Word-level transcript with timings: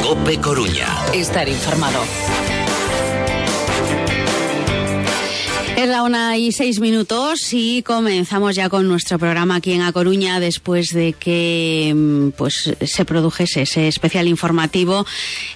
Cope 0.00 0.40
Coruña. 0.40 0.86
Estar 1.12 1.48
informado. 1.48 2.00
Es 5.76 5.88
la 5.88 6.04
una 6.04 6.36
y 6.38 6.52
seis 6.52 6.78
minutos 6.78 7.52
y 7.52 7.82
comenzamos 7.82 8.54
ya 8.54 8.68
con 8.68 8.86
nuestro 8.86 9.18
programa 9.18 9.56
aquí 9.56 9.72
en 9.72 9.82
A 9.82 9.92
Coruña 9.92 10.38
después 10.38 10.90
de 10.92 11.12
que 11.12 11.92
mm, 11.92 12.28
pues 12.36 12.72
se 12.80 13.04
produjese 13.04 13.62
ese 13.62 13.88
especial 13.88 14.28
informativo 14.28 15.04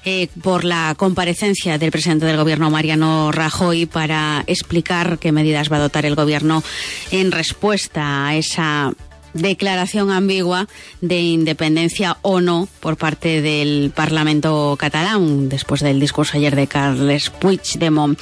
eh, 0.04 0.26
por 0.42 0.64
la 0.64 0.96
comparecencia 0.96 1.78
del 1.78 1.92
presidente 1.92 2.26
del 2.26 2.38
gobierno 2.38 2.70
Mariano 2.70 3.30
Rajoy 3.30 3.87
para 3.87 4.42
explicar 4.48 5.18
qué 5.20 5.30
medidas 5.30 5.70
va 5.70 5.76
a 5.76 5.78
adoptar 5.80 6.06
el 6.06 6.16
gobierno 6.16 6.64
en 7.12 7.30
respuesta 7.30 8.26
a 8.26 8.37
esa 8.37 8.92
declaración 9.36 10.10
ambigua 10.10 10.68
de 11.00 11.20
independencia 11.20 12.16
o 12.22 12.40
no 12.40 12.68
por 12.80 12.96
parte 12.96 13.42
del 13.42 13.92
Parlamento 13.95 14.76
catalán 14.78 15.48
después 15.48 15.80
del 15.80 16.00
discurso 16.00 16.36
ayer 16.36 16.56
de 16.56 16.66
Carles 16.66 17.30
Puigdemont. 17.30 18.18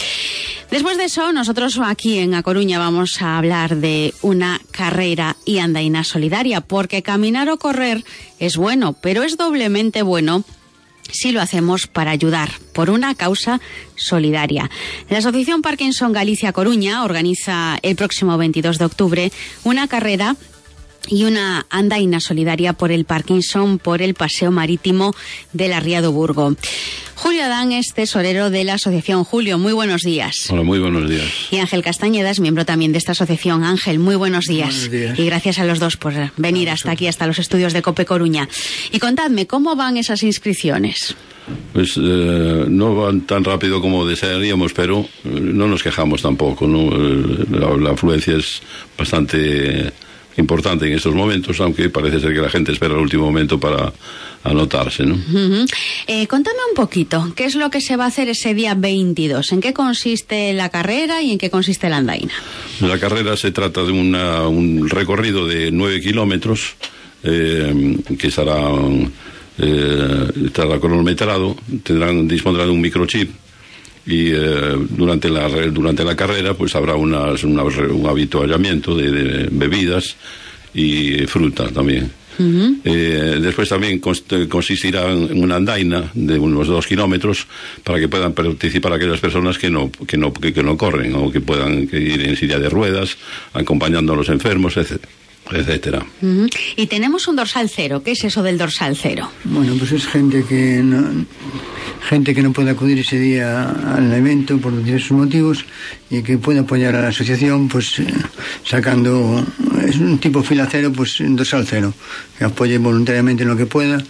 Después 0.70 0.98
de 0.98 1.04
eso, 1.04 1.32
nosotros 1.32 1.78
aquí 1.82 2.18
en 2.18 2.34
A 2.34 2.42
Coruña 2.42 2.78
vamos 2.78 3.22
a 3.22 3.38
hablar 3.38 3.76
de 3.76 4.14
una 4.22 4.60
carrera 4.70 5.36
y 5.44 5.58
andaina 5.58 6.04
solidaria, 6.04 6.60
porque 6.60 7.02
caminar 7.02 7.48
o 7.48 7.58
correr 7.58 8.04
es 8.38 8.56
bueno, 8.56 8.92
pero 8.92 9.22
es 9.22 9.36
doblemente 9.36 10.02
bueno 10.02 10.44
si 11.10 11.32
lo 11.32 11.40
hacemos 11.40 11.86
para 11.86 12.10
ayudar 12.10 12.50
por 12.72 12.90
una 12.90 13.14
causa 13.14 13.60
solidaria. 13.94 14.70
La 15.08 15.18
Asociación 15.18 15.62
Parkinson 15.62 16.12
Galicia 16.12 16.52
Coruña 16.52 17.04
organiza 17.04 17.78
el 17.82 17.94
próximo 17.96 18.36
22 18.36 18.78
de 18.78 18.84
octubre 18.84 19.32
una 19.62 19.86
carrera 19.86 20.36
y 21.08 21.24
una 21.24 21.66
andaina 21.70 22.20
solidaria 22.20 22.72
por 22.72 22.92
el 22.92 23.04
Parkinson 23.04 23.78
por 23.78 24.02
el 24.02 24.14
Paseo 24.14 24.50
Marítimo 24.50 25.14
de 25.52 25.68
la 25.68 25.80
Ría 25.80 26.02
de 26.02 26.08
Burgo. 26.08 26.56
Julio 27.16 27.44
Adán 27.44 27.72
es 27.72 27.94
tesorero 27.94 28.50
de 28.50 28.64
la 28.64 28.74
asociación. 28.74 29.24
Julio, 29.24 29.56
muy 29.58 29.72
buenos 29.72 30.02
días. 30.02 30.50
Hola, 30.50 30.62
muy 30.62 30.78
buenos 30.78 31.08
días. 31.08 31.24
Y 31.50 31.58
Ángel 31.58 31.82
Castañeda 31.82 32.30
es 32.30 32.40
miembro 32.40 32.66
también 32.66 32.92
de 32.92 32.98
esta 32.98 33.12
asociación. 33.12 33.64
Ángel, 33.64 33.98
muy 33.98 34.16
buenos 34.16 34.46
días. 34.46 34.74
Buenos 34.74 34.90
días. 34.90 35.18
Y 35.18 35.24
gracias 35.26 35.58
a 35.58 35.64
los 35.64 35.78
dos 35.78 35.96
por 35.96 36.12
venir 36.36 36.70
hasta 36.70 36.90
aquí, 36.90 37.06
hasta 37.06 37.26
los 37.26 37.38
estudios 37.38 37.72
de 37.72 37.82
Cope 37.82 38.04
Coruña. 38.04 38.48
Y 38.90 38.98
contadme, 38.98 39.46
¿cómo 39.46 39.76
van 39.76 39.96
esas 39.96 40.22
inscripciones? 40.22 41.14
Pues 41.72 41.96
eh, 41.96 42.64
no 42.68 42.96
van 42.96 43.20
tan 43.22 43.44
rápido 43.44 43.80
como 43.80 44.06
desearíamos, 44.06 44.72
pero 44.72 45.00
eh, 45.24 45.28
no 45.28 45.68
nos 45.68 45.82
quejamos 45.82 46.22
tampoco. 46.22 46.66
¿no? 46.66 46.88
Eh, 46.92 47.46
La, 47.50 47.76
la 47.76 47.90
afluencia 47.92 48.36
es 48.36 48.60
bastante 48.98 49.92
importante 50.36 50.86
en 50.86 50.94
estos 50.94 51.14
momentos, 51.14 51.60
aunque 51.60 51.88
parece 51.90 52.20
ser 52.20 52.32
que 52.34 52.40
la 52.40 52.50
gente 52.50 52.72
espera 52.72 52.94
el 52.94 53.00
último 53.00 53.24
momento 53.24 53.58
para 53.60 53.92
anotarse. 54.42 55.04
¿no? 55.06 55.16
Eh, 56.06 56.26
contadme 56.26 56.58
un 56.70 56.74
poquito, 56.76 57.32
¿qué 57.34 57.44
es 57.46 57.54
lo 57.54 57.70
que 57.70 57.80
se 57.80 57.96
va 57.96 58.04
a 58.04 58.08
hacer 58.08 58.28
ese 58.28 58.52
día 58.54 58.74
22? 58.74 59.52
¿En 59.52 59.60
qué 59.60 59.72
consiste 59.72 60.52
la 60.52 60.68
carrera 60.68 61.22
y 61.22 61.30
en 61.32 61.38
qué 61.38 61.48
consiste 61.50 61.88
la 61.88 61.98
andaina? 61.98 62.32
La 62.80 62.98
carrera 62.98 63.36
se 63.36 63.52
trata 63.52 63.82
de 63.84 63.92
una- 63.92 64.46
un 64.48 64.88
recorrido 64.90 65.46
de 65.46 65.70
nueve 65.70 66.00
kilómetros 66.00 66.74
eh, 67.22 67.96
que 68.18 68.26
estará, 68.26 68.58
eh, 69.58 70.30
estará 70.46 70.78
cronometrado, 70.80 71.56
tendrán, 71.82 72.26
dispondrán 72.28 72.66
de 72.66 72.72
un 72.72 72.80
microchip 72.80 73.30
y 74.06 74.30
eh, 74.32 74.76
durante, 74.90 75.30
la, 75.30 75.48
durante 75.70 76.04
la 76.04 76.14
carrera 76.16 76.54
pues 76.54 76.74
habrá 76.76 76.94
unas, 76.94 77.42
una- 77.44 77.62
un 77.64 78.06
habituallamiento 78.06 78.96
de, 78.96 79.10
de 79.10 79.48
bebidas 79.50 80.16
y 80.74 81.26
fruta 81.26 81.68
también. 81.68 82.10
Eh, 82.84 83.38
después 83.40 83.68
también 83.68 84.00
const- 84.00 84.48
consistirá 84.48 85.08
en 85.12 85.40
una 85.40 85.54
andaina 85.54 86.10
de 86.14 86.36
unos 86.36 86.66
dos 86.66 86.84
kilómetros 86.84 87.46
para 87.84 88.00
que 88.00 88.08
puedan 88.08 88.32
participar 88.32 88.92
aquellas 88.92 89.20
personas 89.20 89.56
que 89.56 89.70
no, 89.70 89.92
que 89.92 90.16
no, 90.16 90.32
que, 90.32 90.52
que 90.52 90.62
no 90.64 90.76
corren 90.76 91.14
o 91.14 91.30
que 91.30 91.40
puedan 91.40 91.88
ir 91.92 92.26
en 92.26 92.34
silla 92.36 92.58
de 92.58 92.68
ruedas, 92.68 93.16
acompañando 93.52 94.14
a 94.14 94.16
los 94.16 94.28
enfermos, 94.30 94.76
etc- 94.76 94.98
etcétera. 95.50 96.04
Ujú. 96.22 96.46
Y 96.76 96.86
tenemos 96.86 97.28
un 97.28 97.36
dorsal 97.36 97.68
cero. 97.68 98.02
¿Qué 98.04 98.12
es 98.12 98.24
eso 98.24 98.42
del 98.42 98.58
dorsal 98.58 98.96
cero? 99.00 99.30
Bueno, 99.44 99.74
pues 99.78 99.92
es 99.92 100.06
gente 100.06 100.44
que 100.44 100.80
no, 100.82 101.26
gente 102.08 102.34
que 102.34 102.42
no 102.42 102.52
puede 102.52 102.70
acudir 102.70 102.98
ese 102.98 103.18
día 103.18 103.70
al 103.70 104.12
evento 104.12 104.58
por 104.58 104.82
diversos 104.82 105.12
motivos 105.12 105.64
y 106.10 106.22
que 106.22 106.38
puede 106.38 106.60
apoyar 106.60 106.94
a 106.96 107.02
la 107.02 107.08
asociación 107.08 107.68
pues 107.68 107.98
eh, 107.98 108.06
sacando 108.64 109.44
es 109.86 109.96
un 109.96 110.18
tipo 110.18 110.42
fila 110.42 110.68
cero 110.70 110.92
pues 110.94 111.20
un 111.20 111.36
dorsal 111.36 111.66
cero 111.66 111.94
que 112.36 112.44
apoye 112.44 112.78
voluntariamente 112.78 113.42
en 113.42 113.48
lo 113.48 113.56
que 113.56 113.66
pueda 113.66 114.02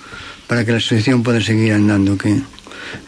para 0.47 0.65
que 0.65 0.72
la 0.72 0.78
asociación 0.78 1.22
pueda 1.22 1.41
seguir 1.41 1.72
andando 1.72 2.19
que 2.19 2.34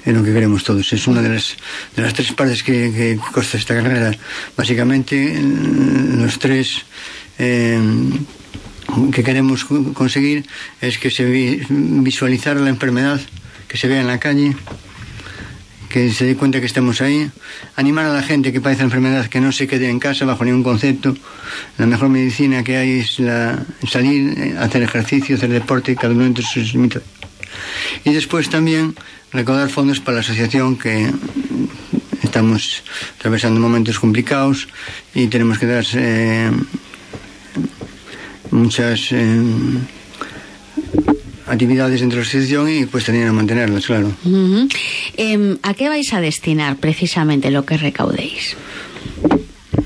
es 0.04 0.14
lo 0.14 0.22
que 0.22 0.32
queremos 0.32 0.62
todos 0.62 0.92
es 0.92 1.06
una 1.06 1.20
de 1.20 1.30
las 1.30 1.56
de 1.96 2.02
las 2.02 2.14
tres 2.14 2.32
partes 2.32 2.62
que, 2.62 2.92
que 2.92 3.18
consta 3.32 3.58
esta 3.58 3.74
carrera 3.74 4.12
básicamente 4.56 5.36
los 5.42 6.38
tres 6.38 6.84
eh, 7.38 7.80
que 9.12 9.22
queremos 9.24 9.64
co- 9.64 9.92
conseguir 9.92 10.46
es 10.80 10.98
que 10.98 11.10
se 11.10 11.24
vi- 11.24 11.60
visualizar 11.68 12.56
la 12.56 12.70
enfermedad, 12.70 13.20
que 13.68 13.76
se 13.76 13.88
vea 13.88 14.00
en 14.00 14.06
la 14.06 14.18
calle, 14.18 14.54
que 15.88 16.10
se 16.12 16.24
dé 16.24 16.36
cuenta 16.36 16.60
que 16.60 16.66
estamos 16.66 17.00
ahí, 17.00 17.30
animar 17.76 18.06
a 18.06 18.12
la 18.12 18.22
gente 18.22 18.52
que 18.52 18.60
padece 18.60 18.80
la 18.82 18.86
enfermedad 18.86 19.26
que 19.26 19.40
no 19.40 19.50
se 19.52 19.66
quede 19.66 19.88
en 19.88 19.98
casa 19.98 20.24
bajo 20.24 20.44
ningún 20.44 20.62
concepto. 20.62 21.16
La 21.78 21.86
mejor 21.86 22.08
medicina 22.08 22.62
que 22.64 22.76
hay 22.76 22.90
es 23.00 23.18
la, 23.18 23.64
salir, 23.88 24.34
eh, 24.38 24.54
hacer 24.58 24.82
ejercicio, 24.82 25.36
hacer 25.36 25.50
deporte, 25.50 25.94
cada 25.96 26.12
uno 26.12 26.24
entre 26.26 26.44
sus 26.44 26.72
limitaciones. 26.74 27.08
Y 28.04 28.12
después 28.12 28.50
también 28.50 28.94
recaudar 29.32 29.68
fondos 29.70 30.00
para 30.00 30.16
la 30.16 30.20
asociación 30.20 30.76
que 30.76 31.10
estamos 32.22 32.82
atravesando 33.18 33.60
momentos 33.60 33.98
complicados 33.98 34.68
y 35.14 35.28
tenemos 35.28 35.58
que 35.58 35.66
dar 35.66 35.84
eh, 35.94 36.50
muchas 38.50 39.12
eh, 39.12 39.40
actividades 41.46 42.00
dentro 42.00 42.18
de 42.18 42.24
la 42.24 42.28
asociación 42.28 42.68
y 42.68 42.86
pues 42.86 43.04
tenían 43.04 43.28
a 43.28 43.32
mantenerlas, 43.32 43.86
claro. 43.86 44.12
Em, 45.16 45.56
¿A 45.62 45.74
qué 45.74 45.88
vais 45.88 46.12
a 46.12 46.20
destinar 46.20 46.76
precisamente 46.76 47.50
lo 47.50 47.64
que 47.64 47.76
recaudéis? 47.76 48.56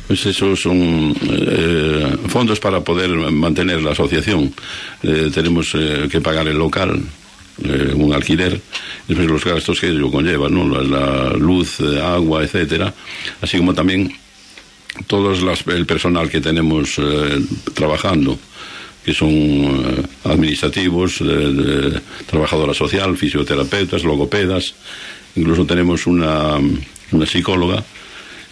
Pues 0.07 0.27
esos 0.27 0.61
son 0.61 1.15
eh, 1.23 2.17
fondos 2.29 2.59
para 2.59 2.81
poder 2.83 3.11
mantener 3.31 3.83
la 3.83 3.93
asociación. 3.93 4.53
Eh, 5.03 5.31
tenemos 5.33 5.71
eh, 5.75 6.09
que 6.11 6.21
pagar 6.21 6.49
el 6.49 6.59
local, 6.59 7.01
eh, 7.63 7.93
un 7.95 8.13
alquiler, 8.13 8.61
después 9.07 9.29
los 9.29 9.45
gastos 9.45 9.79
que 9.81 9.89
ello 9.89 10.11
conlleva, 10.11 10.49
¿no? 10.49 10.67
la, 10.69 10.83
la 10.83 11.33
luz, 11.35 11.79
agua, 12.03 12.43
etcétera, 12.43 12.93
así 13.41 13.59
como 13.59 13.73
también 13.75 14.13
todo 15.07 15.33
las- 15.45 15.65
el 15.69 15.87
personal 15.87 16.29
que 16.29 16.41
tenemos 16.41 16.99
eh, 16.99 17.39
trabajando, 17.75 18.37
que 19.05 19.15
son 19.15 19.31
eh, 19.31 20.03
administrativos, 20.25 21.19
de- 21.21 22.01
trabajadora 22.27 22.75
social, 22.75 23.17
fisioterapeutas, 23.17 24.05
logopedas, 24.05 24.75
incluso 25.37 25.65
tenemos 25.65 26.07
una, 26.07 26.57
una 27.13 27.27
psicóloga 27.27 27.83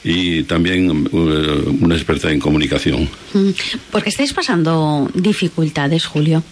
y 0.04 0.44
también 0.44 1.08
eh, 1.12 1.64
una 1.80 1.94
experta 1.96 2.30
en 2.32 2.40
comunicación. 2.40 3.08
Mm, 3.34 3.50
Porque 3.90 4.10
estáis 4.10 4.32
pasando 4.32 5.10
dificultades, 5.14 6.06
Julio. 6.06 6.42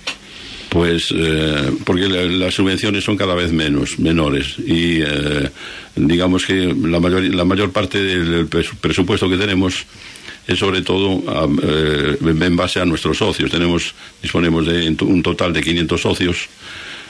Pues 0.68 1.14
eh, 1.16 1.70
porque 1.84 2.08
la- 2.08 2.24
las 2.24 2.54
subvenciones 2.54 3.04
son 3.04 3.16
cada 3.16 3.34
vez 3.34 3.52
menos, 3.52 3.98
menores 3.98 4.56
y 4.58 5.00
eh, 5.00 5.48
digamos 5.94 6.44
que 6.44 6.74
la 6.82 6.98
mayor, 7.00 7.22
la 7.34 7.44
mayor 7.44 7.70
parte 7.72 8.02
del 8.02 8.50
pres- 8.50 8.74
presupuesto 8.80 9.28
que 9.30 9.36
tenemos 9.38 9.86
es 10.46 10.58
sobre 10.58 10.82
todo 10.82 11.22
eh, 11.62 12.16
en 12.22 12.56
base 12.56 12.80
a 12.80 12.84
nuestros 12.84 13.18
socios. 13.18 13.50
Tenemos, 13.50 13.94
disponemos 14.22 14.66
de 14.66 14.96
un 15.00 15.22
total 15.22 15.52
de 15.52 15.62
500 15.62 16.00
socios, 16.00 16.48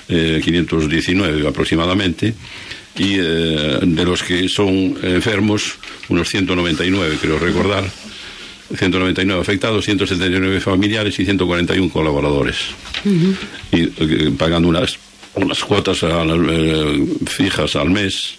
eh, 0.08 0.40
519 0.42 1.46
aproximadamente, 1.46 2.34
y 2.96 3.14
eh, 3.18 3.78
de 3.82 4.04
los 4.04 4.22
que 4.22 4.48
son 4.48 4.96
enfermos, 5.02 5.74
unos 6.08 6.28
199, 6.28 7.18
creo 7.20 7.38
recordar, 7.38 7.84
199 8.74 9.40
afectados, 9.40 9.84
179 9.84 10.60
familiares 10.60 11.18
y 11.18 11.24
141 11.24 11.90
colaboradores. 11.90 12.56
Y 13.72 13.82
eh, 13.82 14.32
pagando 14.36 14.68
unas 14.68 14.98
unas 15.36 15.62
cuotas 15.62 15.98
eh, 16.02 17.06
fijas 17.26 17.76
al 17.76 17.90
mes, 17.90 18.36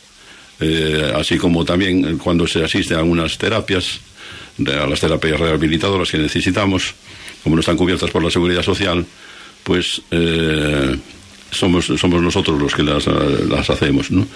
eh, 0.60 1.14
así 1.16 1.38
como 1.38 1.64
también 1.64 2.18
cuando 2.18 2.48
se 2.48 2.64
asiste 2.64 2.96
a 2.96 3.04
unas 3.04 3.38
terapias, 3.38 4.00
de- 4.58 4.74
a 4.74 4.88
las 4.88 5.00
terapias 5.00 5.40
rehabilitadoras 5.40 6.10
que 6.12 6.18
necesitamos, 6.18 6.94
como 7.44 7.56
no 7.56 7.60
están 7.62 7.78
cubiertas 7.78 8.10
por 8.12 8.24
la 8.24 8.32
seguridad 8.32 8.64
social, 8.64 9.06
pues 9.64 10.02
eh, 10.12 10.96
somos, 11.52 11.86
somos 11.98 12.22
nosotros 12.22 12.60
los 12.62 12.74
que 12.74 12.84
las, 12.84 13.08
eh, 13.08 13.12
las 13.50 13.70
hacemos. 13.70 14.12
¿no? 14.12 14.28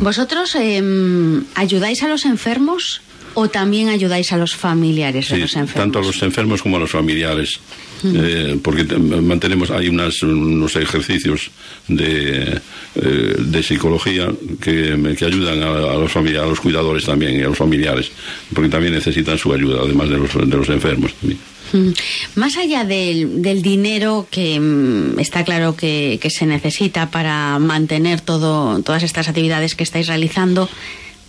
¿Vosotros 0.00 0.54
em, 0.56 1.44
ayudáis 1.54 2.02
a 2.02 2.08
los 2.08 2.24
enfermos 2.24 3.00
o 3.34 3.48
también 3.48 3.88
ayudáis 3.88 4.32
a 4.32 4.36
los 4.38 4.54
familiares 4.54 5.28
de 5.28 5.34
Sí, 5.36 5.40
los 5.42 5.56
enfermos? 5.56 5.74
tanto 5.74 5.98
a 5.98 6.02
los 6.02 6.22
enfermos 6.22 6.62
como 6.62 6.76
a 6.76 6.80
los 6.80 6.90
familiares. 6.90 7.60
Eh, 8.04 8.58
porque 8.62 8.84
te- 8.84 8.98
mantenemos, 8.98 9.70
hay 9.70 9.88
unas, 9.88 10.22
unos 10.22 10.76
ejercicios 10.76 11.50
de, 11.88 12.60
eh, 12.96 13.34
de 13.38 13.62
psicología 13.62 14.28
que, 14.60 15.14
que 15.18 15.24
ayudan 15.24 15.62
a, 15.62 15.68
a 15.68 15.94
los 15.96 16.12
familiares, 16.12 16.46
a 16.46 16.50
los 16.50 16.60
cuidadores 16.60 17.04
también 17.04 17.38
y 17.38 17.42
a 17.42 17.48
los 17.48 17.56
familiares, 17.58 18.10
porque 18.54 18.68
también 18.68 18.92
necesitan 18.94 19.38
su 19.38 19.52
ayuda, 19.52 19.80
además 19.82 20.08
de 20.10 20.18
los, 20.18 20.32
de 20.34 20.56
los 20.56 20.68
enfermos. 20.68 21.12
también. 21.14 21.40
Mm. 21.72 21.90
Más 22.36 22.56
allá 22.58 22.84
del, 22.84 23.42
del 23.42 23.60
dinero 23.62 24.28
que 24.30 24.60
mm, 24.60 25.18
está 25.18 25.42
claro 25.44 25.74
que, 25.74 26.18
que 26.22 26.30
se 26.30 26.46
necesita 26.46 27.10
para 27.10 27.58
mantener 27.58 28.20
todo, 28.20 28.80
todas 28.82 29.02
estas 29.02 29.28
actividades 29.28 29.74
que 29.74 29.82
estáis 29.82 30.06
realizando, 30.06 30.68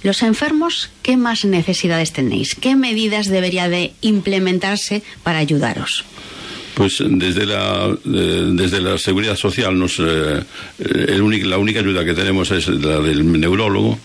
los 0.03 0.21
enfermos, 0.21 0.91
¿qué 1.01 1.17
más 1.17 1.43
necesidades 1.43 2.13
tenéis? 2.13 2.53
¿Qué 2.53 2.75
medidas 2.75 3.27
debería 3.27 3.67
de 3.67 3.93
implementarse 4.01 5.01
para 5.23 5.39
ayudaros? 5.39 6.05
Pues 6.77 6.97
desde 7.03 7.47
la, 7.47 7.89
eh, 8.05 8.49
desde 8.53 8.79
la 8.79 8.99
seguridad 8.99 9.35
social 9.35 9.77
nos, 9.79 9.97
eh, 9.99 10.43
el 10.77 11.21
único- 11.23 11.47
la 11.47 11.57
única 11.57 11.79
ayuda 11.79 12.05
que 12.05 12.13
tenemos 12.13 12.51
es 12.51 12.67
la 12.67 12.99
del 12.99 13.39
neurólogo 13.39 13.97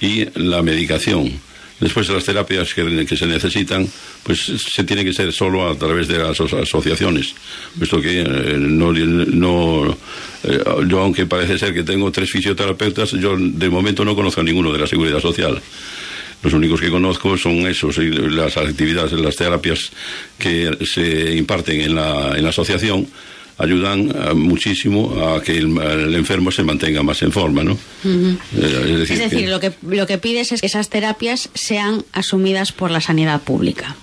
y 0.00 0.26
la 0.38 0.62
medicación. 0.62 1.32
Después 1.80 2.08
las 2.10 2.24
terapias 2.24 2.72
que, 2.72 3.04
que 3.04 3.16
se 3.16 3.26
necesitan, 3.26 3.88
pues 4.22 4.38
se 4.42 4.84
tiene 4.84 5.02
que 5.04 5.12
ser 5.12 5.32
solo 5.32 5.68
a 5.68 5.74
través 5.76 6.06
de 6.06 6.18
las 6.18 6.38
aso- 6.38 6.62
asociaciones, 6.62 7.34
puesto 7.76 8.00
que 8.00 8.20
eh, 8.20 8.24
no, 8.58 8.92
no 8.92 9.98
eh, 10.44 10.60
yo 10.86 11.00
aunque 11.00 11.26
parece 11.26 11.58
ser 11.58 11.74
que 11.74 11.82
tengo 11.82 12.12
tres 12.12 12.30
fisioterapeutas, 12.30 13.10
yo 13.12 13.34
de 13.36 13.68
momento 13.70 14.04
no 14.04 14.14
conozco 14.14 14.40
a 14.40 14.44
ninguno 14.44 14.72
de 14.72 14.78
la 14.78 14.86
seguridad 14.86 15.20
social. 15.20 15.60
Los 16.42 16.52
únicos 16.54 16.80
que 16.80 16.88
conozco 16.90 17.36
son 17.36 17.66
esos, 17.66 17.98
y 17.98 18.08
las 18.10 18.56
actividades, 18.56 19.12
las 19.12 19.36
terapias 19.36 19.90
que 20.38 20.70
se 20.86 21.36
imparten 21.36 21.80
en 21.82 21.94
la, 21.94 22.32
en 22.36 22.42
la 22.42 22.48
asociación 22.48 23.06
ayudan 23.58 24.08
eh, 24.10 24.32
muchísimo 24.34 25.22
a 25.34 25.42
que 25.42 25.58
el, 25.58 25.76
el 25.76 26.14
enfermo 26.14 26.50
se 26.50 26.62
mantenga 26.62 27.02
más 27.02 27.20
en 27.20 27.30
forma, 27.30 27.62
¿no? 27.62 27.76
Eh, 28.04 28.38
es 28.56 28.98
decir, 29.00 29.16
Es 29.20 29.30
decir, 29.30 29.40
que- 29.40 29.48
lo 29.48 29.60
que, 29.60 29.72
lo 29.82 30.06
que 30.06 30.16
pides 30.16 30.50
es 30.52 30.62
que 30.62 30.66
esas 30.66 30.88
terapias 30.88 31.50
sean 31.52 32.02
asumidas 32.14 32.72
por 32.72 32.90
la 32.90 33.02
sanidad 33.02 33.42
pública. 33.42 33.94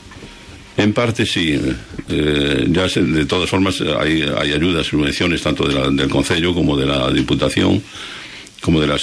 En 0.78 0.94
parte 0.94 1.26
sí. 1.26 1.60
Eh, 2.08 2.68
ya 2.70 2.88
se- 2.88 3.02
de 3.02 3.26
todas 3.26 3.50
formas 3.50 3.82
hay, 3.82 4.22
hay 4.22 4.54
ayudas, 4.54 4.86
subvenciones 4.86 5.42
tanto 5.42 5.68
de 5.68 5.74
la- 5.74 5.90
del 5.90 6.08
Concello 6.08 6.54
como 6.54 6.78
de 6.78 6.86
la 6.86 7.10
Diputación, 7.12 7.82
como 8.62 8.80
de 8.80 8.86
la, 8.86 8.98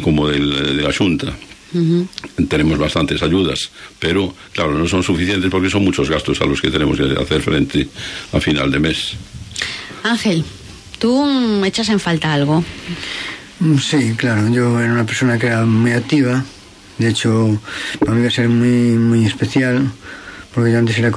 como 0.00 0.26
del- 0.30 0.78
de 0.78 0.82
la 0.82 0.92
Junta. 0.94 1.34
Tenemos 2.48 2.78
bastantes 2.78 3.22
ayudas, 3.22 3.70
pero 3.98 4.34
claro, 4.52 4.72
no 4.72 4.88
son 4.88 5.02
suficientes 5.02 5.50
porque 5.50 5.68
son 5.70 5.84
muchos 5.84 6.08
gastos 6.08 6.40
a 6.40 6.46
los 6.46 6.60
que 6.60 6.70
tenemos 6.70 6.96
que 6.96 7.14
hacer 7.20 7.42
frente 7.42 7.88
a 8.32 8.40
final 8.40 8.70
de 8.70 8.78
mes. 8.78 9.14
Ángel, 10.02 10.44
¿tú 10.98 11.62
echas 11.64 11.88
en 11.90 12.00
falta 12.00 12.32
algo? 12.32 12.64
Mm, 13.60 13.76
Sí, 13.78 14.14
claro, 14.16 14.48
yo 14.48 14.80
era 14.80 14.92
una 14.92 15.04
persona 15.04 15.38
que 15.38 15.46
era 15.48 15.64
muy 15.66 15.92
activa, 15.92 16.44
de 16.98 17.08
hecho, 17.08 17.60
para 18.00 18.12
mí 18.12 18.22
va 18.22 18.28
a 18.28 18.30
ser 18.30 18.48
muy, 18.48 18.96
muy 18.98 19.26
especial, 19.26 19.90
porque 20.54 20.72
yo 20.72 20.78
antes 20.78 20.98
era, 20.98 21.08
eh, 21.08 21.12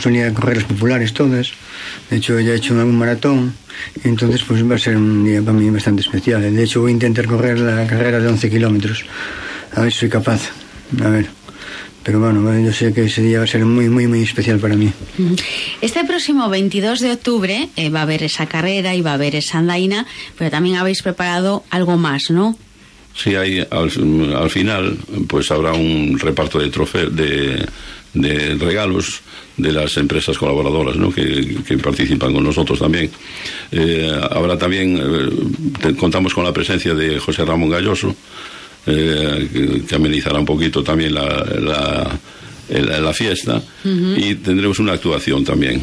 solía 0.00 0.32
correr 0.32 0.56
las 0.58 0.66
populares 0.66 1.12
todas, 1.12 1.52
de 2.10 2.16
hecho 2.16 2.40
ya 2.40 2.52
he 2.52 2.56
hecho 2.56 2.78
algún 2.78 2.96
maratón, 2.98 3.52
y 4.02 4.08
entonces 4.08 4.42
pues 4.42 4.68
va 4.68 4.76
a 4.76 4.78
ser 4.78 4.96
un 4.96 5.24
día 5.24 5.42
para 5.42 5.52
mí 5.58 5.68
bastante 5.70 6.02
especial. 6.02 6.40
De 6.42 6.62
hecho 6.62 6.80
voy 6.80 6.90
a 6.90 6.94
intentar 6.94 7.26
correr 7.26 7.58
la 7.60 7.86
carrera 7.86 8.18
de 8.20 8.28
11 8.28 8.48
kilómetros, 8.50 9.04
a 9.74 9.82
ver 9.82 9.92
si 9.92 10.00
soy 10.00 10.08
capaz, 10.08 10.50
a 11.04 11.08
ver. 11.08 11.26
Pero 12.02 12.20
bueno, 12.20 12.40
bueno, 12.40 12.64
yo 12.64 12.72
sé 12.72 12.92
que 12.94 13.04
ese 13.06 13.20
día 13.22 13.38
va 13.38 13.44
a 13.44 13.48
ser 13.48 13.64
muy, 13.64 13.88
muy, 13.88 14.06
muy 14.06 14.22
especial 14.22 14.60
para 14.60 14.76
mí. 14.76 14.92
Este 15.80 16.04
próximo 16.04 16.48
22 16.48 17.00
de 17.00 17.10
octubre 17.12 17.68
eh, 17.74 17.90
va 17.90 18.00
a 18.00 18.02
haber 18.02 18.22
esa 18.22 18.46
carrera 18.46 18.94
y 18.94 19.00
va 19.00 19.10
a 19.10 19.14
haber 19.14 19.34
esa 19.34 19.58
andaina, 19.58 20.06
pero 20.38 20.48
también 20.50 20.76
habéis 20.76 21.02
preparado 21.02 21.64
algo 21.70 21.96
más, 21.96 22.30
¿no? 22.30 22.56
Sí, 23.12 23.34
hay 23.34 23.58
al, 23.70 23.90
al 24.36 24.50
final, 24.50 24.96
pues 25.26 25.50
habrá 25.50 25.72
un 25.72 26.16
reparto 26.20 26.60
de 26.60 26.68
trofeos, 26.70 27.16
de, 27.16 27.66
de 28.14 28.54
regalos 28.54 29.22
de 29.56 29.72
las 29.72 29.96
empresas 29.96 30.36
colaboradoras 30.38 30.96
¿no? 30.96 31.10
que, 31.10 31.56
que 31.66 31.76
participan 31.78 32.32
con 32.32 32.44
nosotros 32.44 32.78
también. 32.78 33.10
Eh, 33.72 34.12
habrá 34.30 34.56
también, 34.56 34.96
eh, 34.98 35.30
te- 35.80 35.96
contamos 35.96 36.34
con 36.34 36.44
la 36.44 36.52
presencia 36.52 36.94
de 36.94 37.18
José 37.18 37.44
Ramón 37.44 37.70
Galloso, 37.70 38.14
eh, 38.86 39.82
que, 39.88 39.94
amenizará 39.94 40.38
un 40.38 40.46
poquito 40.46 40.82
también 40.82 41.14
la, 41.14 42.18
la, 42.68 43.12
fiesta, 43.12 43.62
y 43.84 44.34
tendremos 44.36 44.78
una 44.78 44.92
actuación 44.92 45.44
también. 45.44 45.82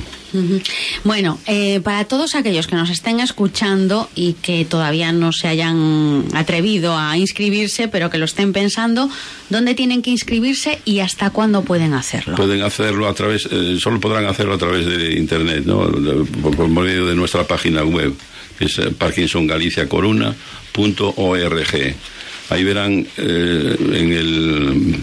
Bueno, 1.04 1.40
eh, 1.46 1.80
para 1.82 2.06
todos 2.06 2.34
aquellos 2.36 2.66
que 2.68 2.76
nos 2.76 2.90
estén 2.90 3.20
escuchando 3.20 4.10
y 4.16 4.34
que 4.34 4.66
todavía 4.66 5.12
no 5.12 5.32
se 5.32 5.48
hayan 5.48 6.26
atrevido 6.34 6.98
a 6.98 7.16
inscribirse, 7.18 7.88
pero 7.88 8.10
que 8.10 8.18
lo 8.18 8.26
estén 8.26 8.52
pensando, 8.52 9.10
¿dónde 9.50 9.76
tienen 9.76 10.02
que 10.02 10.10
inscribirse 10.10 10.82
y 10.86 11.00
hasta 11.00 11.30
cuándo 11.30 11.64
pueden 11.64 11.94
hacerlo? 11.94 12.36
Pueden 12.36 12.64
hacerlo 12.64 13.08
a 13.08 13.14
través, 13.14 13.48
eh, 13.52 13.78
solo 13.80 14.00
podrán 14.00 14.26
hacerlo 14.26 14.56
a 14.56 14.58
través 14.58 14.88
de 14.88 15.20
internet, 15.20 15.66
¿no? 15.66 15.88
Por, 16.42 16.56
por 16.56 16.68
medio 16.68 17.06
de 17.06 17.14
nuestra 17.16 17.46
página 17.46 17.84
web, 17.84 18.14
que 18.58 18.66
es 18.66 18.82
parkinsongaliciacoruna.org. 18.98 21.96
Ahí 22.50 22.64
verán 22.64 23.06
eh, 23.18 23.76
en, 23.80 24.12
el, 24.12 24.96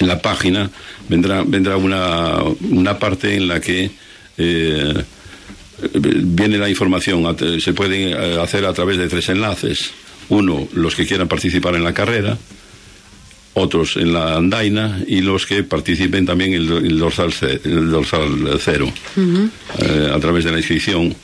en 0.00 0.06
la 0.06 0.20
página, 0.20 0.70
vendrá, 1.08 1.42
vendrá 1.46 1.76
una, 1.76 2.42
una 2.70 2.98
parte 2.98 3.36
en 3.36 3.48
la 3.48 3.60
que 3.60 3.90
eh, 4.38 5.04
viene 5.94 6.58
la 6.58 6.68
información, 6.68 7.36
se 7.60 7.72
puede 7.72 8.10
eh, 8.10 8.40
hacer 8.40 8.64
a 8.64 8.72
través 8.72 8.98
de 8.98 9.08
tres 9.08 9.28
enlaces. 9.28 9.90
Uno, 10.28 10.68
los 10.72 10.94
que 10.94 11.06
quieran 11.06 11.28
participar 11.28 11.74
en 11.74 11.84
la 11.84 11.92
carrera, 11.92 12.38
otros 13.54 13.96
en 13.96 14.12
la 14.12 14.36
andaina 14.36 15.02
y 15.06 15.20
los 15.20 15.46
que 15.46 15.62
participen 15.62 16.24
también 16.24 16.54
en 16.54 16.62
el, 16.62 16.98
dorsal, 16.98 17.32
el 17.64 17.90
dorsal 17.90 18.58
cero 18.58 18.90
eh, 19.16 20.10
a 20.12 20.18
través 20.20 20.44
de 20.44 20.52
la 20.52 20.58
inscripción 20.58 21.14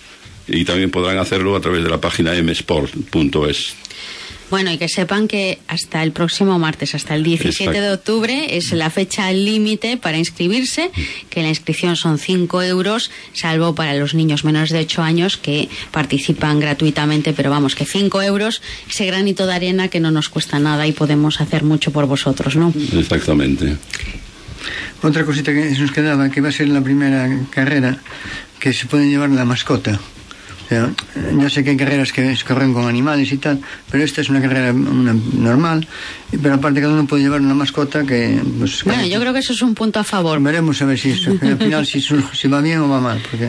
y 0.47 0.65
también 0.65 0.91
podrán 0.91 1.19
hacerlo 1.19 1.57
a 1.57 1.61
través 1.61 1.83
de 1.83 1.91
la 1.91 2.01
página 2.01 2.33
msport.es. 2.43 3.75
Bueno, 4.51 4.73
y 4.73 4.79
que 4.79 4.89
sepan 4.89 5.29
que 5.29 5.59
hasta 5.69 6.03
el 6.03 6.13
próximo 6.13 6.59
martes, 6.59 6.95
hasta 6.95 7.15
el 7.15 7.23
17 7.23 7.81
de 7.81 7.91
octubre, 7.91 8.57
es 8.57 8.73
la 8.73 8.89
fecha 8.89 9.31
límite 9.31 9.99
para 9.99 10.17
inscribirse, 10.17 10.91
que 11.29 11.43
la 11.43 11.49
inscripción 11.49 11.97
son 11.97 12.19
5 12.19 12.63
euros, 12.63 13.11
salvo 13.35 13.75
para 13.75 13.95
los 13.95 14.15
niños 14.15 14.45
menores 14.45 14.71
de 14.71 14.81
8 14.81 15.03
años 15.03 15.37
que 15.37 15.69
participan 15.91 16.61
gratuitamente, 16.61 17.35
pero 17.35 17.51
vamos, 17.51 17.75
que 17.75 17.85
5 17.85 18.23
euros, 18.23 18.63
ese 18.89 19.05
granito 19.07 19.47
de 19.47 19.55
arena 19.55 19.89
que 19.89 20.01
no 20.01 20.11
nos 20.11 20.31
cuesta 20.31 20.59
nada 20.59 20.87
y 20.87 20.93
podemos 20.93 21.43
hacer 21.43 21.63
mucho 21.63 21.93
por 21.93 22.07
vosotros, 22.07 22.57
¿no? 22.57 22.73
Exactamente. 22.95 23.77
Otra 25.03 25.25
cosita 25.25 25.53
que 25.53 25.75
se 25.75 25.81
nos 25.81 25.93
quedaba, 25.93 26.31
que 26.31 26.41
va 26.41 26.49
a 26.49 26.53
ser 26.53 26.69
la 26.69 26.81
primera 26.81 27.29
carrera 27.51 27.99
que 28.59 28.73
se 28.73 28.87
puede 28.87 29.09
llevar 29.09 29.31
la 29.31 29.45
mascota. 29.45 30.01
O 30.69 30.71
sea, 30.71 30.91
ya 31.41 31.49
sé 31.49 31.65
que 31.65 31.71
hay 31.71 31.77
carreras 31.79 32.13
que 32.13 32.37
corren 32.47 32.75
con 32.75 32.87
animales 32.87 33.33
y 33.33 33.39
tal, 33.39 33.59
pero 33.91 34.05
esta 34.05 34.21
es 34.21 34.29
una 34.29 34.43
carrera 34.43 34.71
una- 34.73 35.17
normal, 35.33 35.89
pero 36.43 36.57
aparte 36.57 36.83
cada 36.83 36.93
uno 36.93 37.07
puede 37.07 37.23
llevar 37.23 37.41
una 37.41 37.55
mascota 37.55 38.05
que... 38.05 38.39
Pues, 38.59 38.85
Bueno, 38.85 39.07
yo 39.07 39.19
creo 39.19 39.33
que 39.33 39.39
eso 39.39 39.55
es 39.55 39.63
un 39.63 39.75
punto 39.75 39.99
a 39.99 40.05
favor. 40.05 40.43
Veremos 40.43 40.83
a 40.83 40.85
ver 40.85 40.99
si, 40.99 41.13
eso, 41.13 41.31
al 41.41 41.57
final 41.57 41.87
si, 41.87 42.03
si 42.03 42.49
va 42.49 42.61
bien 42.61 42.81
o 42.81 42.89
va 42.89 43.01
mal, 43.01 43.19
porque... 43.31 43.49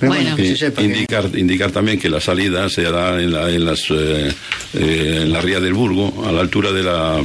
Pero 0.00 0.12
Bueno. 0.14 0.34
que 0.34 0.46
se 0.46 0.52
Y 0.52 0.56
sepa 0.56 0.80
que- 0.82 0.88
indicar, 0.88 1.30
indicar 1.36 1.70
también 1.70 2.00
que 2.00 2.08
la 2.10 2.20
salida 2.20 2.68
se 2.68 2.86
hará 2.86 3.22
en 3.22 3.32
la, 3.32 3.48
en 3.48 3.64
las, 3.64 3.82
eh, 3.90 4.32
eh, 4.74 5.20
en 5.22 5.32
la 5.32 5.40
ría 5.40 5.60
del 5.60 5.74
Burgo, 5.74 6.24
a 6.26 6.32
la 6.32 6.40
altura 6.40 6.72
de 6.72 6.82
la, 6.82 7.20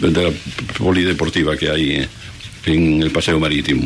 de 0.00 0.10
la 0.10 0.30
polideportiva 0.78 1.56
que 1.58 1.68
hay 1.68 1.90
eh, 1.96 2.08
en 2.64 3.02
el 3.02 3.10
paseo 3.10 3.38
marítimo. 3.38 3.82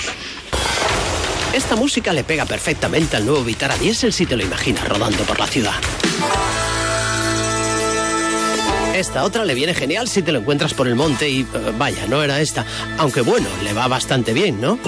Esta 1.54 1.76
música 1.76 2.12
le 2.12 2.24
pega 2.24 2.46
perfectamente 2.46 3.16
al 3.16 3.24
nuevo 3.24 3.44
Vitara 3.44 3.76
Diesel 3.78 4.12
si 4.12 4.26
te 4.26 4.36
lo 4.36 4.42
imaginas 4.42 4.88
rodando 4.88 5.22
por 5.22 5.38
la 5.38 5.46
ciudad. 5.46 5.74
Esta 8.94 9.24
otra 9.24 9.44
le 9.44 9.54
viene 9.54 9.74
genial 9.74 10.06
si 10.08 10.22
te 10.22 10.30
lo 10.30 10.38
encuentras 10.38 10.72
por 10.72 10.86
el 10.86 10.94
monte 10.94 11.28
y... 11.28 11.40
eh, 11.40 11.46
vaya, 11.76 12.06
no 12.06 12.22
era 12.22 12.40
esta. 12.40 12.64
Aunque 12.96 13.22
bueno, 13.22 13.48
le 13.64 13.72
va 13.72 13.88
bastante 13.88 14.32
bien, 14.32 14.60
¿no? 14.60 14.78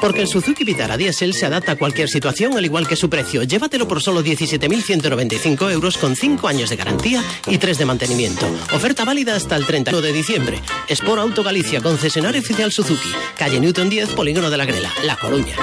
Porque 0.00 0.20
el 0.20 0.26
Suzuki 0.26 0.64
Vitara 0.64 0.96
Diesel 0.96 1.32
se 1.32 1.46
adapta 1.46 1.72
a 1.72 1.76
cualquier 1.76 2.08
situación 2.08 2.56
al 2.56 2.64
igual 2.64 2.88
que 2.88 2.96
su 2.96 3.08
precio. 3.08 3.44
Llévatelo 3.44 3.86
por 3.86 4.02
solo 4.02 4.22
17.195 4.24 5.70
euros 5.70 5.96
con 5.96 6.16
5 6.16 6.48
años 6.48 6.70
de 6.70 6.76
garantía 6.76 7.22
y 7.46 7.58
3 7.58 7.78
de 7.78 7.84
mantenimiento. 7.84 8.46
Oferta 8.74 9.04
válida 9.04 9.36
hasta 9.36 9.54
el 9.54 9.64
31 9.64 10.00
de 10.00 10.12
diciembre. 10.12 10.60
Sport 10.88 11.20
Auto 11.20 11.44
Galicia, 11.44 11.80
concesionario 11.80 12.40
oficial 12.40 12.72
Suzuki. 12.72 13.12
Calle 13.36 13.60
Newton 13.60 13.88
10, 13.88 14.10
Polígono 14.14 14.50
de 14.50 14.56
la 14.56 14.64
Grela, 14.64 14.90
La 15.04 15.16
Coruña. 15.16 15.54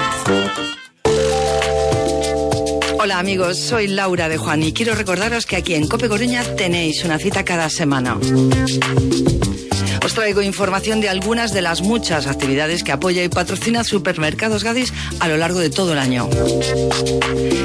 Hola 3.02 3.18
amigos, 3.18 3.58
soy 3.58 3.86
Laura 3.86 4.28
de 4.28 4.36
Juan 4.36 4.62
y 4.62 4.74
quiero 4.74 4.94
recordaros 4.94 5.46
que 5.46 5.56
aquí 5.56 5.72
en 5.72 5.88
Cope 5.88 6.10
Coruña 6.10 6.44
tenéis 6.54 7.02
una 7.02 7.18
cita 7.18 7.46
cada 7.46 7.70
semana. 7.70 8.18
Os 10.04 10.12
traigo 10.12 10.42
información 10.42 11.00
de 11.00 11.08
algunas 11.08 11.54
de 11.54 11.62
las 11.62 11.80
muchas 11.80 12.26
actividades 12.26 12.84
que 12.84 12.92
apoya 12.92 13.24
y 13.24 13.30
patrocina 13.30 13.84
Supermercados 13.84 14.64
Gadis 14.64 14.92
a 15.18 15.28
lo 15.28 15.38
largo 15.38 15.60
de 15.60 15.70
todo 15.70 15.94
el 15.94 15.98
año. 15.98 16.28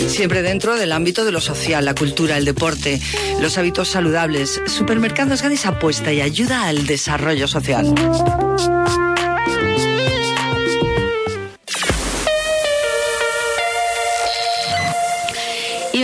Siempre 0.07 0.41
dentro 0.41 0.77
del 0.77 0.93
ámbito 0.93 1.25
de 1.25 1.33
lo 1.33 1.41
social, 1.41 1.83
la 1.83 1.95
cultura, 1.95 2.37
el 2.37 2.45
deporte, 2.45 3.01
los 3.41 3.57
hábitos 3.57 3.89
saludables, 3.89 4.61
Supermercados 4.67 5.41
Gadis 5.41 5.65
apuesta 5.65 6.13
y 6.13 6.21
ayuda 6.21 6.63
al 6.63 6.87
desarrollo 6.87 7.49
social. 7.49 7.93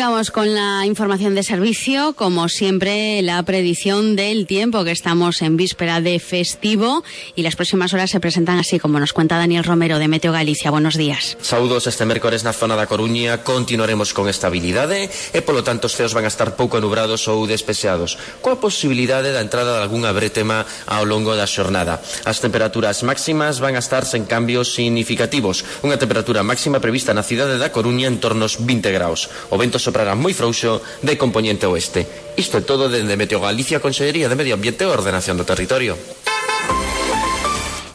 Y 0.02 0.04
vamos 0.04 0.32
con 0.32 0.56
la 0.56 0.84
información 0.88 1.36
de 1.36 1.44
servicio, 1.44 2.14
como 2.14 2.50
siempre 2.50 3.22
la 3.22 3.44
predicción 3.44 4.16
del 4.16 4.48
tiempo, 4.48 4.84
que 4.84 4.90
estamos 4.90 5.44
en 5.44 5.58
víspera 5.58 6.02
de 6.02 6.18
festivo 6.18 7.04
y 7.36 7.44
las 7.44 7.56
próximas 7.56 7.94
horas 7.94 8.10
se 8.10 8.20
presentan 8.20 8.58
así 8.58 8.80
como 8.80 9.00
nos 9.00 9.14
cuenta 9.14 9.38
Daniel 9.38 9.64
Romero 9.64 10.00
de 10.00 10.08
Meteo 10.08 10.32
Galicia. 10.32 10.72
Buenos 10.72 10.98
días. 10.98 11.38
Saudos 11.42 11.86
este 11.86 12.06
mércores 12.06 12.42
na 12.42 12.50
zona 12.50 12.74
da 12.74 12.90
Coruña 12.90 13.46
continuaremos 13.46 14.18
con 14.18 14.26
estabilidade 14.26 15.06
e 15.38 15.46
polo 15.46 15.62
tanto 15.62 15.86
os 15.86 15.94
ceos 15.94 16.18
van 16.18 16.26
a 16.26 16.34
estar 16.34 16.58
pouco 16.58 16.82
anubrados 16.82 17.30
ou 17.30 17.46
despexados 17.46 18.18
coa 18.42 18.58
posibilidade 18.58 19.30
da 19.30 19.46
entrada 19.46 19.78
de 19.78 19.86
algunha 19.86 20.10
bretema 20.18 20.66
ao 20.90 21.06
longo 21.06 21.38
da 21.38 21.46
xornada. 21.46 22.02
As 22.26 22.42
temperaturas 22.42 23.06
máximas 23.06 23.62
van 23.62 23.78
a 23.78 23.86
estar 23.86 24.02
sen 24.10 24.26
cambios 24.26 24.74
significativos. 24.74 25.62
Unha 25.86 26.02
temperatura 26.02 26.42
máxima 26.42 26.82
prevista 26.82 27.14
na 27.14 27.22
cidade 27.22 27.62
da 27.62 27.70
Coruña 27.70 28.10
en 28.10 28.18
tornos 28.18 28.58
20 28.58 28.90
graus. 28.90 29.30
O 29.54 29.62
vento 29.62 29.78
soprará 29.92 30.16
moi 30.16 30.32
frouxo 30.32 30.80
de 31.04 31.20
componente 31.20 31.68
oeste. 31.68 32.08
Isto 32.40 32.58
é 32.58 32.64
todo 32.64 32.88
dende 32.88 33.20
Meteo 33.20 33.44
Galicia, 33.44 33.84
Consellería 33.84 34.32
de 34.32 34.40
Medio 34.40 34.56
Ambiente 34.56 34.88
e 34.88 34.88
Ordenación 34.88 35.36
do 35.36 35.44
Territorio. 35.44 36.00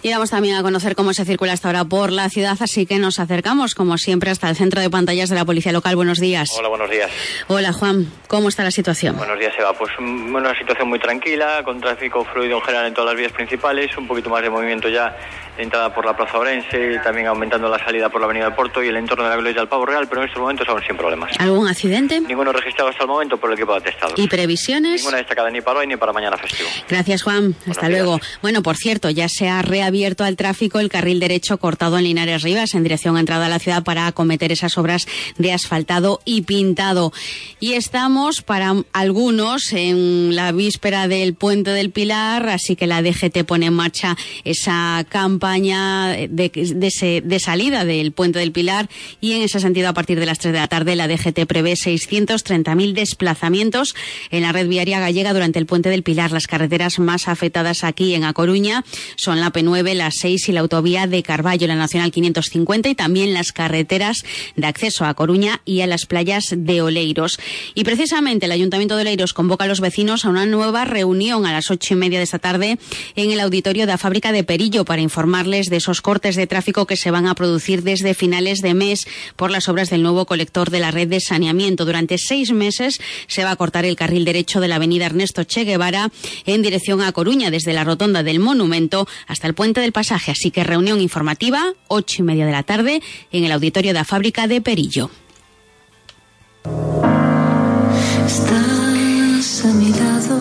Y 0.04 0.12
vamos 0.12 0.30
también 0.30 0.54
a 0.54 0.62
conocer 0.62 0.94
cómo 0.94 1.12
se 1.12 1.24
circula 1.24 1.52
hasta 1.52 1.66
ahora 1.66 1.84
por 1.84 2.12
la 2.12 2.30
ciudad, 2.30 2.56
así 2.60 2.86
que 2.86 3.00
nos 3.00 3.18
acercamos, 3.18 3.74
como 3.74 3.98
siempre, 3.98 4.30
hasta 4.30 4.48
el 4.48 4.54
centro 4.54 4.80
de 4.80 4.88
pantallas 4.88 5.30
de 5.30 5.34
la 5.34 5.44
Policía 5.44 5.72
Local. 5.72 5.96
Buenos 5.96 6.20
días. 6.20 6.54
Hola, 6.56 6.68
buenos 6.68 6.88
días. 6.88 7.10
Hola, 7.48 7.72
Juan. 7.72 8.06
¿Cómo 8.28 8.48
está 8.48 8.62
la 8.62 8.70
situación? 8.70 9.16
Buenos 9.16 9.40
días, 9.40 9.52
Eva. 9.58 9.72
Pues 9.72 9.90
mm, 9.98 10.32
una 10.32 10.56
situación 10.56 10.88
muy 10.88 11.00
tranquila, 11.00 11.64
con 11.64 11.80
tráfico 11.80 12.24
fluido 12.24 12.58
en 12.58 12.62
general 12.62 12.86
en 12.86 12.94
todas 12.94 13.14
las 13.14 13.18
vías 13.18 13.32
principales, 13.32 13.96
un 13.98 14.06
poquito 14.06 14.30
más 14.30 14.42
de 14.42 14.50
movimiento 14.50 14.88
ya 14.88 15.16
de 15.56 15.62
entrada 15.62 15.94
por 15.94 16.04
la 16.04 16.16
Plaza 16.16 16.38
Orense, 16.38 17.00
también 17.02 17.26
aumentando 17.26 17.68
la 17.68 17.78
salida 17.78 18.08
por 18.08 18.20
la 18.20 18.26
Avenida 18.26 18.44
del 18.46 18.54
Porto 18.54 18.82
y 18.82 18.88
el 18.88 18.96
entorno 18.96 19.25
de 19.25 19.30
la 19.30 19.36
Glorieta 19.36 19.60
del 19.60 19.68
Pavo 19.68 19.86
Real, 19.86 20.06
pero 20.08 20.22
en 20.22 20.28
estos 20.28 20.40
momentos 20.40 20.68
aún 20.68 20.82
sin 20.86 20.96
problemas. 20.96 21.32
¿Algún 21.38 21.68
accidente? 21.68 22.20
Ninguno 22.20 22.52
registrado 22.52 22.90
hasta 22.90 23.02
el 23.02 23.08
momento 23.08 23.38
por 23.38 23.50
el 23.50 23.56
equipo 23.56 23.72
de 23.72 23.78
atestados. 23.78 24.18
¿Y 24.18 24.28
previsiones? 24.28 25.00
Ninguna 25.00 25.18
destacada 25.18 25.50
ni 25.50 25.60
para 25.60 25.80
hoy 25.80 25.86
ni 25.86 25.96
para 25.96 26.12
mañana 26.12 26.36
festivo. 26.36 26.68
Gracias, 26.88 27.22
Juan. 27.22 27.54
Hasta 27.68 27.88
días. 27.88 28.00
luego. 28.00 28.20
Bueno, 28.42 28.62
por 28.62 28.76
cierto, 28.76 29.10
ya 29.10 29.28
se 29.28 29.48
ha 29.48 29.62
reabierto 29.62 30.25
al 30.25 30.36
tráfico 30.36 30.78
el 30.78 30.88
carril 30.88 31.20
derecho 31.20 31.58
cortado 31.58 31.98
en 31.98 32.04
Linares 32.04 32.42
Rivas 32.42 32.75
en 32.75 32.82
dirección 32.82 33.16
a 33.16 33.20
entrada 33.20 33.46
a 33.46 33.48
la 33.48 33.58
ciudad 33.58 33.82
para 33.82 34.06
acometer 34.06 34.52
esas 34.52 34.76
obras 34.78 35.06
de 35.38 35.52
asfaltado 35.52 36.20
y 36.25 36.42
pintado. 36.42 37.12
Y 37.60 37.75
estamos 37.75 38.42
para 38.42 38.75
algunos 38.92 39.72
en 39.72 40.34
la 40.34 40.52
víspera 40.52 41.08
del 41.08 41.34
Puente 41.34 41.70
del 41.70 41.90
Pilar, 41.90 42.48
así 42.48 42.76
que 42.76 42.86
la 42.86 43.02
DGT 43.02 43.44
pone 43.46 43.66
en 43.66 43.75
marcha 43.75 44.16
esa 44.44 45.04
campaña 45.46 46.08
de, 46.08 46.28
de 46.50 46.86
ese- 46.88 47.22
de 47.24 47.38
salida 47.38 47.84
del 47.84 48.10
Puente 48.10 48.40
del 48.40 48.50
Pilar 48.50 48.88
y 49.20 49.32
en 49.32 49.42
ese 49.42 49.60
sentido 49.60 49.88
a 49.88 49.92
partir 49.94 50.18
de 50.18 50.26
las 50.26 50.40
3 50.40 50.52
de 50.52 50.58
la 50.58 50.66
tarde 50.66 50.96
la 50.96 51.06
DGT 51.06 51.46
prevé 51.46 51.74
630.000 51.74 52.92
desplazamientos 52.94 53.94
en 54.32 54.42
la 54.42 54.50
red 54.52 54.66
viaria 54.68 54.98
gallega 54.98 55.32
durante 55.32 55.60
el 55.60 55.66
Puente 55.66 55.88
del 55.88 56.02
Pilar. 56.02 56.32
Las 56.32 56.48
carreteras 56.48 56.98
más 56.98 57.28
afectadas 57.28 57.84
aquí 57.84 58.14
en 58.14 58.24
A 58.24 58.32
Coruña 58.32 58.84
son 59.16 59.40
la 59.40 59.52
P9, 59.52 59.94
la 59.94 60.10
6 60.10 60.48
y 60.48 60.52
la 60.52 60.60
autovía 60.60 61.06
de 61.06 61.22
Carballo, 61.22 61.66
la 61.68 61.76
Nacional 61.76 62.10
550 62.10 62.88
y 62.88 62.94
también 62.96 63.32
las 63.32 63.52
carreteras 63.52 64.24
de 64.56 64.66
acceso 64.66 65.04
a 65.04 65.14
Coruña 65.14 65.60
y 65.64 65.80
a 65.82 65.86
las 65.86 66.06
playas 66.06 66.46
de 66.56 66.82
Oleiros. 66.82 67.38
Y 67.74 67.84
precisamente 67.84 68.46
el 68.46 68.52
Ayuntamiento 68.52 68.96
de 68.96 69.02
Oleiros 69.02 69.32
convoca 69.32 69.64
a 69.64 69.68
los 69.68 69.80
vecinos 69.80 70.24
a 70.24 70.28
una 70.28 70.44
nueva 70.46 70.84
reunión 70.84 71.46
a 71.46 71.52
las 71.52 71.70
ocho 71.70 71.94
y 71.94 71.96
media 71.96 72.18
de 72.18 72.24
esta 72.24 72.40
tarde 72.40 72.78
en 73.14 73.30
el 73.30 73.38
auditorio 73.40 73.86
de 73.86 73.92
la 73.92 73.98
fábrica 73.98 74.32
de 74.32 74.42
Perillo 74.42 74.84
para 74.84 75.02
informarles 75.37 75.69
de 75.69 75.76
esos 75.76 76.00
cortes 76.00 76.35
de 76.35 76.47
tráfico 76.47 76.87
que 76.87 76.97
se 76.97 77.11
van 77.11 77.26
a 77.26 77.35
producir 77.35 77.83
desde 77.83 78.14
finales 78.14 78.62
de 78.62 78.73
mes 78.73 79.07
por 79.37 79.50
las 79.50 79.69
obras 79.69 79.90
del 79.90 80.02
nuevo 80.02 80.25
colector 80.25 80.71
de 80.71 80.81
la 80.81 80.90
red 80.90 81.09
de 81.09 81.21
saneamiento. 81.21 81.85
Durante 81.85 82.16
seis 82.16 82.52
meses 82.52 83.00
se 83.26 83.45
va 83.45 83.50
a 83.50 83.57
cortar 83.57 83.85
el 83.85 83.97
carril 83.97 84.25
derecho 84.25 84.61
de 84.61 84.69
la 84.69 84.76
avenida 84.76 85.05
Ernesto 85.05 85.45
Che 85.45 85.64
Guevara 85.64 86.11
en 86.47 86.62
dirección 86.62 87.02
a 87.02 87.12
Coruña, 87.12 87.50
desde 87.50 87.75
la 87.75 87.85
rotonda 87.85 88.23
del 88.23 88.40
Monumento 88.40 89.07
hasta 89.26 89.47
el 89.47 89.52
puente 89.52 89.83
del 89.83 89.93
pasaje. 89.93 90.33
Así 90.33 90.50
que 90.50 90.64
reunión 90.64 91.02
informativa, 91.02 91.75
ocho 91.88 92.23
y 92.23 92.25
media 92.25 92.47
de 92.47 92.52
la 92.52 92.62
tarde, 92.62 93.02
en 93.31 93.45
el 93.45 93.52
auditorio 93.52 93.90
de 93.90 93.99
la 93.99 94.05
fábrica 94.07 94.47
de 94.47 94.62
Perillo. 94.62 95.11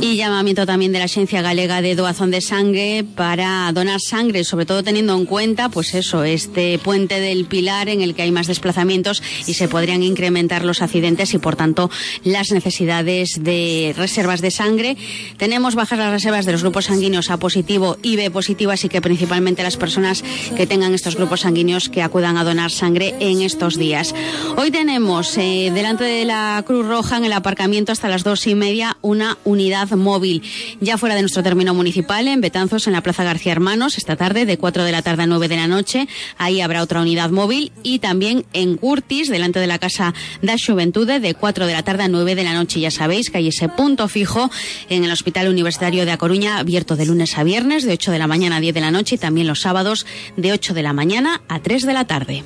Y 0.02 0.18
llamamiento 0.18 0.66
también 0.66 0.92
de 0.92 1.00
la 1.00 1.06
Agencia 1.06 1.42
Galega 1.42 1.82
de 1.82 1.96
Doazón 1.96 2.32
de 2.32 2.42
Sangre 2.42 3.04
para 3.16 3.72
donar 3.74 4.00
sangre, 4.00 4.44
sobre 4.44 4.66
todo 4.66 4.84
teniendo 4.84 5.16
en 5.16 5.26
cuenta, 5.26 5.70
pues 5.70 5.94
eso, 5.94 6.24
este 6.24 6.80
puente 6.80 7.20
del 7.20 7.46
Pilar 7.46 7.90
en 7.90 8.02
el 8.02 8.16
que 8.16 8.24
hay 8.24 8.32
más 8.32 8.48
desplazamientos 8.48 9.22
y 9.48 9.54
se 9.54 9.68
podrían 9.68 10.04
incrementar 10.04 10.64
los 10.64 10.82
accidentes 10.82 11.34
y, 11.34 11.38
por 11.38 11.56
tanto, 11.56 11.90
las 12.24 12.52
necesidades 12.52 13.44
de 13.44 13.94
reservas 13.98 14.42
de 14.42 14.52
sangre. 14.52 14.98
Tenemos 15.38 15.76
bajas 15.76 16.00
las 16.00 16.12
reservas 16.12 16.46
de 16.46 16.52
los 16.52 16.62
grupos 16.62 16.86
sanguíneos 16.86 17.30
A 17.30 17.38
positivo 17.38 17.98
y 18.02 18.16
B 18.16 18.32
positivo, 18.32 18.72
así 18.72 18.90
que 18.90 19.02
principalmente 19.02 19.64
las 19.64 19.78
personas 19.78 20.24
que 20.56 20.68
tengan 20.68 20.94
estos 20.94 21.16
grupos 21.16 21.42
sanguíneos 21.42 21.90
que 21.90 22.02
acudan 22.02 22.38
a 22.38 22.44
donar 22.44 22.72
sangre 22.72 23.16
en 23.20 23.42
estos 23.42 23.78
días. 23.78 24.14
Hoy 24.58 24.72
tenemos 24.72 25.38
eh, 25.38 25.72
delante 25.74 26.04
de 26.04 26.26
la 26.26 26.64
Cruz 26.66 26.86
Roja 26.88 27.18
en 27.18 27.26
el 27.26 27.34
aparcamiento 27.34 27.92
hasta 27.92 28.10
las 28.10 28.24
dos 28.24 28.48
y 28.48 28.56
media 28.56 28.98
una 29.02 29.38
unidad 29.44 29.75
móvil. 29.96 30.42
Ya 30.80 30.98
fuera 30.98 31.16
de 31.16 31.22
nuestro 31.22 31.44
término 31.44 31.74
municipal, 31.74 32.28
en 32.28 32.42
Betanzos, 32.42 32.88
en 32.88 32.94
la 32.94 33.02
Plaza 33.02 33.24
García 33.24 33.52
Hermanos, 33.52 33.98
esta 33.98 34.16
tarde, 34.16 34.46
de 34.46 34.58
4 34.58 34.84
de 34.84 34.92
la 34.92 35.02
tarde 35.02 35.24
a 35.24 35.28
9 35.28 35.48
de 35.48 35.56
la 35.56 35.68
noche, 35.68 36.08
ahí 36.38 36.62
habrá 36.62 36.82
otra 36.82 37.02
unidad 37.02 37.30
móvil. 37.30 37.72
Y 37.84 38.00
también 38.00 38.46
en 38.54 38.78
Curtis, 38.78 39.30
delante 39.30 39.60
de 39.60 39.68
la 39.68 39.80
Casa 39.80 40.14
da 40.42 40.56
Juventude, 40.58 41.20
de 41.20 41.34
4 41.34 41.68
de 41.68 41.74
la 41.74 41.84
tarde 41.84 42.04
a 42.04 42.08
9 42.08 42.36
de 42.36 42.44
la 42.44 42.54
noche. 42.54 42.80
Ya 42.80 42.92
sabéis 42.92 43.30
que 43.30 43.40
hay 43.40 43.50
ese 43.50 43.70
punto 43.70 44.08
fijo 44.08 44.50
en 44.90 45.04
el 45.04 45.12
Hospital 45.12 45.50
Universitario 45.50 46.06
de 46.06 46.12
A 46.12 46.18
Coruña, 46.18 46.58
abierto 46.58 46.96
de 46.96 47.06
lunes 47.06 47.38
a 47.38 47.44
viernes, 47.44 47.84
de 47.86 47.94
8 47.94 48.12
de 48.12 48.20
la 48.20 48.28
mañana 48.28 48.58
a 48.58 48.62
10 48.62 48.74
de 48.74 48.82
la 48.82 48.92
noche, 48.92 49.16
y 49.16 49.18
también 49.18 49.48
los 49.48 49.62
sábados, 49.62 50.06
de 50.38 50.54
8 50.54 50.74
de 50.74 50.84
la 50.84 50.94
mañana 50.94 51.42
a 51.48 51.60
3 51.60 51.86
de 51.86 51.94
la 51.94 52.06
tarde. 52.06 52.44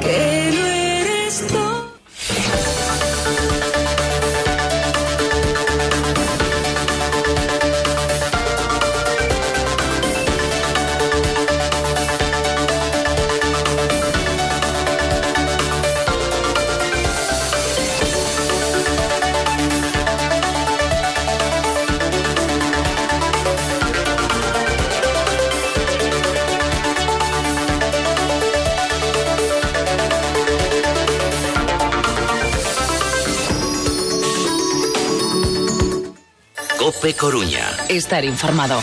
Que 0.00 0.48
eres 1.00 1.46
tú. 1.46 1.79
Cope 37.00 37.14
Coruña. 37.14 37.78
Estar 37.88 38.26
informado. 38.26 38.82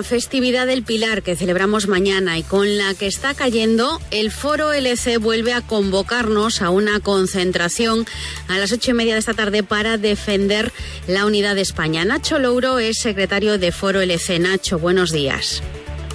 La 0.00 0.04
festividad 0.04 0.66
del 0.66 0.82
Pilar 0.82 1.22
que 1.22 1.36
celebramos 1.36 1.86
mañana 1.86 2.38
y 2.38 2.42
con 2.42 2.78
la 2.78 2.94
que 2.94 3.06
está 3.06 3.34
cayendo, 3.34 4.00
el 4.10 4.30
Foro 4.30 4.72
LC 4.72 5.18
vuelve 5.18 5.52
a 5.52 5.60
convocarnos 5.60 6.62
a 6.62 6.70
una 6.70 7.00
concentración 7.00 8.06
a 8.48 8.56
las 8.56 8.72
ocho 8.72 8.92
y 8.92 8.94
media 8.94 9.12
de 9.12 9.18
esta 9.18 9.34
tarde 9.34 9.62
para 9.62 9.98
defender 9.98 10.72
la 11.06 11.26
unidad 11.26 11.54
de 11.54 11.60
España. 11.60 12.02
Nacho 12.06 12.38
Louro 12.38 12.78
es 12.78 12.96
secretario 12.98 13.58
de 13.58 13.72
Foro 13.72 14.00
LC. 14.00 14.38
Nacho, 14.38 14.78
buenos 14.78 15.12
días. 15.12 15.62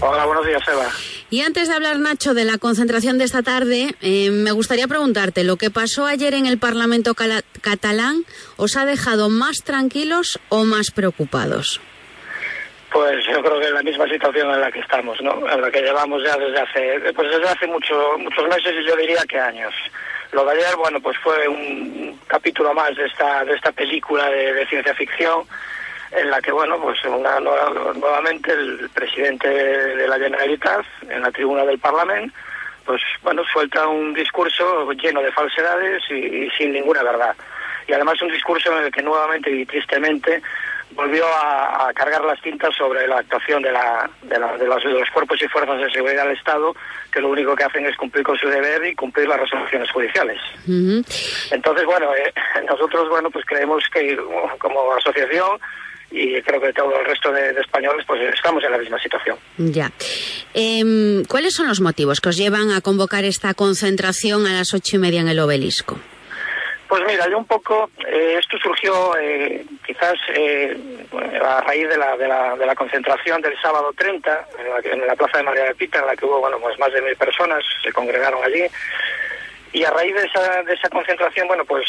Hola, 0.02 0.26
buenos 0.26 0.48
días, 0.48 0.64
Eva. 0.68 0.90
Y 1.30 1.42
antes 1.42 1.68
de 1.68 1.76
hablar, 1.76 2.00
Nacho, 2.00 2.34
de 2.34 2.44
la 2.44 2.58
concentración 2.58 3.20
de 3.20 3.26
esta 3.26 3.44
tarde, 3.44 3.96
eh, 4.02 4.32
me 4.32 4.52
gustaría 4.52 4.88
preguntarte, 4.88 5.44
¿lo 5.44 5.58
que 5.58 5.70
pasó 5.70 6.08
ayer 6.08 6.34
en 6.34 6.48
el 6.48 6.58
Parlamento 6.58 7.14
catalán 7.62 8.26
os 8.58 8.78
ha 8.78 8.86
dejado 8.88 9.30
más 9.30 9.58
tranquilos 9.64 10.40
o 10.50 10.64
más 10.64 10.90
preocupados? 10.90 11.82
Pues 12.96 13.26
yo 13.26 13.44
creo 13.44 13.60
que 13.60 13.66
es 13.66 13.72
la 13.74 13.84
misma 13.84 14.08
situación 14.08 14.50
en 14.52 14.62
la 14.62 14.72
que 14.72 14.80
estamos, 14.80 15.22
¿no? 15.22 15.34
En 15.52 15.60
la 15.60 15.70
que 15.70 15.82
llevamos 15.82 16.24
ya 16.24 16.38
desde 16.38 16.62
hace, 16.62 17.12
pues 17.14 17.30
desde 17.30 17.50
hace 17.50 17.68
mucho, 17.68 18.18
muchos 18.18 18.48
meses 18.48 18.74
y 18.74 18.86
yo 18.88 18.96
diría 18.96 19.22
que 19.28 19.38
años. 19.38 19.74
Lo 20.32 20.46
de 20.46 20.52
ayer, 20.54 20.78
bueno, 20.78 21.02
pues 21.02 21.18
fue 21.18 21.46
un 21.46 22.18
capítulo 22.28 22.74
más 22.74 22.96
de 22.96 23.06
esta, 23.06 23.44
de 23.44 23.54
esta 23.54 23.74
película 23.74 24.30
de, 24.30 24.66
ciencia 24.68 24.94
ficción 24.94 25.44
en 26.14 26.30
la 26.30 26.40
que, 26.42 26.54
bueno, 26.54 26.80
pues 26.80 27.04
una, 27.04 27.38
nueva- 27.42 27.92
nuevamente 27.96 28.54
el 28.54 28.90
presidente 28.94 29.50
de 29.50 30.08
la 30.08 30.18
Generalitat, 30.18 30.86
en 31.10 31.22
la 31.22 31.32
tribuna 31.32 31.66
del 31.66 31.80
Parlamento, 31.80 32.34
pues, 32.86 33.02
bueno, 33.24 33.44
suelta 33.52 33.88
un 33.90 34.14
discurso 34.14 34.90
lleno 34.94 35.22
de 35.22 35.34
falsedades 35.34 36.02
y, 36.10 36.46
y 36.46 36.50
sin 36.52 36.72
ninguna 36.72 37.04
verdad. 37.04 37.36
Y 37.90 37.92
además 37.92 38.22
un 38.22 38.32
discurso 38.32 38.72
en 38.78 38.86
el 38.86 38.92
que 38.94 39.02
nuevamente 39.02 39.52
y 39.52 39.66
tristemente 39.66 40.42
volvió 40.92 41.26
a, 41.28 41.88
a 41.90 41.94
cargar 41.94 42.24
las 42.24 42.42
tintas 42.42 42.74
sobre 42.76 43.08
la 43.08 43.18
actuación 43.20 43.62
de, 43.62 43.72
la, 43.72 44.10
de, 44.24 44.40
la- 44.40 44.58
de 44.58 44.66
los, 44.66 44.84
de 44.84 44.92
los 44.92 45.10
cuerpos 45.10 45.42
y 45.42 45.48
fuerzas 45.48 45.78
de 45.80 45.92
seguridad 45.92 46.24
del 46.28 46.38
Estado, 46.38 46.74
que 47.12 47.20
lo 47.22 47.30
único 47.30 47.56
que 47.56 47.64
hacen 47.66 47.86
es 47.86 47.98
cumplir 47.98 48.24
con 48.24 48.38
su 48.38 48.48
deber 48.48 48.86
y 48.86 48.96
cumplir 48.96 49.28
las 49.28 49.40
resoluciones 49.40 49.92
judiciales. 49.92 50.40
Ujú. 50.68 51.04
Entonces, 51.52 51.86
bueno, 51.86 52.14
eh, 52.16 52.34
nosotros, 52.70 53.10
bueno, 53.10 53.30
pues 53.30 53.46
creemos 53.46 53.84
que 53.94 54.16
uh, 54.20 54.58
como 54.58 54.94
asociación 54.94 55.60
y 56.12 56.42
creo 56.44 56.62
que 56.62 56.72
todo 56.72 56.98
el 56.98 57.06
resto 57.06 57.32
de, 57.32 57.52
de 57.52 57.60
españoles, 57.60 58.06
pues 58.08 58.22
estamos 58.34 58.64
en 58.64 58.72
la 58.72 58.78
misma 58.78 58.98
situación. 59.00 59.38
Ya. 59.58 59.92
Em, 60.54 61.26
¿Cuáles 61.26 61.54
son 61.56 61.68
los 61.68 61.82
motivos 61.82 62.22
que 62.22 62.30
os 62.30 62.38
llevan 62.38 62.72
a 62.72 62.80
convocar 62.80 63.26
esta 63.26 63.54
concentración 63.54 64.46
a 64.48 64.54
las 64.54 64.74
ocho 64.74 64.96
y 64.96 65.00
media 65.00 65.20
en 65.22 65.28
el 65.28 65.40
obelisco? 65.40 65.98
Pues 66.96 67.08
mira, 67.08 67.28
yo 67.28 67.38
un 67.38 67.46
poco, 67.46 67.90
eh, 68.08 68.38
esto 68.40 68.58
surgió 68.58 69.18
eh, 69.20 69.66
quizás 69.86 70.14
eh, 70.34 70.78
a 71.44 71.60
raíz 71.60 71.90
de 71.90 71.98
la, 71.98 72.74
concentración 72.74 73.42
del 73.42 73.60
sábado 73.62 73.92
30 73.98 74.48
en 74.86 75.06
la, 75.06 75.14
plaza 75.18 75.40
de 75.40 75.44
María 75.44 75.66
de 75.66 75.76
Pita, 75.76 76.00
en 76.00 76.06
la 76.06 76.16
que 76.16 76.24
hubo 76.26 76.40
pues 76.62 76.80
más 76.80 76.94
de 76.94 77.02
mil 77.02 77.18
personas, 77.18 77.66
se 77.84 77.92
congregaron 77.92 78.42
allí. 78.46 78.64
Y 79.74 79.84
a 79.84 79.92
raíz 79.92 80.16
de 80.16 80.24
esa, 80.74 80.90
concentración, 80.90 81.50
bueno, 81.50 81.66
pues 81.66 81.86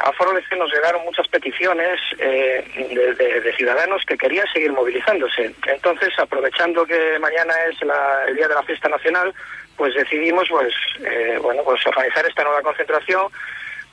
a 0.00 0.12
Foro 0.12 0.32
nos 0.32 0.72
llegaron 0.72 1.02
muchas 1.02 1.26
peticiones 1.26 1.98
de, 2.16 3.42
de- 3.42 3.54
ciudadanos 3.56 4.04
que 4.06 4.16
querían 4.16 4.46
seguir 4.52 4.70
movilizándose. 4.70 5.52
Entonces, 5.66 6.16
aprovechando 6.16 6.86
que 6.86 7.18
mañana 7.18 7.54
es 7.68 7.76
el 8.28 8.36
día 8.36 8.46
de 8.46 8.54
la 8.54 8.62
fiesta 8.62 8.88
nacional, 8.88 9.34
pues 9.76 9.96
decidimos, 9.96 10.48
pues, 10.48 10.72
bueno, 11.42 11.64
pues 11.64 11.84
organizar 11.88 12.24
esta 12.24 12.44
nueva 12.44 12.62
concentración 12.62 13.32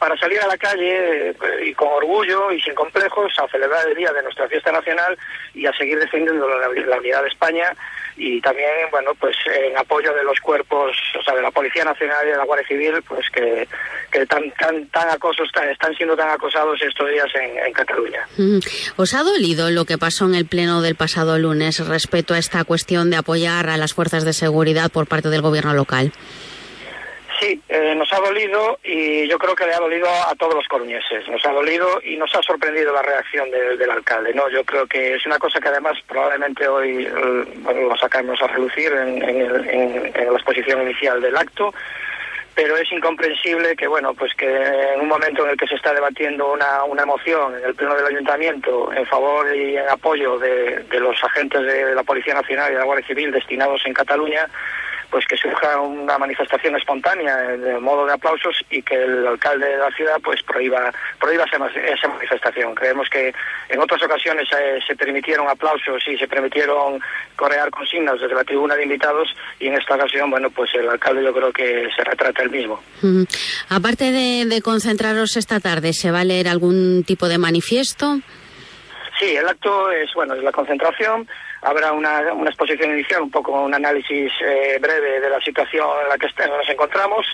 para 0.02 0.18
salir 0.18 0.42
a 0.42 0.48
la 0.48 0.58
calle 0.58 1.30
eh, 1.30 1.36
y 1.64 1.76
con 1.76 1.90
orgullo 1.90 2.52
y 2.52 2.60
sin 2.60 2.74
complejos 2.74 3.32
a 3.38 3.48
celebrar 3.50 3.88
el 3.88 3.96
día 3.96 4.12
de 4.12 4.24
nuestra 4.24 4.48
fiesta 4.50 4.72
nacional 4.72 5.16
y 5.54 5.68
a 5.68 5.74
seguir 5.74 6.00
defendiendo 6.00 6.50
la, 6.50 6.98
unidad 6.98 7.22
de 7.22 7.28
España 7.28 7.72
y 8.18 8.42
también 8.42 8.72
bueno 8.90 9.12
pues 9.20 9.38
en 9.46 9.78
apoyo 9.78 10.12
de 10.16 10.24
los 10.24 10.40
cuerpos 10.40 10.98
o 11.20 11.24
sea 11.24 11.36
de 11.36 11.44
la 11.44 11.52
policía 11.52 11.86
nacional 11.86 12.26
y 12.26 12.32
de 12.32 12.38
la 12.38 12.46
guardia 12.46 12.68
civil 12.68 13.04
pues 13.08 13.30
que, 13.30 13.68
que 14.12 14.26
tan 14.26 14.50
tan 14.54 14.88
tan 14.88 15.08
acosos 15.12 15.48
están 15.70 15.96
siendo 15.96 16.18
tan 16.18 16.32
acosados 16.32 16.82
estos 16.82 17.08
días 17.08 17.30
en, 17.36 17.60
en 17.60 17.72
Cataluña 17.72 18.28
Ujú. 18.40 18.60
¿Os 18.96 19.14
ha 19.14 19.22
dolido 19.22 19.70
lo 19.70 19.86
que 19.86 20.00
pasó 20.00 20.26
en 20.26 20.34
el 20.34 20.48
pleno 20.48 20.82
del 20.82 20.96
pasado 20.96 21.38
lunes 21.38 21.78
respecto 21.88 22.34
a 22.34 22.40
esta 22.40 22.64
cuestión 22.64 23.12
de 23.12 23.18
apoyar 23.18 23.70
a 23.70 23.78
las 23.78 23.94
fuerzas 23.94 24.26
de 24.26 24.34
seguridad 24.34 24.92
por 24.92 25.06
parte 25.06 25.30
del 25.30 25.42
gobierno 25.42 25.76
local? 25.76 26.12
Sí, 27.42 27.60
eh, 27.70 27.96
nos 27.96 28.14
ha 28.14 28.20
dolido 28.20 28.78
y 28.84 29.28
yo 29.28 29.40
creo 29.40 29.56
que 29.56 29.66
le 29.66 29.74
ha 29.74 29.80
dolido 29.80 30.08
a 30.08 30.36
todos 30.36 30.54
los 30.54 30.68
coruñeses. 30.68 31.28
Nos 31.28 31.44
ha 31.44 31.52
dolido 31.52 32.00
y 32.04 32.16
nos 32.16 32.34
ha 32.36 32.42
sorprendido 32.44 32.94
la 32.94 33.02
reacción 33.02 33.50
del- 33.50 33.80
alcalde. 33.90 34.32
No, 34.36 34.48
yo 34.50 34.64
creo 34.64 34.86
que 34.86 35.16
es 35.16 35.26
una 35.26 35.40
cosa 35.40 35.60
que 35.60 35.70
además 35.70 35.98
probablemente 36.08 36.68
hoy 36.68 37.04
eh, 37.08 37.84
lo 37.90 37.98
sacamos 37.98 38.40
a 38.44 38.48
relucir 38.48 38.92
en, 38.94 39.24
en 39.24 39.42
el- 39.42 39.70
en- 39.70 40.12
en 40.16 40.26
la 40.28 40.34
exposición 40.34 40.84
inicial 40.84 41.20
del 41.20 41.36
acto. 41.36 41.74
Pero 42.54 42.76
es 42.78 42.92
incomprensible 42.92 43.76
que, 43.78 43.88
bueno, 43.88 44.14
pues 44.14 44.34
que 44.36 44.46
en 44.46 45.00
un 45.00 45.08
momento 45.08 45.44
en 45.46 45.52
el 45.52 45.58
que 45.58 45.66
se 45.68 45.76
está 45.76 45.94
debatiendo 45.94 46.52
una, 46.52 46.84
una 46.84 47.04
en 47.04 47.64
el 47.66 47.74
pleno 47.74 47.96
del 47.96 48.06
ayuntamiento 48.06 48.92
en 48.94 49.06
favor 49.08 49.56
y 49.56 49.78
en 49.78 49.90
apoyo 49.90 50.38
de, 50.38 50.80
de 50.84 51.00
los 51.00 51.24
agentes 51.24 51.62
de 51.64 51.96
la 51.96 52.04
Policía 52.04 52.34
Nacional 52.36 52.70
y 52.70 52.74
de 52.74 52.80
la 52.80 52.86
Guardia 52.86 53.08
Civil 53.08 53.32
destinados 53.32 53.82
en 53.86 53.94
Cataluña, 53.94 54.48
pues 55.12 55.26
que 55.28 55.36
surja 55.36 55.80
una 55.80 56.18
manifestación 56.18 56.76
espontánea 56.76 57.36
de 57.38 57.80
modo 57.80 58.06
de 58.06 58.14
aplausos 58.14 58.56
y 58.70 58.82
que 58.82 58.96
el 58.96 59.28
alcalde 59.28 59.68
de 59.68 59.78
la 59.78 59.92
ciudad 59.92 60.16
pues 60.24 60.42
prohíba 60.42 60.92
prohíba 61.20 61.44
esa, 61.44 62.08
manifestación. 62.08 62.74
Creemos 62.74 63.10
que 63.10 63.34
en 63.70 63.80
otras 63.80 64.02
ocasiones 64.02 64.48
eh, 64.58 64.80
se 64.88 64.96
permitieron 64.96 65.48
aplausos 65.50 66.02
y 66.08 66.18
se 66.18 66.28
permitieron 66.28 67.02
corear 67.36 67.70
consignas 67.70 68.20
desde 68.20 68.34
la 68.34 68.44
tribuna 68.44 68.76
de 68.76 68.84
invitados 68.84 69.36
y 69.60 69.68
en 69.68 69.76
esta 69.76 69.96
ocasión, 69.96 70.32
bueno, 70.32 70.50
pues 70.50 70.74
el 70.76 70.90
alcalde 70.90 71.24
yo 71.24 71.34
creo 71.34 71.52
que 71.52 71.90
se 71.96 72.04
retrata 72.04 72.42
el 72.44 72.50
mismo. 72.50 72.82
Aparte 73.70 74.12
de, 74.12 74.46
de 74.46 74.62
concentraros 74.62 75.36
esta 75.36 75.60
tarde, 75.60 75.94
¿se 75.94 76.12
va 76.12 76.22
a 76.22 76.26
leer 76.26 76.48
algún 76.48 77.04
tipo 77.04 77.28
de 77.28 77.38
manifiesto? 77.38 78.22
Sí, 79.20 79.36
el 79.36 79.48
acto 79.48 79.92
es, 79.92 80.10
bueno, 80.16 80.34
es 80.34 80.44
la 80.44 80.52
concentración. 80.52 81.28
Habrá 81.62 81.92
una, 81.92 82.34
una 82.34 82.50
exposición 82.50 82.92
inicial, 82.92 83.22
un 83.22 83.32
poco 83.32 83.52
un 83.52 83.74
análisis 83.74 84.32
eh, 84.44 84.78
breve 84.82 85.20
de 85.20 85.30
la 85.30 85.40
situación 85.42 85.88
en 86.04 86.10
la 86.10 86.18
que 86.18 86.28
nos 86.48 86.70
encontramos. 86.70 87.26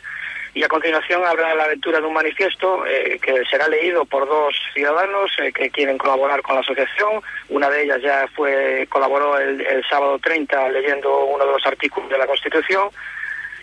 Y 0.54 0.64
a 0.64 0.68
continuación 0.68 1.24
habrá 1.24 1.54
la 1.54 1.68
lectura 1.68 2.02
de 2.02 2.08
un 2.08 2.14
manifiesto 2.14 2.86
eh, 2.88 3.20
que 3.22 3.46
será 3.46 3.68
leído 3.68 4.06
por 4.06 4.28
dos 4.28 4.56
ciudadanos 4.74 5.32
eh, 5.40 5.54
que 5.54 5.70
quieren 5.70 5.98
colaborar 5.98 6.42
con 6.42 6.56
la 6.56 6.62
asociación. 6.62 7.22
Una 7.50 7.70
de 7.70 7.84
ellas 7.84 8.02
ya 8.02 8.28
fue 8.36 8.88
colaboró 8.90 9.38
el, 9.38 9.62
el 9.62 9.84
sábado 9.88 10.18
30 10.20 10.70
leyendo 10.70 11.26
uno 11.26 11.46
de 11.46 11.52
los 11.52 11.66
artículos 11.66 12.10
de 12.10 12.18
la 12.18 12.26
Constitución 12.26 12.90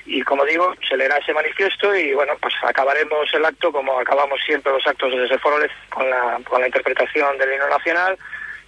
y 0.07 0.23
como 0.23 0.45
digo, 0.45 0.75
se 0.87 0.97
leerá 0.97 1.17
ese 1.17 1.33
manifiesto 1.33 1.95
y 1.95 2.13
bueno, 2.15 2.35
pues 2.41 2.55
acabaremos 2.63 3.33
el 3.33 3.45
acto 3.45 3.73
como 3.73 3.99
acabamos 3.99 4.39
siempre 4.45 4.73
los 4.73 4.87
actos 4.87 5.13
desde 5.13 5.39
Foro 5.39 5.59
Lez, 5.59 5.73
con 5.89 6.09
la, 6.09 6.39
con 6.45 6.61
la 6.61 6.67
interpretación 6.67 7.39
del 7.39 7.55
himno 7.55 7.69
nacional 7.69 8.19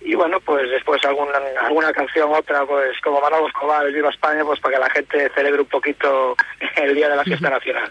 y 0.07 0.15
bueno, 0.15 0.39
pues 0.41 0.71
después 0.71 1.05
alguna, 1.05 1.33
alguna 1.63 1.93
canción, 1.93 2.31
otra, 2.33 2.65
pues 2.65 2.93
como 3.03 3.21
Manolo 3.21 3.49
Escobar, 3.49 3.91
Viva 3.93 4.11
España, 4.11 4.45
pues 4.45 4.61
para 4.61 4.77
que 4.77 4.81
la 4.81 4.91
gente 4.91 5.31
celebre 5.35 5.63
un 5.63 5.67
poquito 5.67 6.37
el 6.77 6.95
día 6.95 7.09
de 7.09 7.17
la 7.17 7.25
fiesta 7.25 7.51
nacional. 7.51 7.91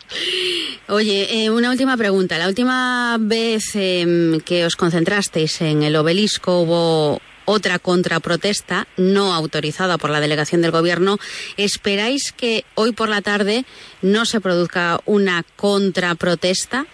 Oye, 0.88 1.28
eh, 1.30 1.50
una 1.50 1.70
última 1.70 1.98
pregunta. 1.98 2.38
La 2.38 2.48
última 2.48 3.18
vez 3.20 3.76
em, 3.76 4.40
que 4.40 4.66
os 4.66 4.78
concentrasteis 4.78 5.60
en 5.62 5.84
el 5.84 5.98
obelisco 5.98 6.62
hubo 6.62 7.20
otra 7.44 7.80
contraprotesta 7.80 8.88
no 8.96 9.34
autorizada 9.34 9.98
por 9.98 10.10
la 10.10 10.22
delegación 10.22 10.62
del 10.62 10.72
gobierno. 10.72 11.18
¿Esperáis 11.58 12.32
que 12.32 12.64
hoy 12.76 12.94
por 12.94 13.10
la 13.10 13.22
tarde 13.22 13.66
no 14.02 14.24
se 14.24 14.40
produzca 14.40 15.02
una 15.06 15.44
contraprotesta? 15.58 16.86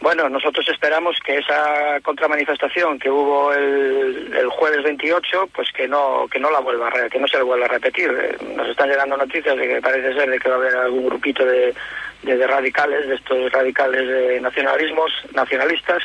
Bueno, 0.00 0.28
nosotros 0.28 0.68
esperamos 0.68 1.16
que 1.24 1.38
esa 1.38 2.00
contramanifestación 2.02 3.00
que 3.00 3.10
hubo 3.10 3.52
el, 3.52 4.32
el 4.32 4.48
jueves 4.48 4.84
28, 4.84 5.48
pues 5.52 5.72
que 5.72 5.88
no 5.88 6.26
que 6.30 6.38
no 6.38 6.50
la 6.50 6.60
vuelva 6.60 6.88
a 6.88 7.08
que 7.08 7.18
no 7.18 7.26
se 7.26 7.36
la 7.36 7.42
vuelva 7.42 7.66
a 7.66 7.70
repetir. 7.70 8.08
Eh, 8.10 8.36
Nos 8.54 8.68
están 8.68 8.88
llegando 8.88 9.16
noticias 9.16 9.56
de 9.56 9.66
que 9.66 9.82
parece 9.82 10.14
ser 10.14 10.30
de 10.30 10.38
que 10.38 10.48
va 10.48 10.54
a 10.54 10.58
haber 10.58 10.76
algún 10.76 11.06
grupito 11.06 11.44
de, 11.44 11.74
de, 12.22 12.36
de 12.36 12.46
radicales, 12.46 13.08
de 13.08 13.16
estos 13.16 13.50
radicales 13.50 14.06
de 14.06 14.40
nacionalismos, 14.40 15.10
nacionalistas. 15.32 16.02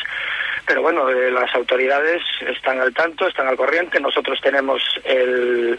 Pero 0.66 0.82
bueno, 0.82 1.08
eh, 1.10 1.30
las 1.30 1.54
autoridades 1.54 2.22
están 2.48 2.80
al 2.80 2.94
tanto, 2.94 3.28
están 3.28 3.48
al 3.48 3.58
corriente. 3.58 4.00
Nosotros 4.00 4.40
tenemos 4.42 4.82
el 5.04 5.78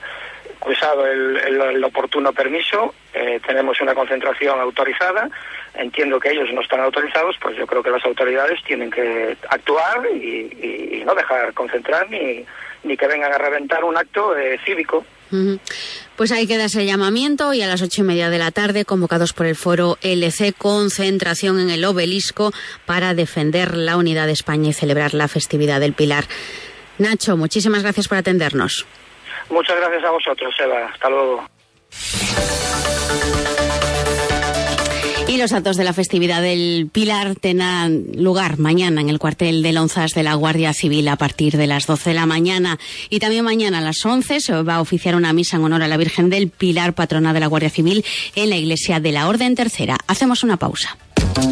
el, 0.67 1.37
el- 1.37 1.61
el 1.77 1.85
oportuno 1.85 2.33
permiso, 2.33 2.95
eh, 3.13 3.41
tenemos 3.47 3.81
una 3.81 3.95
concentración 3.95 4.59
autorizada, 4.61 5.29
entiendo 5.75 6.19
que 6.19 6.31
ellos 6.31 6.49
no 6.53 6.61
están 6.63 6.81
autorizados, 6.81 7.37
pues 7.41 7.57
yo 7.57 7.67
creo 7.67 7.83
que 7.83 7.91
las 7.91 8.05
autoridades 8.05 8.63
tienen 8.65 8.91
que 8.91 9.37
actuar 9.51 10.07
y, 10.15 10.17
y- 10.17 10.99
y 11.01 11.05
no 11.05 11.15
dejar 11.15 11.53
concentrar 11.55 12.09
ni, 12.11 12.45
ni 12.85 12.97
que 12.97 13.07
vengan 13.07 13.33
a 13.33 13.39
reventar 13.39 13.85
un 13.85 13.97
acto 13.97 14.37
eh, 14.37 14.59
cívico. 14.65 15.05
Pues 16.17 16.31
ahí 16.31 16.47
queda 16.47 16.67
ese 16.67 16.87
llamamiento 16.87 17.53
y 17.55 17.61
a 17.63 17.67
las 17.67 17.83
ocho 17.83 18.03
y 18.03 18.05
media 18.05 18.31
de 18.31 18.39
la 18.39 18.53
tarde, 18.53 18.85
convocados 18.85 19.33
por 19.33 19.47
el 19.47 19.57
foro 19.57 19.99
LC, 20.03 20.53
concentración 20.57 21.59
en 21.59 21.71
el 21.71 21.85
obelisco 21.85 22.53
para 22.87 23.15
defender 23.15 23.77
la 23.77 23.97
unidad 23.97 24.27
de 24.27 24.33
España 24.33 24.69
y 24.69 24.73
celebrar 24.73 25.13
la 25.13 25.27
festividad 25.27 25.81
del 25.81 25.93
Pilar. 25.93 26.25
Nacho, 26.99 27.37
muchísimas 27.37 27.83
gracias 27.83 28.07
por 28.07 28.19
atendernos. 28.19 28.87
Muchas 29.51 29.77
gracias 29.77 30.05
a 30.05 30.11
vosotros, 30.11 30.55
Eva. 30.59 30.87
Hasta 30.87 31.09
luego. 31.09 31.45
Y 35.27 35.39
los 35.39 35.53
actos 35.53 35.77
de 35.77 35.85
la 35.85 35.95
festividad 35.95 36.43
del 36.43 36.89
Pilar 36.93 37.35
tendrán 37.35 38.05
lugar 38.15 38.59
mañana 38.59 39.01
en 39.01 39.09
el 39.09 39.19
cuartel 39.19 39.63
de 39.63 39.73
Lonzas 39.73 40.13
de 40.13 40.23
la 40.23 40.35
Guardia 40.35 40.73
Civil 40.75 41.09
a 41.09 41.17
partir 41.17 41.57
de 41.57 41.67
las 41.67 41.87
12 41.87 42.11
de 42.11 42.15
la 42.15 42.27
mañana. 42.27 42.79
Y 43.09 43.21
también 43.21 43.45
mañana 43.45 43.79
a 43.79 43.81
las 43.81 44.05
11 44.05 44.41
se 44.41 44.63
va 44.63 44.77
a 44.77 44.81
oficiar 44.81 45.17
una 45.17 45.33
misa 45.33 45.57
en 45.57 45.65
honor 45.65 45.83
a 45.83 45.89
la 45.89 45.97
Virgen 45.97 46.29
del 46.29 46.51
Pilar, 46.51 46.93
patrona 46.93 47.33
de 47.33 47.41
la 47.41 47.47
Guardia 47.47 47.71
Civil, 47.71 48.05
en 48.37 48.51
la 48.51 48.57
iglesia 48.57 49.01
de 49.01 49.13
la 49.13 49.27
Orden 49.27 49.55
Tercera. 49.55 49.97
Hacemos 50.07 50.45
una 50.45 50.59
pausa. 50.59 50.99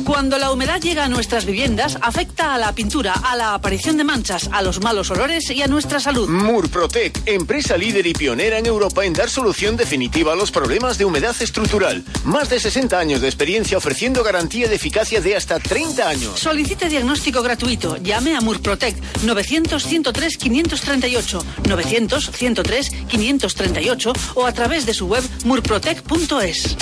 Cuando 0.04 0.38
la 0.38 0.50
humedad 0.50 0.80
llega 0.80 1.04
a 1.04 1.08
nuestras 1.08 1.46
viviendas, 1.46 1.96
afecta 2.00 2.54
a 2.54 2.58
la 2.58 2.72
pintura, 2.72 3.12
a 3.12 3.36
la 3.36 3.54
aparición 3.54 3.96
de 3.96 4.04
manchas, 4.04 4.48
a 4.52 4.62
los 4.62 4.80
malos 4.80 5.10
olores 5.10 5.50
y 5.50 5.62
a 5.62 5.66
nuestra 5.66 6.00
salud. 6.00 6.28
Murprotec, 6.28 7.22
empresa 7.26 7.76
líder 7.76 8.06
y 8.06 8.12
pionera 8.12 8.58
en 8.58 8.66
Europa 8.66 9.04
en 9.04 9.12
dar 9.12 9.30
solución 9.30 9.76
definitiva 9.76 10.32
a 10.32 10.36
los 10.36 10.50
problemas 10.50 10.98
de 10.98 11.04
humedad 11.04 11.34
estructural. 11.40 12.04
Más 12.24 12.50
de 12.50 12.60
60 12.60 12.98
años 12.98 13.20
de 13.20 13.28
experiencia 13.28 13.78
ofreciendo 13.78 14.22
garantía 14.22 14.68
de 14.68 14.76
eficacia 14.76 15.20
de 15.20 15.36
hasta 15.36 15.58
30 15.58 16.08
años. 16.08 16.38
Solicite 16.38 16.88
diagnóstico 16.88 17.42
gratuito. 17.42 17.96
Llame 17.96 18.36
a 18.36 18.40
Murprotec 18.40 18.96
900-103-538, 19.24 21.42
900-103-538 21.62 24.12
o 24.34 24.46
a 24.46 24.52
través 24.52 24.86
de 24.86 24.94
su 24.94 25.06
web 25.06 25.24
murprotec.es. 25.44 26.76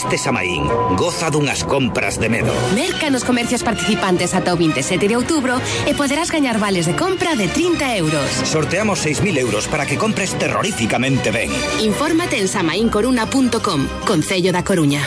Este 0.00 0.16
Samaín 0.16 0.64
goza 0.96 1.28
dunhas 1.28 1.60
compras 1.60 2.16
de 2.16 2.32
medo. 2.32 2.48
Merca 2.72 3.12
nos 3.12 3.20
comercios 3.20 3.60
participantes 3.60 4.32
ata 4.32 4.48
o 4.48 4.56
27 4.56 4.96
de 4.96 5.12
outubro 5.20 5.60
e 5.84 5.92
poderás 5.92 6.32
gañar 6.32 6.56
vales 6.56 6.88
de 6.88 6.96
compra 6.96 7.36
de 7.36 7.52
30 7.52 8.00
euros. 8.00 8.24
Sorteamos 8.48 9.04
6.000 9.04 9.36
euros 9.36 9.68
para 9.68 9.84
que 9.84 10.00
compres 10.00 10.32
terroríficamente 10.40 11.28
ben. 11.28 11.52
Infórmate 11.84 12.40
en 12.40 12.48
samaincoruna.com, 12.48 14.08
Concello 14.08 14.56
da 14.56 14.64
Coruña. 14.64 15.04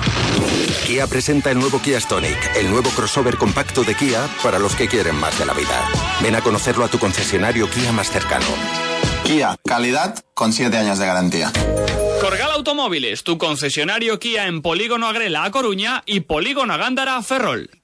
Kia 0.87 1.07
presenta 1.07 1.51
el 1.51 1.61
nuevo 1.61 1.81
Kia 1.81 1.99
Stonic, 1.99 2.55
el 2.57 2.71
nuevo 2.71 2.91
crossover 2.91 3.39
compacto 3.39 3.85
de 3.85 3.95
Kia 3.95 4.29
para 4.43 4.59
los 4.59 4.77
que 4.77 4.87
quieren 4.87 5.17
más 5.17 5.39
de 5.39 5.47
la 5.47 5.55
vida. 5.55 5.89
Ven 6.21 6.35
a 6.35 6.43
conocerlo 6.43 6.85
a 6.85 6.89
tu 6.89 6.99
concesionario 6.99 7.71
Kia 7.71 7.93
más 7.93 8.11
cercano. 8.11 8.45
Kia, 9.25 9.57
calidad 9.65 10.23
con 10.35 10.53
7 10.53 10.77
años 10.77 10.99
de 10.99 11.07
garantía. 11.07 11.51
Corgal 12.21 12.51
Automóviles, 12.51 13.25
tu 13.25 13.39
concesionario 13.39 14.19
Kia 14.19 14.47
en 14.47 14.61
Polígono 14.61 15.09
Agrela 15.09 15.45
a 15.45 15.51
Coruña 15.51 16.03
y 16.05 16.21
Polígono 16.21 16.75
Agándara 16.75 17.17
a 17.17 17.23
Ferrol. 17.23 17.80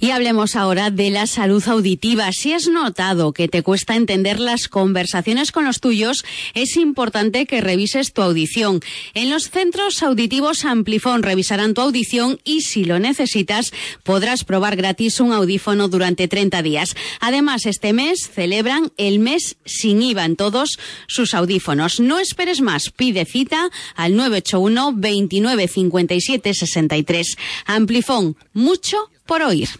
Y 0.00 0.10
hablemos 0.10 0.56
ahora 0.56 0.90
de 0.90 1.10
la 1.10 1.26
salud 1.26 1.62
auditiva. 1.66 2.30
Si 2.32 2.52
has 2.52 2.68
notado 2.68 3.32
que 3.32 3.48
te 3.48 3.62
cuesta 3.62 3.96
entender 3.96 4.40
las 4.40 4.68
conversaciones 4.68 5.52
con 5.52 5.64
los 5.64 5.80
tuyos, 5.80 6.24
es 6.54 6.76
importante 6.76 7.46
que 7.46 7.60
revises 7.60 8.12
tu 8.12 8.22
audición. 8.22 8.80
En 9.14 9.30
los 9.30 9.50
centros 9.50 10.02
auditivos 10.02 10.64
Amplifon 10.64 11.22
revisarán 11.22 11.74
tu 11.74 11.80
audición 11.80 12.40
y 12.44 12.62
si 12.62 12.84
lo 12.84 12.98
necesitas 12.98 13.72
podrás 14.02 14.44
probar 14.44 14.76
gratis 14.76 15.20
un 15.20 15.32
audífono 15.32 15.88
durante 15.88 16.28
30 16.28 16.62
días. 16.62 16.94
Además, 17.20 17.66
este 17.66 17.92
mes 17.92 18.30
celebran 18.32 18.92
el 18.96 19.18
mes 19.18 19.56
sin 19.64 20.02
IVA 20.02 20.24
en 20.24 20.36
todos 20.36 20.78
sus 21.06 21.34
audífonos. 21.34 22.00
No 22.00 22.18
esperes 22.18 22.60
más, 22.60 22.90
pide 22.90 23.24
cita 23.24 23.70
al 23.94 24.16
981 24.16 24.92
29 24.96 25.68
57 25.68 26.54
63. 26.54 27.36
Amplifon, 27.66 28.36
mucho 28.52 29.10
por 29.32 29.40
oír. 29.40 29.70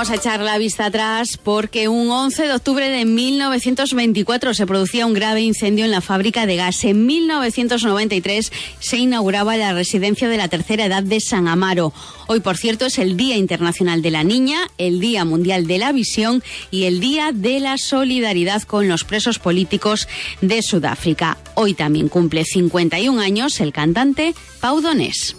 Vamos 0.00 0.12
a 0.12 0.16
echar 0.16 0.40
la 0.40 0.56
vista 0.56 0.86
atrás 0.86 1.36
porque 1.36 1.88
un 1.88 2.10
11 2.10 2.44
de 2.44 2.54
octubre 2.54 2.88
de 2.88 3.04
1924 3.04 4.54
se 4.54 4.66
producía 4.66 5.04
un 5.04 5.12
grave 5.12 5.42
incendio 5.42 5.84
en 5.84 5.90
la 5.90 6.00
fábrica 6.00 6.46
de 6.46 6.56
gas. 6.56 6.84
En 6.84 7.04
1993 7.04 8.50
se 8.78 8.96
inauguraba 8.96 9.58
la 9.58 9.74
residencia 9.74 10.30
de 10.30 10.38
la 10.38 10.48
tercera 10.48 10.86
edad 10.86 11.02
de 11.02 11.20
San 11.20 11.48
Amaro. 11.48 11.92
Hoy, 12.28 12.40
por 12.40 12.56
cierto, 12.56 12.86
es 12.86 12.98
el 12.98 13.18
Día 13.18 13.36
Internacional 13.36 14.00
de 14.00 14.10
la 14.10 14.24
Niña, 14.24 14.60
el 14.78 15.00
Día 15.00 15.26
Mundial 15.26 15.66
de 15.66 15.76
la 15.76 15.92
Visión 15.92 16.42
y 16.70 16.84
el 16.84 17.00
Día 17.00 17.32
de 17.34 17.60
la 17.60 17.76
Solidaridad 17.76 18.62
con 18.62 18.88
los 18.88 19.04
presos 19.04 19.38
políticos 19.38 20.08
de 20.40 20.62
Sudáfrica. 20.62 21.36
Hoy 21.56 21.74
también 21.74 22.08
cumple 22.08 22.46
51 22.46 23.20
años 23.20 23.60
el 23.60 23.74
cantante 23.74 24.34
Pau 24.62 24.80
Donés. 24.80 25.36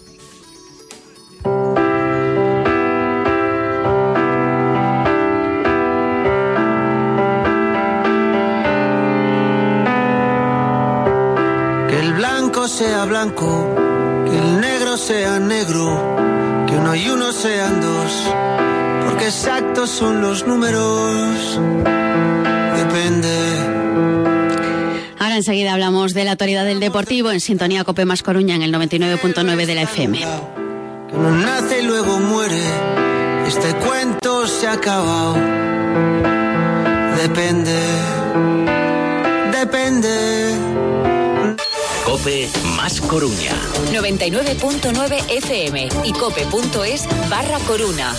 Blanco 12.62 12.78
sea 12.78 13.06
blanco, 13.06 13.76
que 14.30 14.38
el 14.38 14.62
negro 14.62 14.96
sea 14.96 15.40
negro, 15.40 16.16
que 16.68 16.76
uno 16.76 16.96
y 16.96 17.10
uno 17.10 17.32
sean 17.32 17.82
dos, 17.82 18.32
porque 19.04 19.26
exactos 19.26 19.90
son 19.90 20.22
los 20.22 20.46
números. 20.46 21.60
Depende. 22.78 23.36
Ahora 25.18 25.38
enseguida 25.38 25.74
hablamos 25.74 26.14
de 26.14 26.24
la 26.24 26.34
actualidad 26.34 26.66
del 26.66 26.80
deportivo 26.80 27.32
en 27.32 27.40
sintonía 27.40 27.84
Cope 27.84 28.06
Más 28.06 28.22
Coruña 28.22 28.54
en 28.54 28.62
el 28.62 28.72
99.9 28.72 29.66
de 29.66 29.76
la 29.76 29.82
FM. 29.82 30.20
Uno 31.14 31.32
nace 31.32 31.82
y 31.82 31.84
luego 31.84 32.20
muere. 32.20 32.62
Este 33.48 33.74
cuento 33.74 34.46
se 34.46 34.68
ha 34.68 34.74
acabado. 34.74 35.34
Depende. 37.18 37.80
Depende. 39.52 40.71
Cope 42.22 42.48
más 42.78 43.02
Coruña. 43.02 43.52
99.9 43.92 45.24
FM 45.28 45.90
y 46.04 46.14
cope.es 46.14 47.08
barra 47.32 47.58
Coruna. 47.66 48.14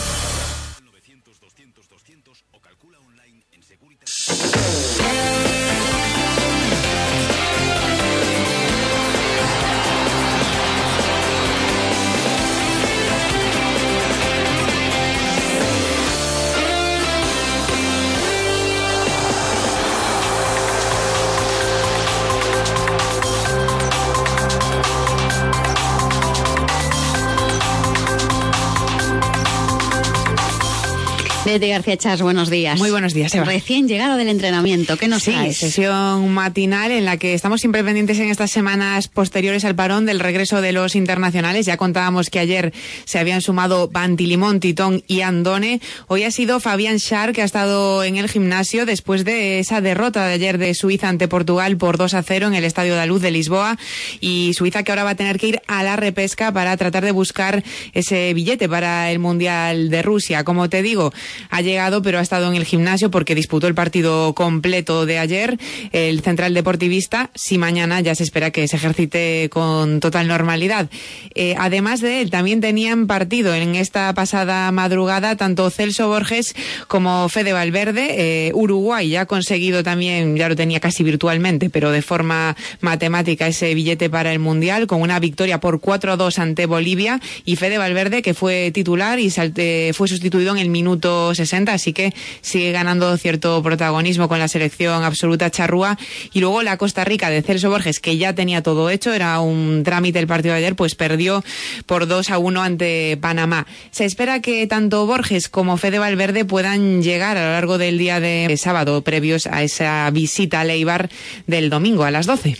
Leti 31.52 31.68
García 31.68 31.98
Chas, 31.98 32.22
buenos 32.22 32.48
días. 32.48 32.78
Muy 32.78 32.90
buenos 32.90 33.12
días, 33.12 33.34
Eva. 33.34 33.44
Recién 33.44 33.86
llegado 33.86 34.16
del 34.16 34.28
entrenamiento, 34.28 34.96
¿qué 34.96 35.06
nos 35.06 35.22
Sí, 35.24 35.32
traes? 35.32 35.58
sesión 35.58 36.32
matinal 36.32 36.90
en 36.90 37.04
la 37.04 37.18
que 37.18 37.34
estamos 37.34 37.60
siempre 37.60 37.84
pendientes 37.84 38.18
en 38.20 38.30
estas 38.30 38.50
semanas 38.50 39.08
posteriores 39.08 39.66
al 39.66 39.74
parón 39.74 40.06
del 40.06 40.18
regreso 40.18 40.62
de 40.62 40.72
los 40.72 40.96
internacionales. 40.96 41.66
Ya 41.66 41.76
contábamos 41.76 42.30
que 42.30 42.38
ayer 42.38 42.72
se 43.04 43.18
habían 43.18 43.42
sumado 43.42 43.88
Bantilimón, 43.88 44.60
Titón 44.60 45.04
y 45.06 45.20
Andone. 45.20 45.82
Hoy 46.08 46.24
ha 46.24 46.30
sido 46.30 46.58
Fabián 46.58 46.98
Schär 46.98 47.32
que 47.34 47.42
ha 47.42 47.44
estado 47.44 48.02
en 48.02 48.16
el 48.16 48.30
gimnasio 48.30 48.86
después 48.86 49.26
de 49.26 49.58
esa 49.58 49.82
derrota 49.82 50.26
de 50.26 50.32
ayer 50.32 50.56
de 50.56 50.72
Suiza 50.72 51.10
ante 51.10 51.28
Portugal 51.28 51.76
por 51.76 51.98
2 51.98 52.14
a 52.14 52.22
0 52.22 52.46
en 52.46 52.54
el 52.54 52.64
Estadio 52.64 52.94
da 52.94 53.04
Luz 53.04 53.20
de 53.20 53.30
Lisboa. 53.30 53.76
Y 54.22 54.52
Suiza 54.54 54.84
que 54.84 54.92
ahora 54.92 55.04
va 55.04 55.10
a 55.10 55.16
tener 55.16 55.38
que 55.38 55.48
ir 55.48 55.60
a 55.66 55.82
la 55.82 55.96
repesca 55.96 56.50
para 56.50 56.74
tratar 56.78 57.04
de 57.04 57.10
buscar 57.12 57.62
ese 57.92 58.32
billete 58.32 58.70
para 58.70 59.10
el 59.10 59.18
Mundial 59.18 59.90
de 59.90 60.00
Rusia. 60.00 60.44
Como 60.44 60.70
te 60.70 60.80
digo, 60.80 61.12
ha 61.50 61.60
llegado, 61.60 62.02
pero 62.02 62.18
ha 62.18 62.22
estado 62.22 62.48
en 62.48 62.56
el 62.56 62.64
gimnasio 62.64 63.10
porque 63.10 63.34
disputó 63.34 63.66
el 63.66 63.74
partido 63.74 64.34
completo 64.34 65.06
de 65.06 65.18
ayer. 65.18 65.58
El 65.92 66.20
central 66.20 66.54
deportivista, 66.54 67.30
si 67.34 67.58
mañana 67.58 68.00
ya 68.00 68.14
se 68.14 68.22
espera 68.22 68.50
que 68.50 68.68
se 68.68 68.76
ejercite 68.76 69.48
con 69.50 70.00
total 70.00 70.28
normalidad. 70.28 70.88
Eh, 71.34 71.54
además 71.58 72.00
de 72.00 72.20
él, 72.22 72.30
también 72.30 72.60
tenían 72.60 73.06
partido 73.06 73.54
en 73.54 73.74
esta 73.74 74.12
pasada 74.14 74.70
madrugada 74.72 75.36
tanto 75.36 75.68
Celso 75.70 76.08
Borges 76.08 76.54
como 76.88 77.28
Fede 77.28 77.52
Valverde. 77.52 78.46
Eh, 78.48 78.52
Uruguay 78.54 79.08
ya 79.10 79.22
ha 79.22 79.26
conseguido 79.26 79.82
también, 79.82 80.36
ya 80.36 80.48
lo 80.48 80.56
tenía 80.56 80.80
casi 80.80 81.02
virtualmente, 81.02 81.70
pero 81.70 81.90
de 81.90 82.02
forma 82.02 82.56
matemática 82.80 83.46
ese 83.46 83.74
billete 83.74 84.10
para 84.10 84.32
el 84.32 84.38
Mundial 84.38 84.86
con 84.86 85.00
una 85.00 85.18
victoria 85.20 85.60
por 85.60 85.80
4 85.80 86.12
a 86.12 86.16
2 86.16 86.38
ante 86.38 86.66
Bolivia 86.66 87.20
y 87.44 87.56
Fede 87.56 87.78
Valverde 87.78 88.22
que 88.22 88.34
fue 88.34 88.70
titular 88.72 89.18
y 89.18 89.30
salte- 89.30 89.92
fue 89.94 90.08
sustituido 90.08 90.52
en 90.52 90.58
el 90.58 90.68
minuto 90.68 91.31
60, 91.34 91.72
así 91.72 91.92
que 91.92 92.12
sigue 92.40 92.72
ganando 92.72 93.16
cierto 93.16 93.62
protagonismo 93.62 94.28
con 94.28 94.38
la 94.38 94.48
selección 94.48 95.04
absoluta 95.04 95.50
charrúa. 95.50 95.98
Y 96.32 96.40
luego 96.40 96.62
la 96.62 96.76
Costa 96.76 97.04
Rica 97.04 97.30
de 97.30 97.42
Celso 97.42 97.70
Borges, 97.70 98.00
que 98.00 98.16
ya 98.16 98.34
tenía 98.34 98.62
todo 98.62 98.90
hecho, 98.90 99.12
era 99.12 99.40
un 99.40 99.82
trámite 99.84 100.18
el 100.18 100.26
partido 100.26 100.54
de 100.54 100.58
ayer, 100.58 100.76
pues 100.76 100.94
perdió 100.94 101.44
por 101.86 102.06
2 102.06 102.30
a 102.30 102.38
1 102.38 102.62
ante 102.62 103.18
Panamá. 103.20 103.66
Se 103.90 104.04
espera 104.04 104.40
que 104.40 104.66
tanto 104.66 105.06
Borges 105.06 105.48
como 105.48 105.76
Fede 105.76 105.98
Valverde 105.98 106.44
puedan 106.44 107.02
llegar 107.02 107.36
a 107.36 107.44
lo 107.44 107.52
largo 107.52 107.78
del 107.78 107.98
día 107.98 108.20
de 108.20 108.54
sábado, 108.56 109.02
previos 109.02 109.46
a 109.46 109.62
esa 109.62 110.10
visita 110.10 110.60
a 110.60 110.64
Leibar 110.64 111.10
del 111.46 111.70
domingo 111.70 112.04
a 112.04 112.10
las 112.10 112.26
12. 112.26 112.56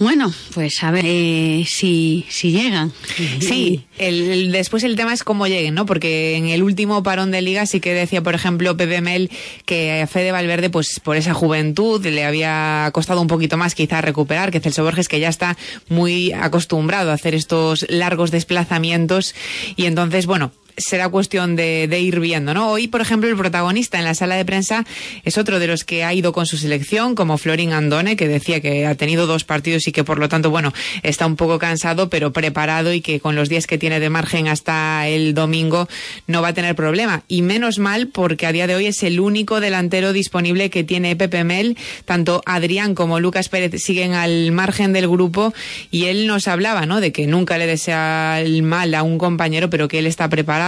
Bueno, 0.00 0.32
pues 0.54 0.82
a 0.84 0.92
ver 0.92 1.04
eh, 1.06 1.64
si, 1.66 2.24
si 2.28 2.52
llegan. 2.52 2.92
Sí, 3.40 3.84
el, 3.98 4.22
el- 4.30 4.52
después 4.52 4.84
el 4.84 4.94
tema 4.94 5.12
es 5.12 5.24
cómo 5.24 5.48
lleguen, 5.48 5.74
¿no? 5.74 5.86
Porque 5.86 6.36
en 6.36 6.46
el 6.48 6.62
último 6.62 7.02
parón 7.02 7.32
de 7.32 7.42
liga 7.42 7.66
sí 7.66 7.80
que 7.80 7.92
decía, 7.94 8.22
por 8.22 8.34
ejemplo, 8.36 8.76
Pepe 8.76 9.00
Mel 9.00 9.28
que 9.66 10.02
a 10.02 10.06
Fede 10.06 10.30
Valverde, 10.30 10.70
pues 10.70 11.00
por 11.00 11.16
esa 11.16 11.34
juventud, 11.34 12.04
le 12.06 12.24
había 12.24 12.88
costado 12.92 13.20
un 13.20 13.26
poquito 13.26 13.56
más 13.56 13.74
quizás 13.74 14.04
recuperar, 14.04 14.52
que 14.52 14.60
Celso 14.60 14.84
Borges, 14.84 15.08
que 15.08 15.18
ya 15.18 15.28
está 15.28 15.56
muy 15.88 16.32
acostumbrado 16.32 17.10
a 17.10 17.14
hacer 17.14 17.34
estos 17.34 17.84
largos 17.88 18.30
desplazamientos. 18.30 19.34
Y 19.74 19.86
entonces, 19.86 20.26
bueno, 20.26 20.52
será 20.78 21.08
cuestión 21.08 21.56
de, 21.56 21.88
ir 21.98 22.20
viendo, 22.20 22.54
¿no? 22.54 22.70
Hoy, 22.70 22.88
por 22.88 23.00
ejemplo, 23.00 23.28
el 23.28 23.36
protagonista 23.36 23.98
en 23.98 24.04
la 24.04 24.14
sala 24.14 24.36
de 24.36 24.44
prensa 24.44 24.84
es 25.24 25.38
otro 25.38 25.58
de 25.58 25.66
los 25.66 25.84
que 25.84 26.04
ha 26.04 26.14
ido 26.14 26.32
con 26.32 26.46
su 26.46 26.56
selección, 26.56 27.14
como 27.14 27.38
Florin 27.38 27.72
Andone, 27.72 28.16
que 28.16 28.28
decía 28.28 28.60
que 28.60 28.86
ha 28.86 28.94
tenido 28.94 29.26
dos 29.26 29.44
partidos 29.44 29.86
y 29.88 29.92
que 29.92 30.04
por 30.04 30.18
lo 30.18 30.28
tanto, 30.28 30.50
bueno, 30.50 30.72
está 31.02 31.26
un 31.26 31.36
poco 31.36 31.58
cansado, 31.58 32.08
pero 32.08 32.32
preparado 32.32 32.92
y 32.92 33.00
que 33.00 33.20
con 33.20 33.34
los 33.34 33.48
días 33.48 33.66
que 33.66 33.78
tiene 33.78 34.00
de 34.00 34.10
margen 34.10 34.48
hasta 34.48 35.08
el 35.08 35.34
domingo 35.34 35.88
no 36.26 36.42
va 36.42 36.48
a 36.48 36.54
tener 36.54 36.74
problema. 36.74 37.22
Y 37.28 37.42
menos 37.42 37.78
mal, 37.78 38.08
porque 38.08 38.46
a 38.46 38.52
día 38.52 38.66
de 38.66 38.74
hoy 38.74 38.86
es 38.86 39.02
el 39.02 39.20
único 39.20 39.60
delantero 39.60 40.12
disponible 40.12 40.70
que 40.70 40.84
tiene 40.84 41.16
Pepe 41.16 41.44
Mel. 41.44 41.76
Tanto 42.04 42.42
Adrián 42.46 42.94
como 42.94 43.20
Lucas 43.20 43.48
Pérez 43.48 43.82
siguen 43.82 44.14
al 44.14 44.52
margen 44.52 44.92
del 44.92 45.08
grupo 45.08 45.52
y 45.90 46.04
él 46.04 46.26
nos 46.26 46.48
hablaba, 46.48 46.86
¿no? 46.86 47.00
De 47.00 47.12
que 47.12 47.26
nunca 47.26 47.58
le 47.58 47.66
desea 47.66 48.40
el 48.40 48.62
mal 48.62 48.94
a 48.94 49.02
un 49.02 49.18
compañero, 49.18 49.70
pero 49.70 49.88
que 49.88 49.98
él 49.98 50.06
está 50.06 50.28
preparado 50.28 50.67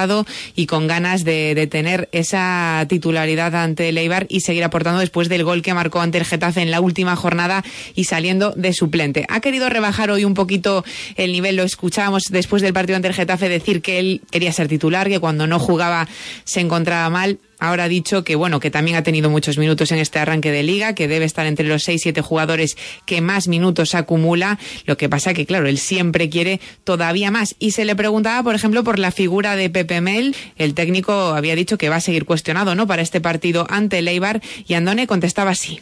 y 0.54 0.66
con 0.66 0.86
ganas 0.86 1.24
de, 1.24 1.68
tener 1.70 2.08
esa 2.12 2.84
titularidad 2.88 3.54
ante 3.54 3.88
el 3.88 3.98
Eibar 3.98 4.26
y 4.28 4.40
seguir 4.40 4.64
aportando 4.64 5.00
después 5.00 5.28
del 5.28 5.44
gol 5.44 5.62
que 5.62 5.74
marcó 5.74 6.00
ante 6.00 6.18
el 6.18 6.24
Getafe 6.24 6.62
en 6.62 6.70
la 6.70 6.80
última 6.80 7.16
jornada 7.16 7.64
y 7.94 8.04
saliendo 8.04 8.52
de 8.56 8.72
suplente. 8.72 9.26
Ha 9.28 9.40
querido 9.40 9.68
rebajar 9.68 10.10
hoy 10.10 10.24
un 10.24 10.34
poquito 10.34 10.84
el 11.16 11.32
nivel, 11.32 11.56
lo 11.56 11.62
escuchábamos 11.62 12.24
después 12.30 12.62
del 12.62 12.72
partido 12.72 12.96
ante 12.96 13.08
el 13.08 13.14
Getafe 13.14 13.48
decir 13.48 13.82
que 13.82 13.98
él 13.98 14.22
quería 14.30 14.52
ser 14.52 14.68
titular, 14.68 15.08
que 15.08 15.20
cuando 15.20 15.46
no 15.46 15.58
jugaba 15.58 16.08
se 16.44 16.60
encontraba 16.60 17.10
mal. 17.10 17.38
Ahora 17.60 17.84
ha 17.84 17.88
dicho 17.88 18.24
que 18.24 18.34
bueno, 18.34 18.58
que 18.58 18.70
también 18.70 18.96
ha 18.96 19.02
tenido 19.02 19.30
muchos 19.30 19.58
minutos 19.58 19.92
en 19.92 19.98
este 19.98 20.18
arranque 20.18 20.50
de 20.50 20.62
liga, 20.62 20.94
que 20.94 21.08
debe 21.08 21.24
estar 21.24 21.46
entre 21.46 21.66
los 21.66 21.86
6-7 21.86 22.20
jugadores 22.22 22.76
que 23.06 23.20
más 23.20 23.48
minutos 23.48 23.94
acumula. 23.94 24.58
Lo 24.86 24.96
que 24.96 25.08
pasa 25.08 25.34
que, 25.34 25.46
claro, 25.46 25.68
él 25.68 25.78
siempre 25.78 26.28
quiere 26.28 26.60
todavía 26.84 27.30
más. 27.30 27.54
Y 27.58 27.72
se 27.72 27.84
le 27.84 27.94
preguntaba, 27.94 28.42
por 28.42 28.54
ejemplo, 28.54 28.82
por 28.82 28.98
la 28.98 29.12
figura 29.12 29.56
de 29.56 29.70
Pepe 29.70 30.00
Mel. 30.00 30.34
El 30.56 30.74
técnico 30.74 31.12
había 31.12 31.54
dicho 31.54 31.78
que 31.78 31.88
va 31.88 31.96
a 31.96 32.00
seguir 32.00 32.24
cuestionado, 32.24 32.74
¿no? 32.74 32.86
Para 32.86 33.02
este 33.02 33.20
partido 33.20 33.66
ante 33.68 33.98
el 33.98 34.08
Eibar. 34.08 34.40
Y 34.66 34.74
Andone 34.74 35.06
contestaba 35.06 35.50
así. 35.50 35.80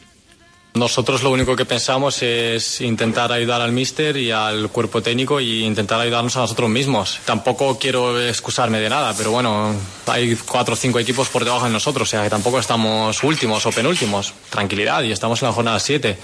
Nosotros 0.74 1.24
lo 1.24 1.30
único 1.30 1.56
que 1.56 1.64
pensamos 1.64 2.22
es 2.22 2.80
intentar 2.80 3.32
ayudar 3.32 3.60
al 3.60 3.72
míster 3.72 4.16
y 4.16 4.30
al 4.30 4.68
cuerpo 4.68 5.02
técnico 5.02 5.40
y 5.40 5.64
intentar 5.64 6.00
ayudarnos 6.00 6.36
a 6.36 6.40
nosotros 6.40 6.70
mismos. 6.70 7.18
Tampoco 7.24 7.78
quiero 7.78 8.20
excusarme 8.20 8.78
de 8.78 8.88
nada, 8.88 9.12
pero 9.16 9.32
bueno, 9.32 9.74
hay 10.06 10.36
cuatro 10.36 10.74
o 10.74 10.76
cinco 10.76 11.00
equipos 11.00 11.28
por 11.28 11.44
debajo 11.44 11.64
de 11.64 11.72
nosotros, 11.72 12.06
o 12.06 12.10
sea 12.10 12.22
que 12.22 12.30
tampoco 12.30 12.60
estamos 12.60 13.24
últimos 13.24 13.66
o 13.66 13.72
penúltimos. 13.72 14.34
Tranquilidad, 14.50 15.02
y 15.02 15.10
estamos 15.10 15.42
en 15.42 15.48
la 15.48 15.54
jornada 15.54 15.80
7. 15.80 16.16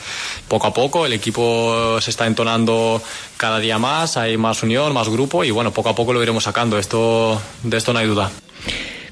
Poco 0.47 0.69
a 0.69 0.75
poco 0.75 1.05
el 1.05 1.15
equipo 1.15 1.99
se 2.01 2.11
está 2.11 2.27
entonando 2.27 3.03
cada 3.37 3.59
día 3.59 3.79
más, 3.79 4.17
hay 4.17 4.37
más 4.37 4.63
unión, 4.63 4.93
más 4.93 5.09
grupo 5.09 5.43
y 5.43 5.51
bueno, 5.51 5.73
poco 5.73 5.89
a 5.89 5.95
poco 5.95 6.13
lo 6.13 6.23
iremos 6.23 6.45
sacando. 6.45 6.79
Esto, 6.79 7.41
de 7.63 7.77
esto 7.77 7.93
no 7.93 7.99
hay 7.99 8.07
duda. 8.07 8.31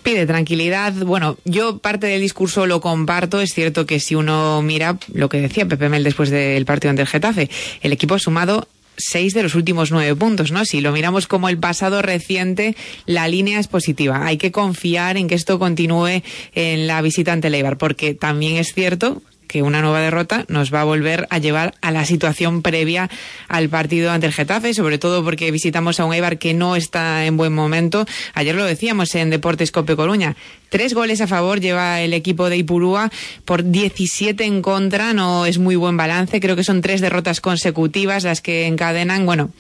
Pide 0.03 0.27
tranquilidad. 0.27 0.93
Bueno, 0.93 1.37
yo 1.45 1.79
parte 1.79 2.09
del 2.09 2.21
discurso 2.21 2.67
lo 2.67 2.81
comparto. 2.81 3.41
Es 3.41 3.55
cierto 3.55 3.87
que 3.87 4.01
si 4.01 4.15
uno 4.15 4.61
mira 4.63 4.99
lo 5.13 5.29
que 5.29 5.41
decía 5.41 5.67
Pepe 5.67 5.89
Mel 5.89 6.03
después 6.03 6.31
del 6.31 6.65
partido 6.65 6.91
ante 6.91 7.03
el 7.03 7.09
Getafe, 7.09 7.49
el 7.83 7.93
equipo 7.93 8.15
ha 8.15 8.19
sumado 8.19 8.67
seis 8.97 9.33
de 9.33 9.43
los 9.43 9.55
últimos 9.55 9.91
nueve 9.91 10.15
puntos, 10.15 10.53
¿no? 10.53 10.65
Si 10.65 10.81
lo 10.81 10.93
miramos 10.93 11.27
como 11.27 11.49
el 11.49 11.59
pasado 11.59 12.03
reciente, 12.03 12.77
la 13.07 13.29
línea 13.29 13.59
es 13.59 13.69
positiva. 13.69 14.27
Hay 14.27 14.37
que 14.37 14.53
confiar 14.53 15.17
en 15.17 15.29
que 15.29 15.35
esto 15.35 15.59
continúe 15.59 16.23
en 16.55 16.87
la 16.87 17.01
visita 17.01 17.33
ante 17.33 17.49
el 17.49 17.55
Eibar, 17.55 17.79
porque 17.79 18.15
también 18.15 18.57
es 18.57 18.75
cierto 18.75 19.23
que 19.53 19.63
una 19.63 19.83
nueva 19.83 20.01
derrota 20.01 20.47
nos 20.49 20.73
va 20.73 20.81
a 20.81 20.85
volver 20.85 21.27
a 21.29 21.37
llevar 21.37 21.75
a 21.83 21.91
la 21.91 22.07
situación 22.07 22.63
previa 22.63 23.11
al 23.49 23.69
partido 23.69 24.11
ante 24.11 24.27
el 24.27 24.33
Getafe, 24.33 24.73
sobre 24.73 24.97
todo 24.97 25.23
porque 25.23 25.51
visitamos 25.51 26.01
a 26.01 26.07
un 26.07 26.15
Eibar 26.15 26.39
que 26.39 26.55
no 26.55 26.75
está 26.75 27.27
en 27.27 27.37
buen 27.37 27.53
momento. 27.53 28.07
Ayer 28.33 28.55
lo 28.55 28.65
decíamos 28.65 29.15
en 29.15 29.29
Deportes 29.29 29.71
Cope 29.71 29.95
Coruña. 29.95 30.37
Tres 30.71 30.95
goles 30.95 31.21
a 31.21 31.27
favor 31.27 31.61
lleva 31.61 32.01
el 32.01 32.15
equipo 32.15 32.49
de 32.49 32.57
Ipurúa 32.57 33.11
por 33.45 33.63
17 33.63 34.43
en 34.43 34.63
contra. 34.63 35.13
No 35.13 35.45
es 35.45 35.59
muy 35.59 35.77
buen 35.77 35.99
balance. 35.99 36.41
Creo 36.41 36.57
que 36.57 36.65
son 36.65 36.81
tres 36.81 37.03
derrotas 37.03 37.43
consecutivas 37.43 38.25
las 38.25 38.41
que 38.41 38.67
encadenan. 38.67 39.27
Bueno, 39.27 39.51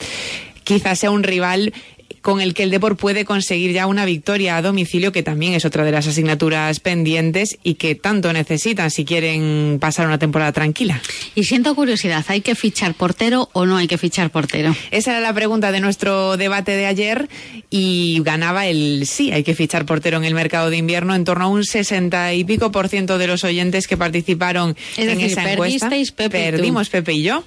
quizás 0.65 1.01
sea 1.01 1.11
un 1.11 1.23
rival 1.23 1.75
con 2.23 2.41
el 2.41 2.55
que 2.55 2.63
el 2.63 2.71
Depor 2.71 2.97
puede 2.97 3.25
conseguir 3.25 3.73
ya 3.73 3.87
una 3.87 4.05
victoria 4.05 4.57
a 4.57 4.63
domicilio, 4.63 5.13
que 5.13 5.23
también 5.23 5.55
es 5.55 5.65
otra 5.65 5.85
de 5.85 5.91
las 5.91 6.07
asignaturas 6.07 6.81
pendientes 6.81 7.59
y 7.63 7.75
que 7.75 7.95
tanto 7.95 8.33
necesitan 8.33 8.91
si 8.91 9.05
quieren 9.05 9.79
pasar 9.81 10.07
una 10.07 10.19
temporada 10.19 10.53
tranquila. 10.53 11.03
Y 11.35 11.45
siento 11.45 11.75
curiosidad, 11.75 12.25
¿hay 12.29 12.41
que 12.41 12.55
fichar 12.55 12.95
portero 12.95 13.51
o 13.53 13.67
no 13.67 13.77
hay 13.77 13.89
que 13.89 13.99
fichar 13.99 14.31
portero? 14.31 14.75
Esa 14.93 15.11
era 15.11 15.21
la 15.21 15.35
pregunta 15.35 15.73
de 15.73 15.81
nuestro 15.81 16.37
debate 16.37 16.73
de 16.73 16.87
ayer 16.87 17.29
y 17.71 18.21
ganaba 18.25 18.67
el 18.67 19.05
sí, 19.07 19.33
hay 19.33 19.43
que 19.43 19.55
fichar 19.55 19.85
portero 19.85 20.17
en 20.17 20.25
el 20.25 20.35
mercado 20.35 20.71
de 20.71 20.77
invierno 20.77 21.15
en 21.15 21.25
torno 21.25 21.47
a 21.47 21.49
un 21.49 21.65
60 21.65 22.35
y 22.35 22.45
pico 22.45 22.71
por 22.71 22.89
ciento 22.89 23.19
de 23.19 23.27
los 23.27 23.43
oyentes 23.43 23.89
que 23.89 23.97
participaron 23.97 24.77
Es 24.97 24.99
en 24.99 25.19
decir, 25.19 25.33
esa 25.33 25.53
encuesta. 25.53 25.91
Pepe. 25.91 26.53
Perdimos 26.53 26.89
Pepe 26.89 27.15
y 27.15 27.23
yo. 27.23 27.43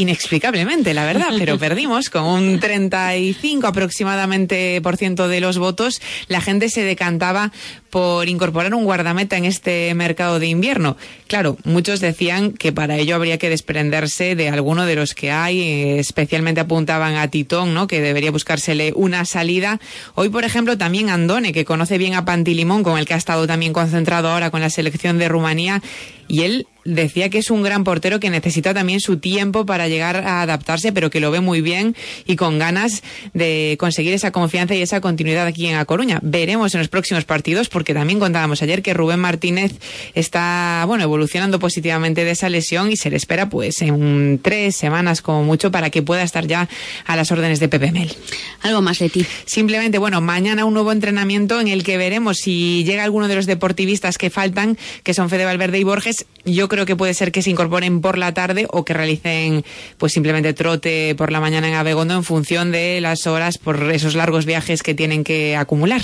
Inexplicablemente, 0.00 0.94
la 0.94 1.04
verdad, 1.04 1.28
pero 1.38 1.58
perdimos 1.58 2.08
con 2.08 2.24
un 2.24 2.58
35 2.58 3.66
aproximadamente 3.66 4.80
por 4.80 4.96
ciento 4.96 5.28
de 5.28 5.40
los 5.40 5.58
votos. 5.58 6.00
La 6.28 6.40
gente 6.40 6.70
se 6.70 6.82
decantaba 6.82 7.52
por 7.90 8.28
incorporar 8.28 8.74
un 8.74 8.84
guardameta 8.84 9.36
en 9.36 9.44
este 9.44 9.92
mercado 9.94 10.38
de 10.38 10.46
invierno. 10.46 10.96
Claro, 11.26 11.56
muchos 11.64 12.00
decían 12.00 12.52
que 12.52 12.72
para 12.72 12.96
ello 12.96 13.16
habría 13.16 13.38
que 13.38 13.50
desprenderse 13.50 14.36
de 14.36 14.48
alguno 14.48 14.86
de 14.86 14.96
los 14.96 15.14
que 15.14 15.30
hay, 15.30 15.60
eh, 15.60 15.98
especialmente 15.98 16.60
apuntaban 16.60 17.16
a 17.16 17.28
Titón, 17.28 17.74
¿no? 17.74 17.86
que 17.86 18.00
debería 18.00 18.30
buscársele 18.30 18.92
una 18.94 19.24
salida. 19.24 19.80
Hoy, 20.14 20.28
por 20.28 20.44
ejemplo, 20.44 20.78
también 20.78 21.10
Andone, 21.10 21.52
que 21.52 21.64
conoce 21.64 21.98
bien 21.98 22.14
a 22.14 22.24
Pantilimón, 22.24 22.82
con 22.82 22.98
el 22.98 23.06
que 23.06 23.14
ha 23.14 23.18
estado 23.18 23.46
también 23.46 23.72
concentrado 23.72 24.28
ahora 24.28 24.50
con 24.50 24.60
la 24.60 24.70
selección 24.70 25.18
de 25.18 25.28
Rumanía, 25.28 25.82
y 26.30 26.42
él 26.42 26.66
decía 26.84 27.28
que 27.28 27.38
es 27.38 27.50
un 27.50 27.62
gran 27.62 27.84
portero 27.84 28.20
que 28.20 28.30
necesita 28.30 28.72
también 28.72 29.00
su 29.00 29.18
tiempo 29.18 29.66
para 29.66 29.88
llegar 29.88 30.16
a 30.16 30.42
adaptarse, 30.42 30.92
pero 30.92 31.10
que 31.10 31.20
lo 31.20 31.30
ve 31.30 31.40
muy 31.40 31.60
bien 31.60 31.96
y 32.24 32.36
con 32.36 32.58
ganas 32.58 33.02
de 33.34 33.76
conseguir 33.78 34.14
esa 34.14 34.30
confianza 34.30 34.74
y 34.74 34.82
esa 34.82 35.00
continuidad 35.00 35.46
aquí 35.46 35.66
en 35.66 35.76
A 35.76 35.84
Coruña. 35.84 36.20
Veremos 36.22 36.74
en 36.74 36.78
los 36.80 36.88
próximos 36.88 37.24
partidos, 37.24 37.68
porque 37.80 37.94
también 37.94 38.18
contábamos 38.18 38.60
ayer 38.60 38.82
que 38.82 38.92
Rubén 38.92 39.20
Martínez 39.20 39.72
está, 40.14 40.84
bueno, 40.86 41.02
evolucionando 41.02 41.58
positivamente 41.58 42.26
de 42.26 42.32
esa 42.32 42.50
lesión 42.50 42.92
y 42.92 42.96
se 42.98 43.08
le 43.08 43.16
espera 43.16 43.48
pues 43.48 43.80
en 43.80 44.38
tres 44.42 44.76
semanas 44.76 45.22
como 45.22 45.44
mucho 45.44 45.70
para 45.70 45.88
que 45.88 46.02
pueda 46.02 46.22
estar 46.22 46.46
ya 46.46 46.68
a 47.06 47.16
las 47.16 47.32
órdenes 47.32 47.58
de 47.58 47.70
Pepe 47.70 47.90
Mel. 47.90 48.14
Algo 48.60 48.82
más, 48.82 49.00
Leti. 49.00 49.24
Simplemente, 49.46 49.96
bueno, 49.96 50.20
mañana 50.20 50.66
un 50.66 50.74
nuevo 50.74 50.92
entrenamiento 50.92 51.58
en 51.58 51.68
el 51.68 51.82
que 51.82 51.96
veremos 51.96 52.36
si 52.36 52.84
llega 52.84 53.02
alguno 53.02 53.28
de 53.28 53.36
los 53.36 53.46
deportivistas 53.46 54.18
que 54.18 54.28
faltan, 54.28 54.76
que 55.02 55.14
son 55.14 55.30
Fede 55.30 55.46
Valverde 55.46 55.78
y 55.78 55.84
Borges. 55.84 56.26
Yo 56.44 56.68
creo 56.68 56.84
que 56.84 56.96
puede 56.96 57.14
ser 57.14 57.32
que 57.32 57.40
se 57.40 57.48
incorporen 57.48 58.02
por 58.02 58.18
la 58.18 58.34
tarde 58.34 58.66
o 58.68 58.84
que 58.84 58.92
realicen 58.92 59.64
pues 59.96 60.12
simplemente 60.12 60.52
trote 60.52 61.14
por 61.14 61.32
la 61.32 61.40
mañana 61.40 61.66
en 61.66 61.76
Abegondo 61.76 62.12
en 62.12 62.24
función 62.24 62.72
de 62.72 63.00
las 63.00 63.26
horas 63.26 63.56
por 63.56 63.90
esos 63.90 64.14
largos 64.16 64.44
viajes 64.44 64.82
que 64.82 64.94
tienen 64.94 65.24
que 65.24 65.56
acumular. 65.56 66.02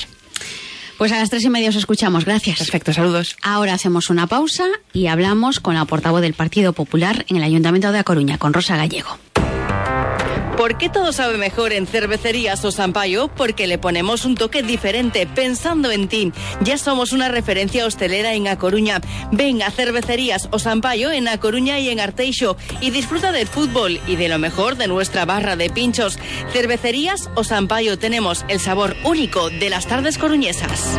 Pues 0.99 1.13
a 1.13 1.19
las 1.19 1.31
tres 1.31 1.45
y 1.45 1.51
media 1.51 1.69
os 1.69 1.77
escuchamos. 1.77 2.25
Gracias. 2.25 2.59
Perfecto, 2.59 2.93
saludos. 2.93 3.37
Ahora 3.43 3.75
hacemos 3.75 4.09
una 4.11 4.27
pausa 4.27 4.67
y 4.93 5.09
hablamos 5.09 5.61
con 5.61 5.75
la 5.75 5.85
portavoz 5.85 6.23
del 6.23 6.35
Partido 6.35 6.73
Popular 6.73 7.27
en 7.29 7.37
el 7.37 7.43
Ayuntamiento 7.43 7.93
de 7.93 7.99
A 7.99 8.05
Coruña, 8.05 8.39
con 8.39 8.53
Rosa 8.53 8.77
Gallego. 8.77 9.19
¿Por 10.67 10.79
qué 10.79 10.89
todo 10.89 11.13
sabe 11.13 11.39
mejor 11.39 11.73
en 11.73 11.87
cervecerías 11.87 12.65
o 12.65 12.73
Sampaio? 12.73 13.29
Porque 13.29 13.69
le 13.69 13.79
ponemos 13.79 14.25
un 14.25 14.35
toque 14.35 14.65
diferente, 14.65 15.25
pensando 15.25 15.93
en 15.93 16.09
ti. 16.09 16.33
Ya 16.61 16.77
somos 16.77 17.13
una 17.13 17.29
referencia 17.29 17.87
hostelera 17.87 18.35
en 18.35 18.49
A 18.49 18.59
Coruña. 18.59 19.01
Ven 19.31 19.63
a 19.63 19.71
cervecerías 19.71 20.49
o 20.51 20.59
Sampaio 20.59 21.13
en 21.13 21.29
A 21.29 21.39
Coruña 21.39 21.79
y 21.79 21.91
en 21.91 22.01
Arteixo 22.01 22.57
y 22.81 22.91
disfruta 22.91 23.31
del 23.31 23.47
fútbol 23.47 24.01
y 24.09 24.17
de 24.17 24.29
lo 24.29 24.41
mejor 24.41 24.77
de 24.77 24.89
nuestra 24.89 25.25
barra 25.25 25.55
de 25.55 25.71
pinchos. 25.71 26.19
Cervecerías 26.53 27.31
o 27.37 27.45
Sampaio 27.45 27.97
tenemos 27.97 28.45
el 28.49 28.59
sabor 28.59 28.97
único 29.05 29.51
de 29.51 29.71
las 29.71 29.87
tardes 29.87 30.19
coruñesas. 30.19 30.99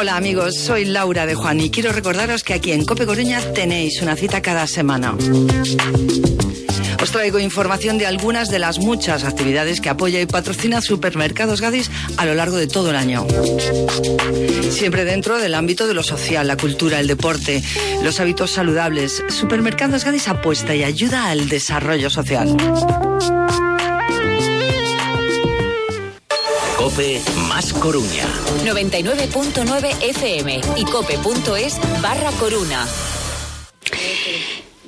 Hola 0.00 0.16
amigos, 0.16 0.54
soy 0.54 0.84
Laura 0.84 1.26
de 1.26 1.34
Juan 1.34 1.58
y 1.58 1.70
quiero 1.70 1.90
recordaros 1.90 2.44
que 2.44 2.54
aquí 2.54 2.70
en 2.70 2.84
Cope 2.84 3.04
Coruña 3.04 3.40
tenéis 3.52 4.00
una 4.00 4.14
cita 4.14 4.40
cada 4.40 4.68
semana. 4.68 5.16
Os 7.02 7.10
traigo 7.10 7.40
información 7.40 7.98
de 7.98 8.06
algunas 8.06 8.48
de 8.48 8.60
las 8.60 8.78
muchas 8.78 9.24
actividades 9.24 9.80
que 9.80 9.88
apoya 9.88 10.20
y 10.20 10.26
patrocina 10.26 10.80
Supermercados 10.82 11.60
Gadis 11.60 11.90
a 12.16 12.26
lo 12.26 12.34
largo 12.34 12.58
de 12.58 12.68
todo 12.68 12.90
el 12.90 12.96
año. 12.96 13.26
Siempre 14.70 15.04
dentro 15.04 15.38
del 15.38 15.56
ámbito 15.56 15.88
de 15.88 15.94
lo 15.94 16.04
social, 16.04 16.46
la 16.46 16.56
cultura, 16.56 17.00
el 17.00 17.08
deporte, 17.08 17.60
los 18.04 18.20
hábitos 18.20 18.52
saludables. 18.52 19.24
Supermercados 19.28 20.04
Gadis 20.04 20.28
apuesta 20.28 20.76
y 20.76 20.84
ayuda 20.84 21.28
al 21.28 21.48
desarrollo 21.48 22.08
social. 22.08 22.56
Cope 26.88 27.20
más 27.50 27.74
Coruña. 27.74 28.24
99.9 28.64 29.96
FM 30.00 30.60
y 30.76 30.84
cope.es 30.86 31.78
barra 32.00 32.30
Coruna. 32.40 32.86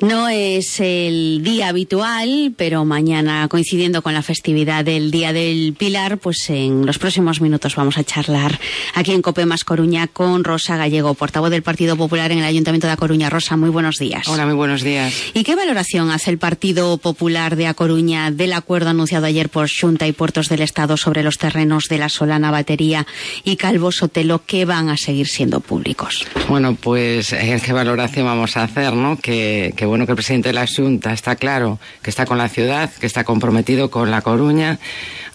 No 0.01 0.31
es 0.31 0.81
el 0.81 1.43
día 1.43 1.69
habitual, 1.69 2.55
pero 2.57 2.87
mañana, 2.87 3.47
coincidiendo 3.49 4.01
con 4.01 4.15
la 4.15 4.23
festividad 4.23 4.83
del 4.83 5.11
Día 5.11 5.35
del 5.35 5.75
Pilar, 5.79 6.17
pues 6.17 6.49
en 6.49 6.87
los 6.87 6.99
próximos 6.99 7.43
minutos 7.43 7.77
vamos 7.77 7.99
a 7.99 8.05
charlar 8.05 8.59
aquí 8.95 9.13
en 9.13 9.21
Cope 9.21 9.45
Más 9.45 9.63
Coruña 9.63 10.07
con 10.07 10.43
Rosa 10.43 10.79
Gallego, 10.79 11.13
portavoz 11.13 11.51
del 11.51 11.63
Partido 11.63 11.97
Popular 11.97 12.33
en 12.33 12.39
el 12.39 12.45
Ayuntamiento 12.45 12.87
de 12.87 12.95
A 12.95 12.97
Coruña. 12.97 13.29
Rosa, 13.29 13.59
muy 13.59 13.69
buenos 13.69 13.99
días. 13.99 14.27
Hola, 14.27 14.47
muy 14.47 14.55
buenos 14.55 14.83
días. 14.83 15.15
¿Y 15.35 15.45
qué 15.45 15.55
valoración 15.55 16.11
hace 16.11 16.31
el 16.31 16.39
Partido 16.39 16.97
Popular 16.97 17.57
de 17.57 17.67
A 17.67 17.75
Coruña 17.75 18.31
del 18.31 18.55
acuerdo 18.55 18.89
anunciado 18.89 19.27
ayer 19.27 19.51
por 19.51 19.69
Xunta 19.69 20.07
y 20.07 20.13
Puertos 20.13 20.49
del 20.49 20.63
Estado 20.63 20.97
sobre 20.97 21.23
los 21.23 21.37
terrenos 21.37 21.89
de 21.89 21.99
la 21.99 22.09
Solana 22.09 22.51
Batería 22.51 23.07
y 23.45 23.57
Calvo 23.57 23.93
Sotelo 23.93 24.43
que 24.47 24.65
van 24.65 24.89
a 24.89 24.97
seguir 24.97 25.29
siendo 25.29 25.61
públicos? 25.61 26.25
Bueno, 26.49 26.75
pues 26.75 27.35
eh, 27.35 27.61
qué 27.63 27.75
valoración 27.75 28.25
vamos 28.25 28.57
a 28.57 28.63
hacer, 28.63 28.95
¿no? 28.95 29.19
Que, 29.19 29.75
que 29.77 29.90
bueno 29.91 30.07
que 30.07 30.13
el 30.13 30.17
presidente 30.17 30.49
de 30.49 30.53
la 30.55 30.67
Junta 30.67 31.13
está 31.13 31.37
claro 31.37 31.79
que 32.03 32.11
está 32.11 32.25
con 32.25 32.39
la 32.39 32.49
ciudad, 32.49 32.91
que 33.01 33.07
está 33.07 33.25
comprometido 33.25 33.91
con 33.91 34.11
La 34.11 34.23
Coruña, 34.23 34.79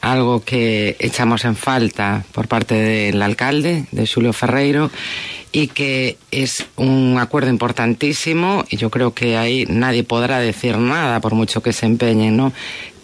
algo 0.02 0.44
que 0.44 0.96
echamos 1.00 1.46
en 1.46 1.56
falta 1.56 2.26
por 2.32 2.48
parte 2.48 2.76
del 2.76 3.22
alcalde, 3.22 3.86
de 3.92 4.08
Julio 4.08 4.34
Ferreiro, 4.34 4.90
y 5.52 5.68
que 5.68 6.18
es 6.32 6.66
un 6.76 7.18
acuerdo 7.20 7.50
importantísimo 7.50 8.66
y 8.70 8.78
yo 8.78 8.90
creo 8.90 9.14
que 9.14 9.38
ahí 9.38 9.66
nadie 9.70 10.04
podrá 10.04 10.40
decir 10.40 10.78
nada 10.78 11.20
por 11.22 11.34
mucho 11.34 11.62
que 11.62 11.74
se 11.74 11.86
empeñen, 11.86 12.36
¿no? 12.36 12.52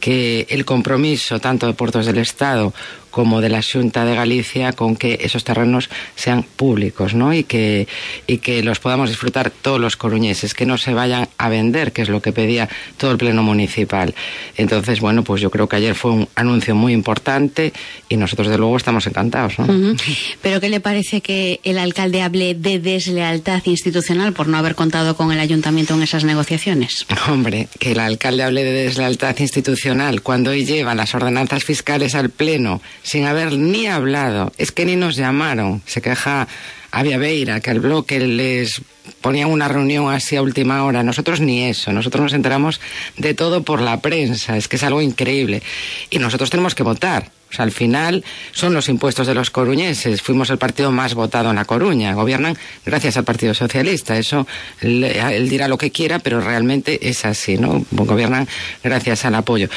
Que 0.01 0.47
el 0.49 0.65
compromiso 0.65 1.39
tanto 1.39 1.67
de 1.67 1.73
Puertos 1.73 2.05
del 2.05 2.17
Estado 2.17 2.73
como 3.11 3.41
de 3.41 3.49
la 3.49 3.61
Junta 3.61 4.05
de 4.05 4.15
Galicia 4.15 4.71
con 4.71 4.95
que 4.95 5.19
esos 5.21 5.43
terrenos 5.43 5.89
sean 6.15 6.43
públicos 6.43 7.13
¿no? 7.13 7.33
y, 7.33 7.43
que, 7.43 7.87
y 8.25 8.37
que 8.37 8.63
los 8.63 8.79
podamos 8.79 9.09
disfrutar 9.09 9.51
todos 9.51 9.81
los 9.81 9.97
coruñeses, 9.97 10.53
que 10.53 10.65
no 10.65 10.77
se 10.77 10.93
vayan 10.93 11.27
a 11.37 11.49
vender, 11.49 11.91
que 11.91 12.03
es 12.03 12.09
lo 12.09 12.21
que 12.21 12.31
pedía 12.31 12.69
todo 12.95 13.11
el 13.11 13.17
Pleno 13.17 13.43
Municipal. 13.43 14.15
Entonces, 14.55 15.01
bueno, 15.01 15.25
pues 15.25 15.41
yo 15.41 15.51
creo 15.51 15.67
que 15.67 15.75
ayer 15.75 15.93
fue 15.93 16.11
un 16.11 16.29
anuncio 16.35 16.73
muy 16.73 16.93
importante 16.93 17.73
y 18.07 18.15
nosotros, 18.15 18.47
de 18.47 18.57
luego, 18.57 18.77
estamos 18.77 19.05
encantados. 19.05 19.59
¿no? 19.59 19.65
Uh 19.65 19.67
-huh. 19.67 20.01
Pero 20.41 20.61
¿qué 20.61 20.69
le 20.69 20.79
parece 20.79 21.19
que 21.19 21.59
el 21.65 21.77
alcalde 21.77 22.21
hable 22.21 22.55
de 22.55 22.79
deslealtad 22.79 23.61
institucional 23.65 24.31
por 24.31 24.47
no 24.47 24.57
haber 24.57 24.75
contado 24.75 25.17
con 25.17 25.33
el 25.33 25.39
ayuntamiento 25.41 25.95
en 25.95 26.03
esas 26.03 26.23
negociaciones? 26.23 27.05
Hombre, 27.27 27.67
que 27.77 27.91
el 27.91 27.99
alcalde 27.99 28.43
hable 28.43 28.63
de 28.63 28.71
deslealtad 28.71 29.37
institucional 29.39 29.90
cuando 30.23 30.51
hoy 30.51 30.65
lleva 30.65 30.95
las 30.95 31.15
ordenanzas 31.15 31.63
fiscales 31.63 32.15
al 32.15 32.29
Pleno 32.29 32.81
sin 33.03 33.25
haber 33.25 33.53
ni 33.53 33.87
hablado. 33.87 34.51
Es 34.57 34.71
que 34.71 34.85
ni 34.85 34.95
nos 34.95 35.15
llamaron. 35.15 35.81
Se 35.85 36.01
queja 36.01 36.47
a 36.91 37.03
Viaveira, 37.03 37.59
que 37.59 37.71
al 37.71 37.79
bloque 37.79 38.19
les 38.19 38.81
ponían 39.21 39.49
una 39.49 39.67
reunión 39.67 40.09
así 40.13 40.35
a 40.35 40.41
última 40.41 40.83
hora. 40.85 41.03
Nosotros 41.03 41.39
ni 41.41 41.63
eso. 41.63 41.91
Nosotros 41.91 42.23
nos 42.23 42.33
enteramos 42.33 42.79
de 43.17 43.33
todo 43.33 43.63
por 43.63 43.81
la 43.81 44.01
prensa. 44.01 44.57
Es 44.57 44.67
que 44.67 44.77
es 44.77 44.83
algo 44.83 45.01
increíble. 45.01 45.61
Y 46.09 46.19
nosotros 46.19 46.49
tenemos 46.49 46.75
que 46.75 46.83
votar. 46.83 47.31
O 47.51 47.55
sea, 47.55 47.63
al 47.63 47.71
final 47.71 48.23
son 48.51 48.73
los 48.73 48.87
impuestos 48.87 49.27
de 49.27 49.35
los 49.35 49.49
coruñeses. 49.49 50.21
Fuimos 50.21 50.49
el 50.49 50.57
partido 50.57 50.91
más 50.91 51.13
votado 51.13 51.49
en 51.49 51.57
La 51.57 51.65
Coruña. 51.65 52.13
Gobiernan 52.13 52.57
gracias 52.85 53.17
al 53.17 53.25
Partido 53.25 53.53
Socialista. 53.53 54.17
Eso 54.17 54.47
él 54.79 55.49
dirá 55.49 55.67
lo 55.67 55.77
que 55.77 55.91
quiera, 55.91 56.19
pero 56.19 56.39
realmente 56.39 57.09
es 57.09 57.25
así, 57.25 57.57
¿no? 57.57 57.85
Gobiernan 57.91 58.47
gracias 58.83 59.25
al 59.25 59.35
apoyo. 59.35 59.69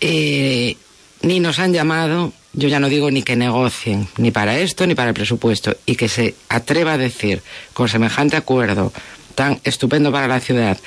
Eh, 0.00 0.76
ni 1.22 1.40
nos 1.40 1.58
han 1.58 1.72
llamado, 1.72 2.32
yo 2.52 2.68
ya 2.68 2.80
no 2.80 2.88
digo 2.88 3.10
ni 3.10 3.22
que 3.22 3.36
negocien, 3.36 4.08
ni 4.18 4.30
para 4.30 4.58
esto 4.58 4.86
ni 4.86 4.94
para 4.94 5.08
el 5.08 5.14
presupuesto, 5.14 5.76
y 5.86 5.96
que 5.96 6.08
se 6.08 6.34
atreva 6.48 6.94
a 6.94 6.98
decir 6.98 7.42
con 7.72 7.88
semejante 7.88 8.36
acuerdo 8.36 8.92
tan 9.34 9.60
estupendo 9.64 10.10
para 10.12 10.28
la 10.28 10.40
ciudad 10.40 10.78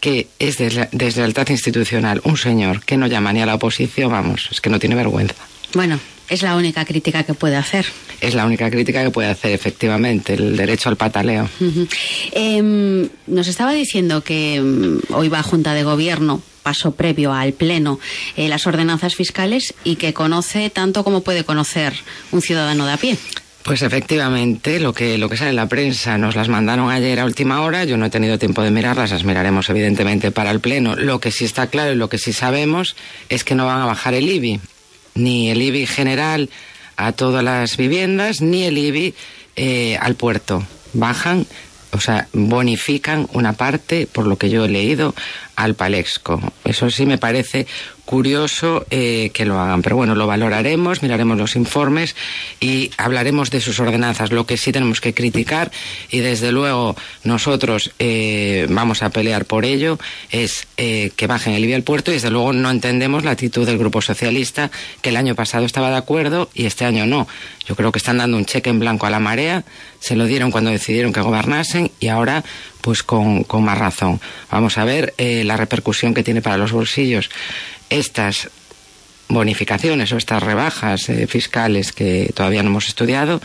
que 0.00 0.28
es 0.38 0.58
deslealtad 0.58 1.48
institucional 1.48 2.20
un 2.24 2.36
señor 2.36 2.84
que 2.84 2.96
no 2.96 3.06
llama 3.06 3.32
ni 3.32 3.42
a 3.42 3.46
la 3.46 3.56
oposición, 3.56 4.12
vamos, 4.12 4.48
es 4.50 4.60
que 4.60 4.70
no 4.70 4.78
tiene 4.78 4.94
vergüenza. 4.94 5.34
Bueno, 5.74 5.98
es 6.28 6.42
la 6.42 6.56
única 6.56 6.84
crítica 6.84 7.22
que 7.22 7.34
puede 7.34 7.56
hacer. 7.56 7.86
Es 8.20 8.34
la 8.34 8.46
única 8.46 8.70
crítica 8.70 9.02
que 9.02 9.10
puede 9.10 9.28
hacer, 9.28 9.52
efectivamente, 9.52 10.34
el 10.34 10.56
derecho 10.56 10.88
al 10.88 10.96
pataleo. 10.96 11.48
Uh 11.60 11.64
-huh. 11.64 11.88
eh, 12.32 13.08
nos 13.26 13.48
estaba 13.48 13.72
diciendo 13.72 14.22
que 14.22 14.60
um, 14.60 15.00
hoy 15.16 15.28
va 15.28 15.40
a 15.40 15.42
Junta 15.42 15.74
de 15.74 15.84
Gobierno 15.84 16.42
paso 16.62 16.92
previo 16.92 17.32
al 17.32 17.54
Pleno 17.54 17.98
eh, 18.36 18.48
las 18.48 18.66
ordenanzas 18.66 19.14
fiscales 19.14 19.72
y 19.84 19.96
que 19.96 20.12
conoce 20.12 20.68
tanto 20.68 21.02
como 21.02 21.22
puede 21.22 21.44
conocer 21.44 21.94
un 22.30 22.42
ciudadano 22.42 22.84
de 22.84 22.92
a 22.92 22.96
pie. 22.98 23.16
Pues 23.62 23.82
efectivamente, 23.82 24.80
lo 24.80 24.92
que, 24.92 25.18
lo 25.18 25.28
que 25.28 25.36
sale 25.36 25.50
en 25.50 25.56
la 25.56 25.68
prensa 25.68 26.18
nos 26.18 26.36
las 26.36 26.48
mandaron 26.48 26.90
ayer 26.90 27.20
a 27.20 27.24
última 27.24 27.62
hora, 27.62 27.84
yo 27.84 27.96
no 27.96 28.06
he 28.06 28.10
tenido 28.10 28.38
tiempo 28.38 28.62
de 28.62 28.70
mirarlas, 28.70 29.10
las 29.10 29.24
miraremos 29.24 29.68
evidentemente 29.70 30.30
para 30.30 30.50
el 30.50 30.60
Pleno. 30.60 30.94
Lo 30.94 31.20
que 31.20 31.30
sí 31.30 31.44
está 31.44 31.68
claro 31.68 31.92
y 31.92 31.96
lo 31.96 32.08
que 32.08 32.18
sí 32.18 32.32
sabemos 32.32 32.96
es 33.28 33.44
que 33.44 33.54
no 33.54 33.66
van 33.66 33.80
a 33.80 33.86
bajar 33.86 34.14
el 34.14 34.28
IBI, 34.28 34.60
ni 35.18 35.50
el 35.50 35.60
IBI 35.60 35.86
general 35.86 36.48
a 36.96 37.12
todas 37.12 37.44
las 37.44 37.76
viviendas, 37.76 38.40
ni 38.40 38.64
el 38.64 38.78
IBI 38.78 39.14
eh, 39.56 39.98
al 40.00 40.14
puerto. 40.14 40.64
Bajan 40.94 41.46
o 41.92 42.00
sea, 42.00 42.28
bonifican 42.32 43.28
una 43.32 43.54
parte, 43.54 44.06
por 44.06 44.26
lo 44.26 44.36
que 44.36 44.50
yo 44.50 44.64
he 44.64 44.68
leído, 44.68 45.14
al 45.56 45.74
Palexco. 45.74 46.40
Eso 46.64 46.90
sí 46.90 47.06
me 47.06 47.18
parece 47.18 47.66
curioso 48.08 48.86
eh, 48.88 49.30
que 49.34 49.44
lo 49.44 49.60
hagan. 49.60 49.82
Pero 49.82 49.96
bueno, 49.96 50.14
lo 50.14 50.26
valoraremos, 50.26 51.02
miraremos 51.02 51.36
los 51.36 51.56
informes 51.56 52.16
y 52.58 52.90
hablaremos 52.96 53.50
de 53.50 53.60
sus 53.60 53.78
ordenanzas. 53.80 54.32
Lo 54.32 54.46
que 54.46 54.56
sí 54.56 54.72
tenemos 54.72 55.02
que 55.02 55.12
criticar, 55.12 55.70
y 56.08 56.20
desde 56.20 56.50
luego 56.50 56.96
nosotros 57.22 57.90
eh, 57.98 58.66
vamos 58.70 59.02
a 59.02 59.10
pelear 59.10 59.44
por 59.44 59.66
ello, 59.66 59.98
es 60.30 60.68
eh, 60.78 61.10
que 61.16 61.26
bajen 61.26 61.52
el 61.52 61.62
IBI 61.64 61.74
al 61.74 61.82
puerto 61.82 62.10
y 62.10 62.14
desde 62.14 62.30
luego 62.30 62.54
no 62.54 62.70
entendemos 62.70 63.24
la 63.24 63.32
actitud 63.32 63.66
del 63.66 63.76
Grupo 63.76 64.00
Socialista, 64.00 64.70
que 65.02 65.10
el 65.10 65.18
año 65.18 65.34
pasado 65.34 65.66
estaba 65.66 65.90
de 65.90 65.98
acuerdo 65.98 66.48
y 66.54 66.64
este 66.64 66.86
año 66.86 67.04
no. 67.04 67.28
Yo 67.66 67.76
creo 67.76 67.92
que 67.92 67.98
están 67.98 68.16
dando 68.16 68.38
un 68.38 68.46
cheque 68.46 68.70
en 68.70 68.78
blanco 68.78 69.04
a 69.04 69.10
la 69.10 69.20
marea, 69.20 69.64
se 70.00 70.16
lo 70.16 70.24
dieron 70.24 70.50
cuando 70.50 70.70
decidieron 70.70 71.12
que 71.12 71.20
gobernasen 71.20 71.90
y 72.00 72.08
ahora 72.08 72.42
pues 72.80 73.02
con, 73.02 73.44
con 73.44 73.64
más 73.64 73.76
razón. 73.76 74.18
Vamos 74.50 74.78
a 74.78 74.84
ver 74.84 75.12
la 75.18 75.58
repercusión 75.58 76.14
que 76.14 76.22
tiene 76.22 76.40
para 76.40 76.56
los 76.56 76.72
bolsillos 76.72 77.28
estas 77.90 78.50
bonificaciones 79.28 80.12
o 80.12 80.16
estas 80.16 80.42
rebajas 80.42 81.08
eh, 81.08 81.26
fiscales 81.26 81.92
que 81.92 82.32
todavía 82.34 82.62
no 82.62 82.70
hemos 82.70 82.88
estudiado, 82.88 83.40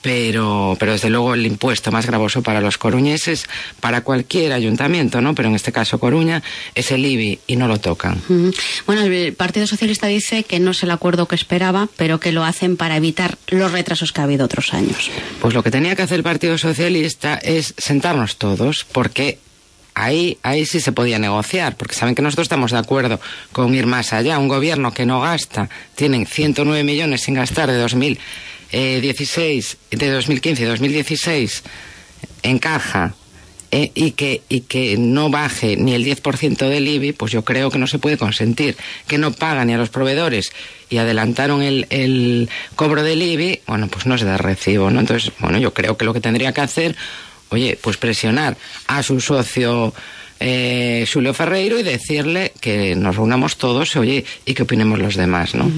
pero, 0.00 0.76
pero 0.78 0.92
desde 0.92 1.10
luego 1.10 1.34
el 1.34 1.46
impuesto 1.46 1.90
más 1.90 2.06
gravoso 2.06 2.42
para 2.42 2.60
los 2.60 2.78
coruñeses, 2.78 3.44
para 3.80 4.02
cualquier 4.02 4.52
ayuntamiento, 4.52 5.20
¿no? 5.20 5.34
Pero 5.34 5.48
en 5.48 5.54
este 5.54 5.72
caso 5.72 5.98
Coruña, 5.98 6.42
es 6.74 6.92
el 6.92 7.04
IBI 7.04 7.40
y 7.46 7.56
no 7.56 7.66
lo 7.68 7.78
tocan. 7.78 8.20
Bueno, 8.86 9.02
el 9.02 9.32
Partido 9.32 9.66
Socialista 9.66 10.06
dice 10.06 10.44
que 10.44 10.60
no 10.60 10.70
es 10.72 10.82
el 10.82 10.90
acuerdo 10.90 11.26
que 11.26 11.34
esperaba, 11.34 11.88
pero 11.96 12.20
que 12.20 12.32
lo 12.32 12.44
hacen 12.44 12.76
para 12.76 12.96
evitar 12.96 13.38
los 13.48 13.72
retrasos 13.72 14.12
que 14.12 14.20
ha 14.20 14.24
habido 14.24 14.44
otros 14.44 14.74
años. 14.74 15.10
Pues 15.40 15.54
lo 15.54 15.62
que 15.62 15.70
tenía 15.70 15.96
que 15.96 16.02
hacer 16.02 16.18
el 16.18 16.22
Partido 16.22 16.58
Socialista 16.58 17.36
es 17.36 17.74
sentarnos 17.78 18.36
todos, 18.36 18.84
porque 18.84 19.38
ahí, 19.94 20.38
ahí 20.42 20.66
sí 20.66 20.80
se 20.80 20.92
podía 20.92 21.18
negociar, 21.18 21.76
porque 21.76 21.94
saben 21.94 22.14
que 22.14 22.22
nosotros 22.22 22.44
estamos 22.46 22.72
de 22.72 22.78
acuerdo 22.78 23.20
con 23.52 23.74
ir 23.74 23.86
más 23.86 24.12
allá. 24.12 24.38
Un 24.38 24.48
gobierno 24.48 24.92
que 24.92 25.06
no 25.06 25.20
gasta, 25.20 25.68
tienen 25.94 26.26
109 26.26 26.84
millones 26.84 27.22
sin 27.22 27.34
gastar 27.34 27.70
de 27.70 27.78
2016, 27.78 29.76
de 29.90 30.10
2015 30.10 30.62
y 30.62 30.66
2016 30.66 31.62
en 32.42 32.58
caja. 32.58 33.14
eh, 33.70 33.90
y, 33.94 34.12
que, 34.12 34.42
y 34.48 34.60
que 34.60 34.96
no 34.96 35.30
baje 35.30 35.76
ni 35.76 35.94
el 35.94 36.04
10% 36.04 36.68
del 36.68 36.86
IBI, 36.86 37.12
pues 37.12 37.32
yo 37.32 37.44
creo 37.44 37.70
que 37.72 37.78
no 37.78 37.88
se 37.88 37.98
puede 37.98 38.16
consentir. 38.16 38.76
Que 39.08 39.18
no 39.18 39.32
pagan 39.32 39.66
ni 39.66 39.74
a 39.74 39.78
los 39.78 39.88
proveedores 39.88 40.52
y 40.90 40.98
adelantaron 40.98 41.60
el, 41.60 41.86
el 41.90 42.48
cobro 42.76 43.02
del 43.02 43.20
IBI, 43.20 43.62
bueno, 43.66 43.88
pues 43.88 44.06
no 44.06 44.16
se 44.16 44.26
da 44.26 44.36
recibo, 44.36 44.90
¿no? 44.90 45.00
Entonces, 45.00 45.32
bueno, 45.40 45.58
yo 45.58 45.74
creo 45.74 45.96
que 45.96 46.04
lo 46.04 46.12
que 46.14 46.20
tendría 46.20 46.52
que 46.52 46.60
hacer, 46.60 46.94
oye, 47.50 47.78
pues 47.80 47.96
presionar 47.96 48.56
a 48.86 49.02
su 49.02 49.20
socio 49.20 49.92
eh, 50.46 51.06
Julio 51.10 51.32
Ferreiro 51.32 51.78
y 51.78 51.82
decirle 51.82 52.52
que 52.60 52.94
nos 52.96 53.16
reunamos 53.16 53.56
todos, 53.56 53.96
oye, 53.96 54.26
y 54.44 54.52
que 54.52 54.64
opinemos 54.64 54.98
los 54.98 55.14
demás, 55.14 55.54
¿no? 55.54 55.70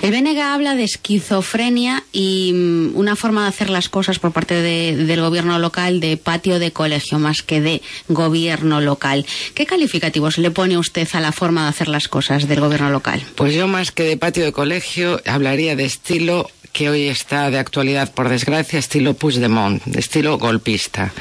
El 0.00 0.10
BNG 0.10 0.40
habla 0.40 0.74
de 0.74 0.84
esquizofrenia 0.84 2.02
y 2.12 2.52
mm, 2.54 2.96
una 2.96 3.14
forma 3.14 3.42
de 3.42 3.48
hacer 3.50 3.68
las 3.68 3.90
cosas 3.90 4.18
por 4.18 4.32
parte 4.32 4.54
de- 4.54 4.96
del 4.96 5.20
gobierno 5.20 5.58
local 5.58 6.00
de 6.00 6.16
patio 6.16 6.58
de 6.58 6.72
colegio 6.72 7.18
más 7.18 7.42
que 7.42 7.60
de 7.60 7.82
gobierno 8.08 8.80
local. 8.80 9.26
¿Qué 9.54 9.66
calificativos 9.66 10.38
le 10.38 10.50
pone 10.50 10.78
usted 10.78 11.06
a 11.12 11.20
la 11.20 11.32
forma 11.32 11.64
de 11.64 11.68
hacer 11.68 11.88
las 11.88 12.08
cosas 12.08 12.48
del 12.48 12.60
gobierno 12.60 12.88
local? 12.90 13.22
Pues 13.34 13.54
yo 13.54 13.68
más 13.68 13.92
que 13.92 14.04
de 14.04 14.16
patio 14.16 14.44
de 14.44 14.52
colegio 14.52 15.20
hablaría 15.26 15.76
de 15.76 15.84
estilo 15.84 16.48
que 16.72 16.88
hoy 16.88 17.08
está 17.08 17.50
de 17.50 17.58
actualidad, 17.58 18.14
por 18.14 18.28
desgracia, 18.30 18.78
estilo 18.78 19.12
Puigdemont, 19.14 19.84
de 19.84 20.00
estilo 20.00 20.38
golpista. 20.38 21.12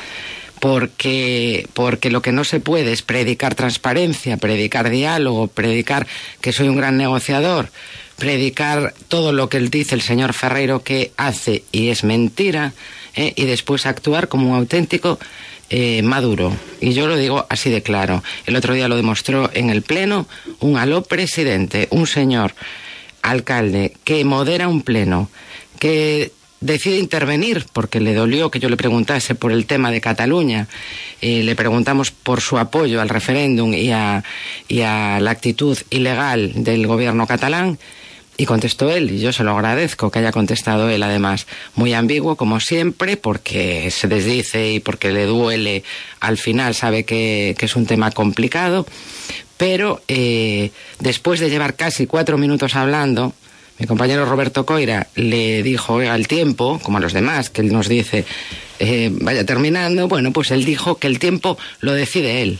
Porque, 0.59 1.67
porque 1.73 2.09
lo 2.09 2.21
que 2.21 2.31
no 2.31 2.43
se 2.43 2.59
puede 2.59 2.91
es 2.91 3.01
predicar 3.01 3.55
transparencia, 3.55 4.37
predicar 4.37 4.89
diálogo, 4.89 5.47
predicar 5.47 6.05
que 6.41 6.51
soy 6.51 6.67
un 6.67 6.75
gran 6.75 6.97
negociador, 6.97 7.69
predicar 8.17 8.93
todo 9.07 9.31
lo 9.31 9.47
que 9.47 9.57
él 9.57 9.69
dice 9.69 9.95
el 9.95 10.01
señor 10.01 10.33
Ferreiro 10.33 10.83
que 10.83 11.13
hace 11.15 11.63
y 11.71 11.89
es 11.89 12.03
mentira, 12.03 12.73
¿eh? 13.15 13.33
y 13.35 13.45
después 13.45 13.85
actuar 13.85 14.27
como 14.27 14.49
un 14.49 14.57
auténtico 14.57 15.17
eh, 15.69 16.01
maduro. 16.01 16.55
Y 16.81 16.93
yo 16.93 17.07
lo 17.07 17.15
digo 17.15 17.45
así 17.49 17.69
de 17.69 17.83
claro. 17.83 18.23
El 18.45 18.55
otro 18.55 18.73
día 18.73 18.87
lo 18.87 18.95
demostró 18.95 19.51
en 19.53 19.69
el 19.69 19.83
Pleno 19.83 20.27
un 20.59 20.77
aló 20.77 21.03
presidente, 21.03 21.87
un 21.91 22.07
señor 22.07 22.53
alcalde 23.21 23.93
que 24.03 24.25
modera 24.25 24.67
un 24.67 24.81
pleno, 24.81 25.29
que 25.77 26.31
decide 26.61 26.97
intervenir 26.97 27.65
porque 27.71 27.99
le 27.99 28.13
dolió 28.13 28.51
que 28.51 28.59
yo 28.59 28.69
le 28.69 28.77
preguntase 28.77 29.35
por 29.35 29.51
el 29.51 29.65
tema 29.65 29.91
de 29.91 30.01
Cataluña, 30.01 30.67
eh, 31.21 31.43
le 31.43 31.55
preguntamos 31.55 32.11
por 32.11 32.41
su 32.41 32.57
apoyo 32.57 33.01
al 33.01 33.09
referéndum 33.09 33.73
y 33.73 33.91
a, 33.91 34.23
y 34.67 34.81
a 34.81 35.19
la 35.19 35.31
actitud 35.31 35.77
ilegal 35.89 36.51
del 36.63 36.87
gobierno 36.87 37.27
catalán. 37.27 37.79
Y 38.37 38.45
contestó 38.45 38.89
él, 38.89 39.11
y 39.11 39.19
yo 39.19 39.33
se 39.33 39.43
lo 39.43 39.51
agradezco 39.51 40.11
que 40.11 40.19
haya 40.19 40.31
contestado 40.31 40.89
él, 40.89 41.03
además, 41.03 41.45
muy 41.75 41.93
ambiguo, 41.93 42.37
como 42.37 42.61
siempre, 42.61 43.17
porque 43.17 43.91
se 43.91 44.07
desdice 44.07 44.71
y 44.71 44.79
porque 44.79 45.11
le 45.11 45.25
duele, 45.25 45.83
al 46.21 46.37
final 46.37 46.73
sabe 46.73 47.03
que, 47.03 47.53
que 47.59 47.65
es 47.65 47.75
un 47.75 47.85
tema 47.85 48.11
complicado, 48.11 48.85
pero 49.57 50.01
eh, 50.07 50.71
después 50.99 51.41
de 51.41 51.49
llevar 51.49 51.75
casi 51.75 52.07
cuatro 52.07 52.37
minutos 52.37 52.77
hablando, 52.77 53.33
mi 53.79 53.87
compañero 53.87 54.25
Roberto 54.25 54.65
Coira 54.65 55.07
le 55.15 55.63
dijo, 55.63 56.01
el 56.01 56.27
tiempo, 56.27 56.79
como 56.83 56.97
a 56.97 57.01
los 57.01 57.13
demás, 57.13 57.49
que 57.49 57.61
él 57.61 57.71
nos 57.71 57.87
dice, 57.87 58.25
eh, 58.79 59.09
vaya 59.11 59.45
terminando, 59.45 60.07
bueno, 60.07 60.31
pues 60.33 60.51
él 60.51 60.65
dijo 60.65 60.97
que 60.97 61.07
el 61.07 61.17
tiempo 61.17 61.57
lo 61.79 61.93
decide 61.93 62.41
él. 62.41 62.59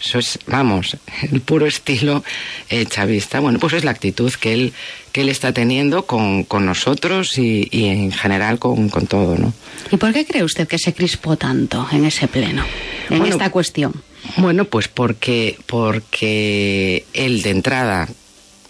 Eso 0.00 0.20
es, 0.20 0.38
vamos, 0.46 0.96
el 1.30 1.40
puro 1.40 1.66
estilo 1.66 2.22
eh, 2.70 2.86
chavista. 2.86 3.40
Bueno, 3.40 3.58
pues 3.58 3.72
es 3.72 3.84
la 3.84 3.90
actitud 3.90 4.32
que 4.32 4.54
él, 4.54 4.72
que 5.12 5.22
él 5.22 5.28
está 5.28 5.52
teniendo 5.52 6.06
con, 6.06 6.44
con 6.44 6.64
nosotros 6.64 7.36
y, 7.36 7.68
y 7.70 7.86
en 7.86 8.12
general 8.12 8.60
con, 8.60 8.88
con 8.90 9.06
todo, 9.06 9.36
¿no? 9.36 9.52
¿Y 9.90 9.96
por 9.96 10.12
qué 10.12 10.24
cree 10.24 10.44
usted 10.44 10.68
que 10.68 10.78
se 10.78 10.94
crispó 10.94 11.36
tanto 11.36 11.86
en 11.90 12.04
ese 12.04 12.28
pleno, 12.28 12.64
en 13.10 13.18
Bueno, 13.18 13.34
esta 13.34 13.50
cuestión? 13.50 13.92
Bueno, 14.36 14.66
pues 14.66 14.86
porque, 14.88 15.58
porque 15.66 17.04
él 17.12 17.42
de 17.42 17.50
entrada 17.50 18.08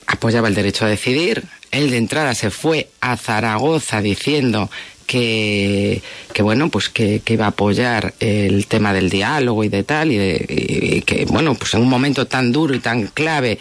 apoyaba 0.07 0.49
el 0.49 0.55
derecho 0.55 0.87
a 0.87 0.89
decidir, 0.89 1.45
él 1.71 1.91
de 1.91 1.97
entrada 1.99 2.35
se 2.35 2.51
fue 2.51 2.89
a 3.01 3.17
Zaragoza 3.17 4.01
diciendo 4.01 4.71
que, 5.07 6.03
que 6.35 6.43
bueno, 6.43 6.69
pues 6.69 6.89
que, 6.89 7.21
que 7.25 7.33
iba 7.35 7.47
a 7.47 7.49
apoyar 7.49 8.15
el 8.21 8.67
tema 8.67 8.93
del 8.93 9.09
diálogo 9.11 9.65
y 9.65 9.69
de 9.69 9.83
tal, 9.83 10.13
y, 10.13 10.17
de- 10.17 10.47
y- 10.49 11.03
que, 11.03 11.25
bueno, 11.27 11.55
pues 11.55 11.73
en 11.75 11.81
un 11.83 11.89
momento 11.89 12.27
tan 12.27 12.53
duro 12.53 12.75
y 12.75 12.81
tan 12.81 13.07
clave, 13.07 13.59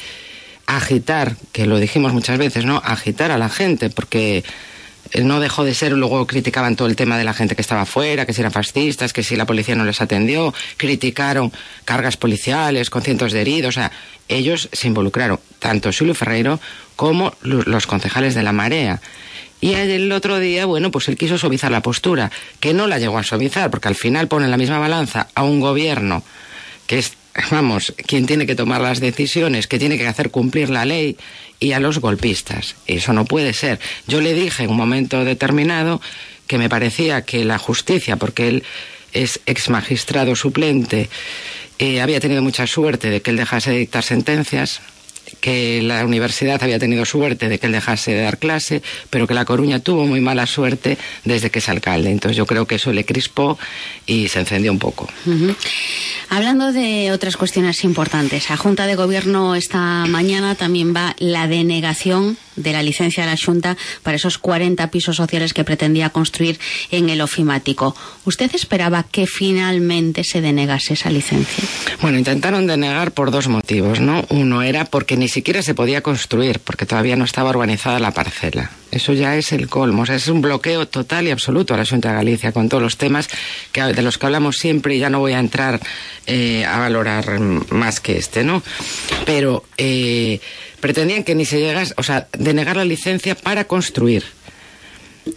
agitar, 0.65 1.35
que 1.53 1.65
lo 1.65 1.79
dijimos 1.79 2.11
muchas 2.13 2.37
veces, 2.37 2.65
¿no? 2.65 2.81
Agitar 2.83 3.31
a 3.31 3.37
la 3.37 3.47
gente, 3.49 3.89
porque 3.89 4.43
no 5.21 5.39
dejó 5.39 5.63
de 5.63 5.73
ser, 5.73 5.91
luego 5.93 6.25
criticaban 6.27 6.75
todo 6.75 6.87
el 6.87 6.95
tema 6.95 7.17
de 7.17 7.23
la 7.23 7.33
gente 7.33 7.55
que 7.55 7.61
estaba 7.61 7.85
fuera, 7.85 8.25
que 8.25 8.33
si 8.33 8.41
eran 8.41 8.51
fascistas, 8.51 9.13
que 9.13 9.23
si 9.23 9.35
la 9.35 9.45
policía 9.45 9.75
no 9.75 9.85
les 9.85 10.01
atendió, 10.01 10.53
criticaron 10.77 11.51
cargas 11.85 12.17
policiales 12.17 12.89
con 12.89 13.01
cientos 13.01 13.31
de 13.31 13.41
heridos, 13.41 13.69
o 13.75 13.79
sea, 13.79 13.91
ellos 14.27 14.69
se 14.71 14.87
involucraron, 14.87 15.39
tanto 15.59 15.89
Julio 15.97 16.15
Ferreiro 16.15 16.59
como 16.95 17.33
lo- 17.41 17.63
los 17.63 17.87
concejales 17.87 18.35
de 18.35 18.43
la 18.43 18.51
Marea. 18.53 19.01
Y 19.59 19.73
el 19.73 20.11
otro 20.11 20.39
día, 20.39 20.65
bueno, 20.65 20.91
pues 20.91 21.07
él 21.07 21.17
quiso 21.17 21.37
suavizar 21.37 21.71
la 21.71 21.81
postura, 21.81 22.31
que 22.59 22.73
no 22.73 22.85
la 22.87 22.99
llegó 22.99 23.17
a 23.17 23.23
suavizar, 23.23 23.71
porque 23.71 23.87
al 23.87 23.95
final 23.95 24.27
pone 24.27 24.45
en 24.45 24.51
la 24.51 24.57
misma 24.57 24.77
balanza 24.79 25.27
a 25.33 25.43
un 25.43 25.59
gobierno 25.59 26.23
que 26.85 26.99
es, 26.99 27.13
vamos, 27.51 27.93
quien 28.05 28.25
tiene 28.27 28.45
que 28.45 28.55
tomar 28.55 28.81
las 28.81 28.99
decisiones, 28.99 29.67
que 29.67 29.79
tiene 29.79 29.97
que 29.97 30.07
hacer 30.07 30.29
cumplir 30.31 30.69
la 30.69 30.85
ley, 30.85 31.17
y 31.59 31.71
a 31.71 31.79
los 31.79 31.99
golpistas. 31.99 32.75
Eso 32.85 33.13
no 33.13 33.25
puede 33.25 33.53
ser. 33.53 33.79
Yo 34.07 34.21
le 34.21 34.33
dije 34.33 34.63
en 34.63 34.69
un 34.69 34.77
momento 34.77 35.23
determinado 35.23 36.01
que 36.47 36.57
me 36.57 36.69
parecía 36.69 37.23
que 37.23 37.45
la 37.45 37.57
justicia, 37.57 38.17
porque 38.17 38.47
él 38.47 38.63
es 39.13 39.39
ex 39.45 39.69
magistrado 39.69 40.35
suplente, 40.35 41.09
eh, 41.79 42.01
había 42.01 42.19
tenido 42.19 42.41
mucha 42.41 42.67
suerte 42.67 43.09
de 43.09 43.21
que 43.21 43.31
él 43.31 43.37
dejase 43.37 43.71
de 43.71 43.77
dictar 43.77 44.03
sentencias, 44.03 44.81
que 45.39 45.81
la 45.81 46.05
universidad 46.05 46.61
había 46.63 46.79
tenido 46.79 47.05
suerte 47.05 47.49
de 47.49 47.59
que 47.59 47.67
él 47.67 47.73
dejase 47.73 48.13
de 48.13 48.21
dar 48.21 48.37
clase, 48.37 48.81
pero 49.09 49.27
que 49.27 49.33
La 49.33 49.45
Coruña 49.45 49.79
tuvo 49.79 50.05
muy 50.05 50.21
mala 50.21 50.45
suerte 50.45 50.97
desde 51.23 51.49
que 51.49 51.59
es 51.59 51.69
alcalde. 51.69 52.11
Entonces 52.11 52.37
yo 52.37 52.45
creo 52.45 52.65
que 52.65 52.75
eso 52.75 52.91
le 52.93 53.05
crispó 53.05 53.57
y 54.05 54.27
se 54.27 54.39
encendió 54.39 54.71
un 54.71 54.79
poco. 54.79 55.07
Hablando 56.29 56.71
de 56.71 57.11
otras 57.11 57.37
cuestiones 57.37 57.83
importantes, 57.83 58.51
a 58.51 58.57
Junta 58.57 58.87
de 58.87 58.95
Gobierno 58.95 59.55
esta 59.55 60.05
mañana 60.07 60.55
también 60.55 60.95
va 60.95 61.15
la 61.19 61.47
denegación 61.47 62.37
de 62.57 62.73
la 62.73 62.83
licencia 62.83 63.23
de 63.23 63.31
la 63.31 63.37
Junta 63.37 63.77
para 64.03 64.17
esos 64.17 64.37
40 64.37 64.91
pisos 64.91 65.15
sociales 65.15 65.53
que 65.53 65.63
pretendía 65.63 66.09
construir 66.09 66.59
en 66.91 67.09
el 67.09 67.21
ofimático. 67.21 67.95
¿Usted 68.25 68.53
esperaba 68.53 69.03
que 69.03 69.27
finalmente 69.27 70.23
se 70.23 70.41
denegase 70.41 70.93
esa 70.93 71.09
licencia? 71.09 71.63
Bueno, 72.01 72.17
intentaron 72.17 72.67
denegar 72.67 73.11
por 73.13 73.31
dos 73.31 73.47
motivos, 73.47 74.01
¿no? 74.01 74.25
Uno 74.29 74.61
era 74.61 74.85
porque 74.85 75.15
ni 75.15 75.29
siquiera 75.29 75.61
se 75.61 75.73
podía 75.73 76.01
construir, 76.01 76.59
porque 76.59 76.85
todavía 76.85 77.15
no 77.15 77.25
estaba 77.25 77.51
urbanizada 77.51 77.99
la 77.99 78.11
parcela. 78.11 78.71
Eso 78.91 79.13
ya 79.13 79.35
es 79.35 79.51
el 79.51 79.67
colmo, 79.67 80.03
o 80.03 80.05
sea, 80.05 80.15
es 80.15 80.27
un 80.27 80.41
bloqueo 80.41 80.87
total 80.87 81.27
y 81.27 81.31
absoluto 81.31 81.73
a 81.73 81.77
la 81.77 81.85
Junta 81.85 82.09
de 82.09 82.15
Galicia 82.15 82.51
con 82.51 82.69
todos 82.69 82.81
los 82.81 82.97
temas 82.97 83.27
que, 83.71 83.81
de 83.81 84.01
los 84.01 84.17
que 84.17 84.25
hablamos 84.25 84.57
siempre 84.57 84.95
y 84.95 84.99
ya 84.99 85.09
no 85.09 85.19
voy 85.19 85.33
a 85.33 85.39
entrar 85.39 85.79
eh, 86.25 86.65
a 86.65 86.79
valorar 86.79 87.39
más 87.39 87.99
que 87.99 88.17
este, 88.17 88.43
¿no? 88.43 88.63
Pero 89.25 89.65
eh, 89.77 90.39
pretendían 90.79 91.23
que 91.23 91.35
ni 91.35 91.45
se 91.45 91.59
llegase, 91.59 91.93
o 91.97 92.03
sea, 92.03 92.27
denegar 92.37 92.77
la 92.77 92.85
licencia 92.85 93.35
para 93.35 93.65
construir. 93.65 94.23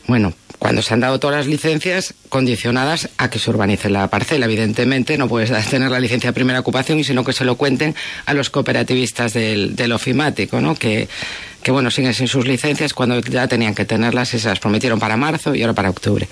Bueno, 0.07 0.33
cuando 0.61 0.83
se 0.83 0.93
han 0.93 1.01
dado 1.01 1.19
todas 1.19 1.39
las 1.39 1.47
licencias 1.47 2.15
condicionadas 2.29 3.09
a 3.17 3.31
que 3.31 3.39
se 3.39 3.49
urbanice 3.51 3.89
la 3.89 4.09
parcela, 4.09 4.45
evidentemente 4.45 5.17
no 5.17 5.27
puedes 5.27 5.51
tener 5.71 5.91
la 5.91 5.99
licencia 5.99 6.31
de 6.31 6.35
primera 6.35 6.61
ocupación 6.61 6.99
y 6.99 7.05
sino 7.05 7.25
que 7.25 7.33
se 7.33 7.45
lo 7.47 7.57
cuenten 7.57 7.95
a 8.27 8.35
los 8.35 8.51
cooperativistas 8.51 9.33
del, 9.33 9.75
del 9.75 9.93
ofimático, 9.93 10.61
¿no? 10.61 10.75
Que, 10.77 11.09
que 11.63 11.71
bueno, 11.71 11.91
siguen 11.91 12.15
sin 12.15 12.29
sus 12.29 12.47
licencias 12.47 12.95
cuando 12.95 13.21
ya 13.21 13.49
tenían 13.49 13.75
que 13.75 13.85
tenerlas 13.85 14.35
y 14.35 14.39
se 14.39 14.49
las 14.49 14.59
prometieron 14.59 14.99
para 14.99 15.17
marzo 15.17 15.55
y 15.55 15.63
ahora 15.63 15.75
para 15.75 15.91
octubre. 15.91 16.29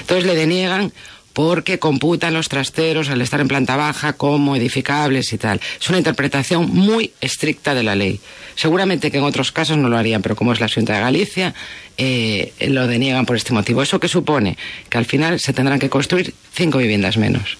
Entonces 0.00 0.24
le 0.26 0.34
deniegan 0.34 0.92
porque 1.36 1.78
computan 1.78 2.32
los 2.32 2.48
trasteros 2.48 3.10
al 3.10 3.20
estar 3.20 3.42
en 3.42 3.48
planta 3.48 3.76
baja 3.76 4.14
como 4.14 4.56
edificables 4.56 5.34
y 5.34 5.36
tal. 5.36 5.60
Es 5.78 5.86
una 5.90 5.98
interpretación 5.98 6.70
muy 6.70 7.12
estricta 7.20 7.74
de 7.74 7.82
la 7.82 7.94
ley. 7.94 8.20
Seguramente 8.54 9.10
que 9.10 9.18
en 9.18 9.24
otros 9.24 9.52
casos 9.52 9.76
no 9.76 9.90
lo 9.90 9.98
harían, 9.98 10.22
pero 10.22 10.34
como 10.34 10.54
es 10.54 10.60
la 10.60 10.68
Junta 10.70 10.94
de 10.94 11.00
Galicia, 11.00 11.54
eh, 11.98 12.54
lo 12.68 12.86
deniegan 12.86 13.26
por 13.26 13.36
este 13.36 13.52
motivo. 13.52 13.82
¿Eso 13.82 14.00
que 14.00 14.08
supone? 14.08 14.56
Que 14.88 14.96
al 14.96 15.04
final 15.04 15.38
se 15.38 15.52
tendrán 15.52 15.78
que 15.78 15.90
construir 15.90 16.32
cinco 16.54 16.78
viviendas 16.78 17.18
menos. 17.18 17.58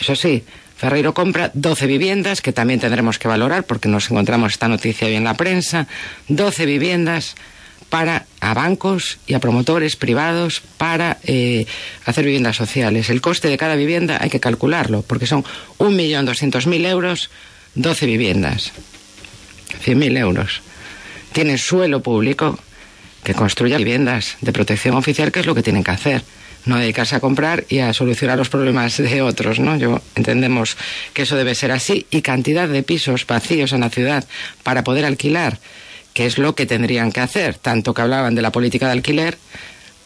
Eso 0.00 0.14
sí, 0.14 0.44
Ferreiro 0.80 1.12
compra 1.12 1.50
12 1.52 1.86
viviendas, 1.86 2.40
que 2.40 2.54
también 2.54 2.80
tendremos 2.80 3.18
que 3.18 3.28
valorar 3.28 3.64
porque 3.64 3.86
nos 3.86 4.10
encontramos 4.10 4.52
esta 4.52 4.66
noticia 4.66 5.06
hoy 5.06 5.14
en 5.14 5.24
la 5.24 5.34
prensa, 5.34 5.86
12 6.28 6.64
viviendas 6.64 7.36
para 7.90 8.24
a 8.40 8.54
bancos 8.54 9.18
y 9.26 9.34
a 9.34 9.40
promotores 9.40 9.96
privados 9.96 10.62
para 10.78 11.18
eh, 11.24 11.66
hacer 12.06 12.24
viviendas 12.24 12.56
sociales. 12.56 13.10
El 13.10 13.20
coste 13.20 13.48
de 13.48 13.58
cada 13.58 13.76
vivienda 13.76 14.16
hay 14.22 14.30
que 14.30 14.40
calcularlo, 14.40 15.02
porque 15.02 15.26
son 15.26 15.44
1.200.000 15.78 16.86
euros, 16.86 17.28
12 17.74 18.06
viviendas, 18.06 18.72
100.000 19.84 20.16
euros. 20.16 20.62
Tienen 21.32 21.58
suelo 21.58 22.02
público 22.02 22.58
que 23.22 23.34
construya 23.34 23.76
viviendas 23.76 24.38
de 24.40 24.52
protección 24.54 24.94
oficial, 24.94 25.30
que 25.30 25.40
es 25.40 25.46
lo 25.46 25.54
que 25.54 25.62
tienen 25.62 25.84
que 25.84 25.90
hacer. 25.90 26.22
No 26.66 26.76
dedicarse 26.76 27.16
a 27.16 27.20
comprar 27.20 27.64
y 27.68 27.78
a 27.78 27.92
solucionar 27.92 28.36
los 28.36 28.48
problemas 28.48 28.98
de 28.98 29.22
otros, 29.22 29.60
¿no? 29.60 29.76
Yo 29.76 30.00
entendemos 30.14 30.76
que 31.14 31.22
eso 31.22 31.36
debe 31.36 31.54
ser 31.54 31.72
así 31.72 32.06
y 32.10 32.22
cantidad 32.22 32.68
de 32.68 32.82
pisos 32.82 33.26
vacíos 33.26 33.72
en 33.72 33.80
la 33.80 33.90
ciudad 33.90 34.24
para 34.62 34.84
poder 34.84 35.04
alquilar 35.04 35.58
que 36.14 36.26
es 36.26 36.38
lo 36.38 36.54
que 36.54 36.66
tendrían 36.66 37.12
que 37.12 37.20
hacer, 37.20 37.56
tanto 37.56 37.94
que 37.94 38.02
hablaban 38.02 38.34
de 38.34 38.42
la 38.42 38.52
política 38.52 38.86
de 38.86 38.92
alquiler, 38.92 39.38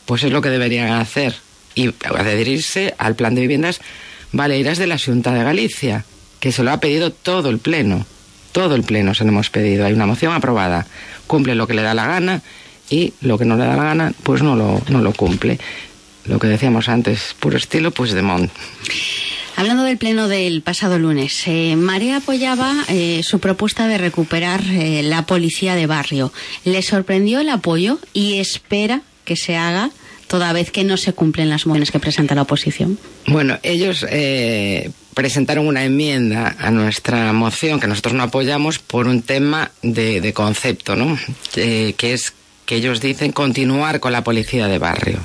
pues 0.05 0.23
es 0.23 0.33
lo 0.33 0.43
que 0.43 0.51
deberían 0.51 0.93
hacer. 0.93 1.35
Y 1.75 1.93
adherirse 2.05 2.95
al 2.99 3.17
plan 3.17 3.35
de 3.35 3.41
viviendas 3.41 3.81
valeiras 4.33 4.79
de 4.79 4.87
la 4.87 4.99
Junta 4.99 5.33
de 5.33 5.43
Galicia, 5.43 6.05
que 6.41 6.53
se 6.53 6.63
lo 6.63 6.71
ha 6.71 6.81
pedido 6.81 7.11
todo 7.11 7.51
el 7.51 7.59
Pleno, 7.59 8.07
todo 8.53 8.75
el 8.75 8.85
Pleno 8.85 9.15
se 9.15 9.25
lo 9.25 9.31
hemos 9.31 9.51
pedido, 9.51 9.85
hay 9.85 9.93
una 9.93 10.07
moción 10.07 10.33
aprobada, 10.33 10.87
cumple 11.27 11.55
lo 11.55 11.67
que 11.67 11.75
le 11.75 11.83
da 11.83 11.95
la 11.95 12.07
gana 12.07 12.43
y 12.91 13.15
lo 13.23 13.39
que 13.39 13.45
no 13.45 13.57
le 13.57 13.65
da 13.65 13.77
la 13.77 13.85
gana, 13.85 14.13
pues 14.23 14.43
no 14.43 14.55
lo, 14.55 14.83
no 14.89 15.01
lo 15.01 15.13
cumple. 15.13 15.59
Lo 16.27 16.39
que 16.39 16.47
decíamos 16.47 16.89
antes, 16.89 17.35
puro 17.39 17.57
estilo, 17.57 17.91
pues 17.91 18.13
de 18.13 18.23
Mont. 18.23 18.51
Hablando 19.57 19.85
del 19.85 19.99
pleno 19.99 20.27
del 20.27 20.63
pasado 20.63 20.99
lunes, 20.99 21.43
eh, 21.47 21.77
Marea 21.77 22.17
apoyaba 22.17 22.75
eh, 22.89 23.23
su 23.23 23.39
propuesta 23.39 23.87
de 23.87 23.99
recuperar 23.99 24.63
eh, 24.65 25.03
la 25.05 25.27
policía 25.27 25.77
de 25.77 25.87
barrio. 25.87 26.33
¿Le 26.65 26.83
sorprendió 26.83 27.41
el 27.41 27.49
apoyo 27.49 28.01
y 28.13 28.39
espera 28.39 29.03
que 29.25 29.37
se 29.37 29.57
haga 29.57 29.91
toda 30.27 30.53
vez 30.53 30.71
que 30.73 30.83
no 30.83 30.97
se 30.97 31.13
cumplen 31.13 31.49
las 31.49 31.67
mociones 31.67 31.93
que 31.93 32.01
presenta 32.01 32.35
la 32.35 32.43
oposición? 32.43 32.99
Bueno, 33.27 33.59
ellos 33.63 34.05
eh, 34.11 34.91
presentaron 35.15 35.67
una 35.67 35.85
enmienda 35.85 36.57
a 36.59 36.71
nuestra 36.73 37.33
moción 37.33 37.79
que 37.79 37.87
nosotros 37.87 38.15
no 38.15 38.25
apoyamos 38.25 38.81
por 38.81 39.07
un 39.07 39.23
tema 39.23 39.71
de, 39.83 40.21
de 40.21 40.33
concepto, 40.33 40.97
¿no? 40.97 41.17
Eh, 41.55 41.95
que 41.97 42.13
es 42.13 42.33
que 42.67 42.77
ellos 42.77 43.01
dicen 43.01 43.31
continuar 43.31 44.01
con 44.01 44.11
la 44.11 44.25
policía 44.25 44.67
de 44.67 44.79
barrio 44.79 45.21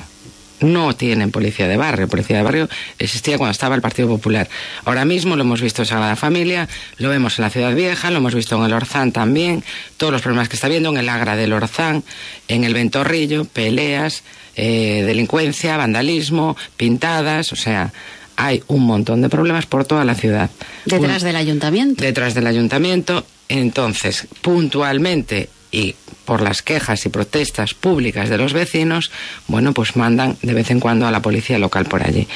no 0.61 0.95
tienen 0.95 1.31
policía 1.31 1.67
de 1.67 1.77
barrio. 1.77 2.07
Policía 2.07 2.37
de 2.37 2.43
barrio 2.43 2.69
existía 2.97 3.37
cuando 3.37 3.51
estaba 3.51 3.75
el 3.75 3.81
Partido 3.81 4.07
Popular. 4.07 4.47
Ahora 4.85 5.05
mismo 5.05 5.35
lo 5.35 5.43
hemos 5.43 5.61
visto 5.61 5.81
en 5.81 5.85
Sagrada 5.87 6.15
Familia, 6.15 6.67
lo 6.97 7.09
vemos 7.09 7.37
en 7.39 7.43
la 7.43 7.49
Ciudad 7.49 7.73
Vieja, 7.75 8.11
lo 8.11 8.17
hemos 8.17 8.35
visto 8.35 8.55
en 8.57 8.63
el 8.63 8.73
Orzán 8.73 9.11
también, 9.11 9.63
todos 9.97 10.11
los 10.13 10.21
problemas 10.21 10.49
que 10.49 10.55
está 10.55 10.67
viendo 10.67 10.89
en 10.89 10.97
el 10.97 11.09
Agra 11.09 11.35
del 11.35 11.53
Orzán, 11.53 12.03
en 12.47 12.63
el 12.63 12.73
Ventorrillo, 12.73 13.45
peleas, 13.45 14.23
eh, 14.55 15.03
delincuencia, 15.05 15.77
vandalismo, 15.77 16.57
pintadas, 16.77 17.53
o 17.53 17.55
sea, 17.55 17.93
hay 18.35 18.63
un 18.67 18.85
montón 18.85 19.21
de 19.21 19.29
problemas 19.29 19.65
por 19.65 19.85
toda 19.85 20.05
la 20.05 20.15
ciudad. 20.15 20.49
Detrás 20.85 21.21
Un- 21.21 21.27
del 21.27 21.35
ayuntamiento. 21.35 22.03
detrás 22.03 22.33
del 22.33 22.47
ayuntamiento. 22.47 23.25
Entonces, 23.49 24.27
puntualmente 24.41 25.49
y 25.71 25.95
por 26.25 26.41
las 26.41 26.61
quejas 26.61 27.05
y 27.05 27.09
protestas 27.09 27.73
públicas 27.73 28.29
de 28.29 28.37
los 28.37 28.53
vecinos, 28.53 29.11
bueno, 29.47 29.73
pues 29.73 29.95
mandan 29.95 30.37
de 30.41 30.53
vez 30.53 30.71
en 30.71 30.79
cuando 30.79 31.07
a 31.07 31.11
la 31.11 31.21
policía 31.21 31.59
local 31.59 31.85
por 31.85 32.03
allí. 32.03 32.27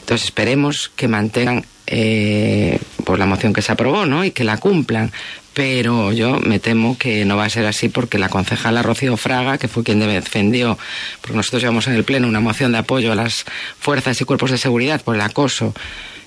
Entonces 0.00 0.26
esperemos 0.26 0.90
que 0.96 1.08
mantengan 1.08 1.64
eh, 1.86 2.78
pues 3.04 3.18
la 3.18 3.26
moción 3.26 3.52
que 3.52 3.62
se 3.62 3.72
aprobó, 3.72 4.06
¿no? 4.06 4.24
Y 4.24 4.30
que 4.30 4.44
la 4.44 4.58
cumplan. 4.58 5.12
Pero 5.54 6.12
yo 6.12 6.38
me 6.38 6.60
temo 6.60 6.96
que 6.96 7.24
no 7.24 7.36
va 7.36 7.44
a 7.44 7.50
ser 7.50 7.66
así 7.66 7.88
porque 7.88 8.18
la 8.18 8.28
concejala 8.28 8.82
Rocío 8.82 9.16
Fraga, 9.16 9.58
que 9.58 9.66
fue 9.66 9.82
quien 9.82 9.98
defendió, 9.98 10.78
porque 11.20 11.36
nosotros 11.36 11.62
llevamos 11.62 11.88
en 11.88 11.94
el 11.94 12.04
Pleno 12.04 12.28
una 12.28 12.40
moción 12.40 12.72
de 12.72 12.78
apoyo 12.78 13.10
a 13.10 13.16
las 13.16 13.44
fuerzas 13.78 14.20
y 14.20 14.24
cuerpos 14.24 14.50
de 14.50 14.58
seguridad 14.58 15.02
por 15.02 15.16
el 15.16 15.20
acoso 15.20 15.74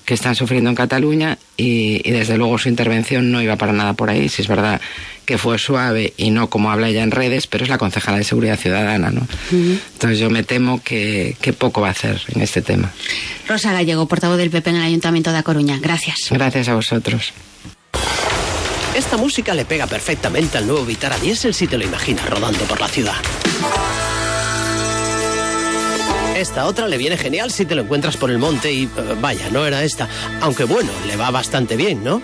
que 0.04 0.14
están 0.14 0.34
sufriendo 0.34 0.70
en 0.70 0.76
Cataluña 0.76 1.38
y, 1.56 2.00
y 2.08 2.10
desde 2.10 2.36
luego 2.36 2.58
su 2.58 2.68
intervención 2.68 3.30
no 3.30 3.40
iba 3.42 3.56
para 3.56 3.72
nada 3.72 3.92
por 3.94 4.10
ahí. 4.10 4.28
Si 4.28 4.42
es 4.42 4.48
verdad 4.48 4.80
que 5.24 5.38
fue 5.38 5.58
suave 5.58 6.12
y 6.16 6.30
no 6.30 6.50
como 6.50 6.70
habla 6.70 6.88
ella 6.88 7.02
en 7.02 7.10
redes, 7.10 7.46
pero 7.46 7.64
es 7.64 7.70
la 7.70 7.78
concejala 7.78 8.18
de 8.18 8.24
Seguridad 8.24 8.58
Ciudadana, 8.58 9.10
¿no? 9.10 9.26
Entonces 9.52 10.18
yo 10.18 10.30
me 10.30 10.42
temo 10.42 10.82
que, 10.82 11.36
que 11.40 11.52
poco 11.52 11.80
va 11.80 11.88
a 11.88 11.92
hacer 11.92 12.20
en 12.34 12.42
este 12.42 12.62
tema. 12.62 12.92
Rosa 13.48 13.72
Gallego, 13.72 14.06
portavoz 14.06 14.38
del 14.38 14.50
PP 14.50 14.70
en 14.70 14.76
el 14.76 14.82
Ayuntamiento 14.82 15.32
de 15.32 15.38
A 15.38 15.42
Coruña. 15.42 15.78
Gracias. 15.80 16.28
Gracias 16.30 16.68
a 16.68 16.74
vosotros. 16.74 17.32
Esta 18.94 19.16
música 19.16 19.54
le 19.54 19.64
pega 19.64 19.86
perfectamente 19.86 20.58
al 20.58 20.66
nuevo 20.66 20.84
Vitara 20.84 21.18
Diesel 21.18 21.54
si 21.54 21.66
te 21.66 21.78
lo 21.78 21.84
imaginas 21.84 22.28
rodando 22.28 22.64
por 22.64 22.80
la 22.80 22.88
ciudad. 22.88 23.14
Esta 26.42 26.66
otra 26.66 26.88
le 26.88 26.98
viene 26.98 27.16
genial 27.16 27.52
si 27.52 27.64
te 27.64 27.76
lo 27.76 27.82
encuentras 27.82 28.16
por 28.16 28.28
el 28.28 28.38
monte 28.38 28.72
y 28.72 28.82
eh, 28.82 28.88
vaya, 29.20 29.48
no 29.50 29.64
era 29.64 29.84
esta. 29.84 30.08
Aunque 30.40 30.64
bueno, 30.64 30.90
le 31.06 31.14
va 31.14 31.30
bastante 31.30 31.76
bien, 31.76 32.02
¿no? 32.02 32.20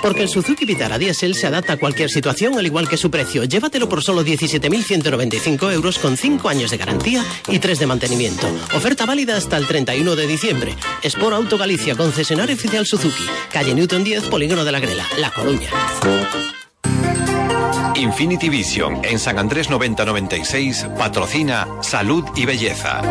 Porque 0.00 0.22
el 0.22 0.30
Suzuki 0.30 0.64
Vitara 0.64 0.96
Diesel 0.96 1.34
se 1.34 1.46
adapta 1.46 1.74
a 1.74 1.76
cualquier 1.76 2.08
situación 2.08 2.58
al 2.58 2.64
igual 2.64 2.88
que 2.88 2.96
su 2.96 3.10
precio. 3.10 3.44
Llévatelo 3.44 3.86
por 3.86 4.02
solo 4.02 4.24
17.195 4.24 5.70
euros 5.70 5.98
con 5.98 6.16
5 6.16 6.48
años 6.48 6.70
de 6.70 6.78
garantía 6.78 7.22
y 7.46 7.58
3 7.58 7.78
de 7.78 7.86
mantenimiento. 7.86 8.46
Oferta 8.74 9.04
válida 9.04 9.36
hasta 9.36 9.58
el 9.58 9.66
31 9.66 10.16
de 10.16 10.26
diciembre. 10.26 10.74
Sport 11.02 11.34
Auto 11.34 11.58
Galicia, 11.58 11.94
concesionario 11.94 12.56
oficial 12.56 12.86
Suzuki. 12.86 13.26
Calle 13.52 13.74
Newton 13.74 14.02
10, 14.02 14.28
Polígono 14.28 14.64
de 14.64 14.72
la 14.72 14.80
Grela, 14.80 15.04
La 15.18 15.30
Coruña. 15.30 15.68
Infinity 17.96 18.48
Vision 18.48 19.00
en 19.04 19.18
San 19.18 19.38
Andrés 19.38 19.70
9096 19.70 20.86
patrocina 20.98 21.66
Salud 21.82 22.24
y 22.36 22.46
Belleza. 22.46 23.02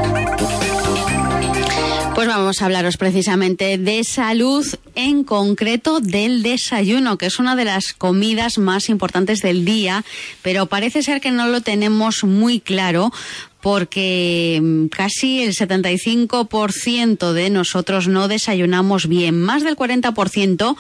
Pues 2.18 2.28
vamos 2.28 2.62
a 2.62 2.66
hablaros 2.66 2.98
precisamente 2.98 3.78
de 3.78 4.04
salud, 4.04 4.66
en 4.96 5.24
concreto 5.24 6.00
del 6.00 6.42
desayuno, 6.42 7.16
que 7.20 7.28
es 7.28 7.38
una 7.38 7.56
de 7.56 7.66
las 7.66 7.94
comidas 7.94 8.58
más 8.58 8.90
importantes 8.90 9.42
del 9.44 9.66
día, 9.66 10.04
pero 10.42 10.66
parece 10.66 11.04
ser 11.04 11.22
que 11.22 11.30
no 11.30 11.48
lo 11.48 11.62
tenemos 11.62 12.24
muy 12.24 12.60
claro 12.60 13.12
porque 13.62 14.60
mm, 14.60 14.88
casi 14.88 15.44
el 15.44 15.54
75% 15.54 17.34
de 17.34 17.50
nosotros 17.52 18.08
no 18.08 18.28
desayunamos 18.28 19.08
bien, 19.08 19.40
más 19.40 19.64
del 19.64 19.76
40% 19.76 20.76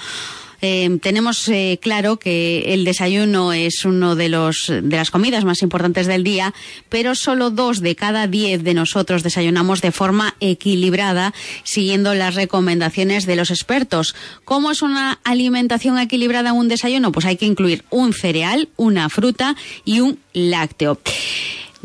eh, 0.61 0.97
tenemos 1.01 1.47
eh, 1.49 1.79
claro 1.81 2.17
que 2.17 2.73
el 2.73 2.83
desayuno 2.83 3.53
es 3.53 3.85
uno 3.85 4.15
de 4.15 4.29
los 4.29 4.67
de 4.67 4.97
las 4.97 5.11
comidas 5.11 5.45
más 5.45 5.61
importantes 5.61 6.07
del 6.07 6.23
día, 6.23 6.53
pero 6.89 7.15
solo 7.15 7.49
dos 7.49 7.81
de 7.81 7.95
cada 7.95 8.27
diez 8.27 8.63
de 8.63 8.73
nosotros 8.73 9.23
desayunamos 9.23 9.81
de 9.81 9.91
forma 9.91 10.35
equilibrada, 10.39 11.33
siguiendo 11.63 12.13
las 12.13 12.35
recomendaciones 12.35 13.25
de 13.25 13.35
los 13.35 13.51
expertos. 13.51 14.15
¿Cómo 14.45 14.71
es 14.71 14.81
una 14.81 15.19
alimentación 15.23 15.99
equilibrada 15.99 16.53
un 16.53 16.67
desayuno? 16.67 17.11
Pues 17.11 17.25
hay 17.25 17.37
que 17.37 17.45
incluir 17.45 17.83
un 17.89 18.13
cereal, 18.13 18.69
una 18.77 19.09
fruta 19.09 19.55
y 19.85 19.99
un 19.99 20.19
lácteo. 20.33 20.99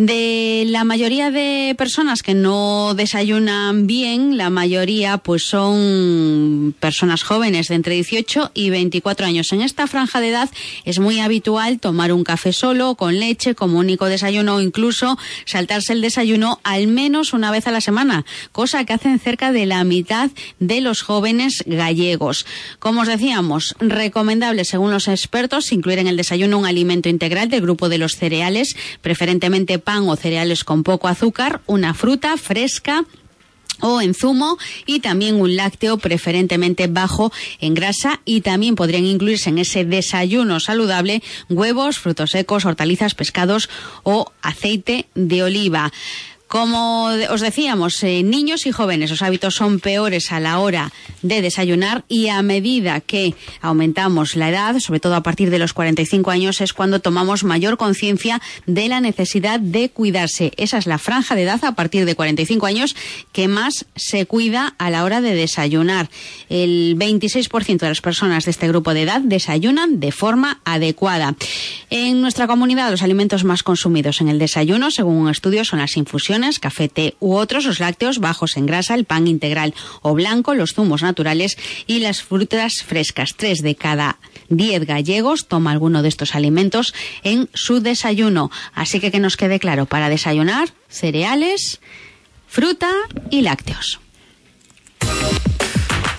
De 0.05 0.64
la 0.66 0.82
mayoría 0.82 1.30
de 1.30 1.76
personas 1.78 2.24
que 2.24 2.34
no 2.34 2.92
desayunan 2.94 3.86
bien, 3.86 4.36
la 4.36 4.50
mayoría 4.50 5.18
pues 5.18 5.44
son 5.44 6.74
personas 6.80 7.22
jóvenes 7.22 7.68
de 7.68 7.76
entre 7.76 7.94
18 7.94 8.50
y 8.53 8.70
24 8.70 9.24
años. 9.24 9.53
En 9.53 9.62
esta 9.62 9.86
franja 9.86 10.20
de 10.20 10.30
edad 10.30 10.50
es 10.84 10.98
muy 10.98 11.20
habitual 11.20 11.78
tomar 11.78 12.12
un 12.12 12.24
café 12.24 12.53
solo, 12.53 12.96
con 12.96 13.20
leche, 13.20 13.55
como 13.55 13.78
único 13.78 14.07
desayuno 14.07 14.57
o 14.57 14.61
incluso 14.61 15.16
saltarse 15.44 15.92
el 15.92 16.00
desayuno 16.00 16.59
al 16.64 16.88
menos 16.88 17.32
una 17.32 17.53
vez 17.53 17.68
a 17.68 17.70
la 17.70 17.80
semana, 17.80 18.24
cosa 18.50 18.84
que 18.84 18.94
hacen 18.94 19.20
cerca 19.20 19.53
de 19.53 19.66
la 19.66 19.84
mitad 19.84 20.32
de 20.59 20.80
los 20.80 21.03
jóvenes 21.03 21.62
gallegos. 21.64 22.44
Como 22.80 23.03
os 23.03 23.07
decíamos, 23.09 23.76
recomendable 23.78 24.64
según 24.64 24.90
los 24.90 25.07
expertos 25.07 25.70
incluir 25.70 26.00
en 26.00 26.09
el 26.09 26.16
desayuno 26.16 26.59
un 26.59 26.66
alimento 26.66 27.09
integral 27.09 27.50
del 27.50 27.61
grupo 27.61 27.88
de 27.88 27.98
los 27.98 28.16
cereales, 28.16 28.74
preferentemente 29.00 29.78
o 30.01 30.16
cereales 30.16 30.64
con 30.64 30.82
poco 30.82 31.09
azúcar, 31.09 31.61
una 31.66 31.95
fruta 31.95 32.36
fresca 32.36 33.05
o 33.80 34.01
en 34.01 34.14
zumo 34.14 34.59
y 34.86 35.01
también 35.01 35.40
un 35.40 35.57
lácteo 35.57 35.99
preferentemente 35.99 36.86
bajo 36.86 37.32
en 37.61 37.74
grasa 37.74 38.20
y 38.24 38.40
también 38.40 38.76
podrían 38.76 39.05
incluirse 39.05 39.51
en 39.51 39.59
ese 39.59 39.84
desayuno 39.84 40.61
saludable 40.61 41.22
huevos, 41.51 41.99
frutos 41.99 42.30
secos, 42.30 42.64
hortalizas, 42.64 43.14
pescados 43.14 43.68
o 44.05 44.32
aceite 44.40 45.07
de 45.14 45.43
oliva. 45.43 45.93
Como 46.53 47.05
os 47.30 47.40
decíamos, 47.40 48.03
eh, 48.03 48.22
niños 48.22 48.66
y 48.66 48.72
jóvenes, 48.72 49.09
los 49.09 49.22
hábitos 49.22 49.55
son 49.55 49.80
peores 49.80 50.32
a 50.32 50.38
la 50.38 50.59
hora 50.59 50.92
de 51.22 51.40
desayunar 51.40 52.05
y 52.09 52.28
a 52.28 52.42
medida 52.42 53.00
que 53.00 53.34
aumentamos 53.62 54.36
la 54.36 54.50
edad, 54.50 54.78
sobre 54.78 55.00
todo 55.00 55.14
a 55.14 55.22
partir 55.22 55.48
de 55.48 55.59
los 55.59 55.72
45 55.72 56.30
años, 56.30 56.61
es 56.61 56.74
cuando 56.74 57.00
tomamos 57.00 57.42
mayor 57.42 57.78
conciencia 57.78 58.42
de 58.66 58.86
la 58.88 59.00
necesidad 59.00 59.61
de 59.61 59.88
cuidarse. 59.88 60.53
Esa 60.59 60.76
es 60.76 60.86
la 60.86 60.98
franja 60.98 61.34
de 61.36 61.44
edad 61.44 61.64
a 61.64 61.74
partir 61.74 62.05
de 62.05 62.14
45 62.14 62.66
años 62.66 62.96
que 63.32 63.48
más 63.48 63.86
se 63.96 64.26
cuida 64.26 64.74
a 64.76 64.90
la 64.90 65.05
hora 65.05 65.22
de 65.22 65.34
desayunar. 65.34 66.11
El 66.50 66.98
26% 66.98 67.78
de 67.78 67.88
las 67.88 68.03
personas 68.03 68.44
de 68.44 68.50
este 68.50 68.68
grupo 68.68 68.92
de 68.92 69.05
edad 69.05 69.22
desayunan 69.22 70.00
de 70.00 70.12
forma 70.12 70.61
adecuada. 70.66 71.34
En 71.88 72.20
nuestra 72.20 72.46
comunidad, 72.46 72.90
los 72.90 73.03
alimentos 73.03 73.42
más 73.42 73.62
consumidos 73.62 74.20
en 74.20 74.28
el 74.28 74.38
desayuno, 74.38 74.90
según 74.90 75.16
un 75.16 75.30
estudio, 75.30 75.64
son 75.64 75.78
las 75.78 75.96
infusiones, 75.96 76.41
café, 76.59 76.88
té 76.88 77.14
u 77.20 77.34
otros, 77.34 77.64
los 77.64 77.80
lácteos 77.80 78.18
bajos 78.18 78.57
en 78.57 78.66
grasa, 78.66 78.95
el 78.95 79.05
pan 79.05 79.26
integral 79.26 79.74
o 80.03 80.14
blanco, 80.14 80.55
los 80.55 80.74
zumos 80.74 81.03
naturales 81.03 81.57
y 81.86 82.01
las 82.01 82.22
frutas 82.22 82.82
frescas. 82.82 83.34
Tres 83.36 83.62
de 83.62 83.74
cada 83.74 84.18
diez 84.49 84.84
gallegos 84.86 85.47
toma 85.47 85.72
alguno 85.72 86.03
de 86.03 86.09
estos 86.09 86.34
alimentos 86.34 86.95
en 87.22 87.49
su 87.55 87.80
desayuno. 87.80 88.51
Así 88.74 89.01
que 89.01 89.11
que 89.11 89.20
nos 89.20 89.36
quede 89.36 89.59
claro, 89.59 89.86
para 89.86 90.09
desayunar, 90.09 90.68
cereales, 90.88 91.80
fruta 92.49 92.90
y 93.30 93.43
lácteos. 93.43 94.01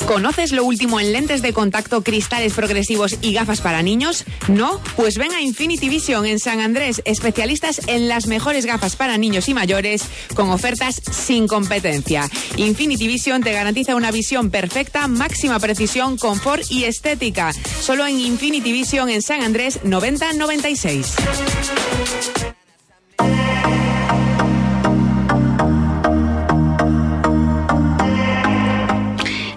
¿Conoces 0.08 0.52
lo 0.52 0.66
último 0.66 1.00
en 1.00 1.14
lentes 1.14 1.42
de 1.42 1.54
contacto, 1.54 2.04
cristales 2.04 2.54
progresivos 2.54 3.18
y 3.22 3.34
gafas 3.34 3.62
para 3.62 3.82
niños? 3.82 4.26
¿No? 4.48 4.82
Pues 4.96 5.18
ven 5.18 5.32
a 5.32 5.42
Infinity 5.42 5.88
Vision 5.88 6.26
en 6.26 6.40
San 6.40 6.60
Andrés, 6.60 7.02
especialistas 7.06 7.82
en 7.88 8.10
las 8.10 8.28
mejores 8.28 8.66
gafas 8.66 8.96
para 8.96 9.18
niños 9.18 9.48
y 9.48 9.54
mayores, 9.54 10.04
con 10.36 10.50
ofertas 10.50 11.02
sin 11.12 11.48
competencia. 11.48 12.30
Infinity 12.58 13.08
Vision 13.08 13.44
te 13.44 13.54
garantiza 13.54 13.96
una 13.96 14.12
visión 14.12 14.52
perfecta, 14.52 15.08
máxima 15.08 15.60
precisión, 15.60 16.18
confort 16.18 16.64
y 16.70 16.84
estética. 16.84 17.54
Solo 17.82 18.06
en 18.06 18.20
Infinity 18.20 18.72
Vision 18.74 19.10
en 19.10 19.22
San 19.22 19.42
Andrés 19.42 19.80
9096. 19.84 21.16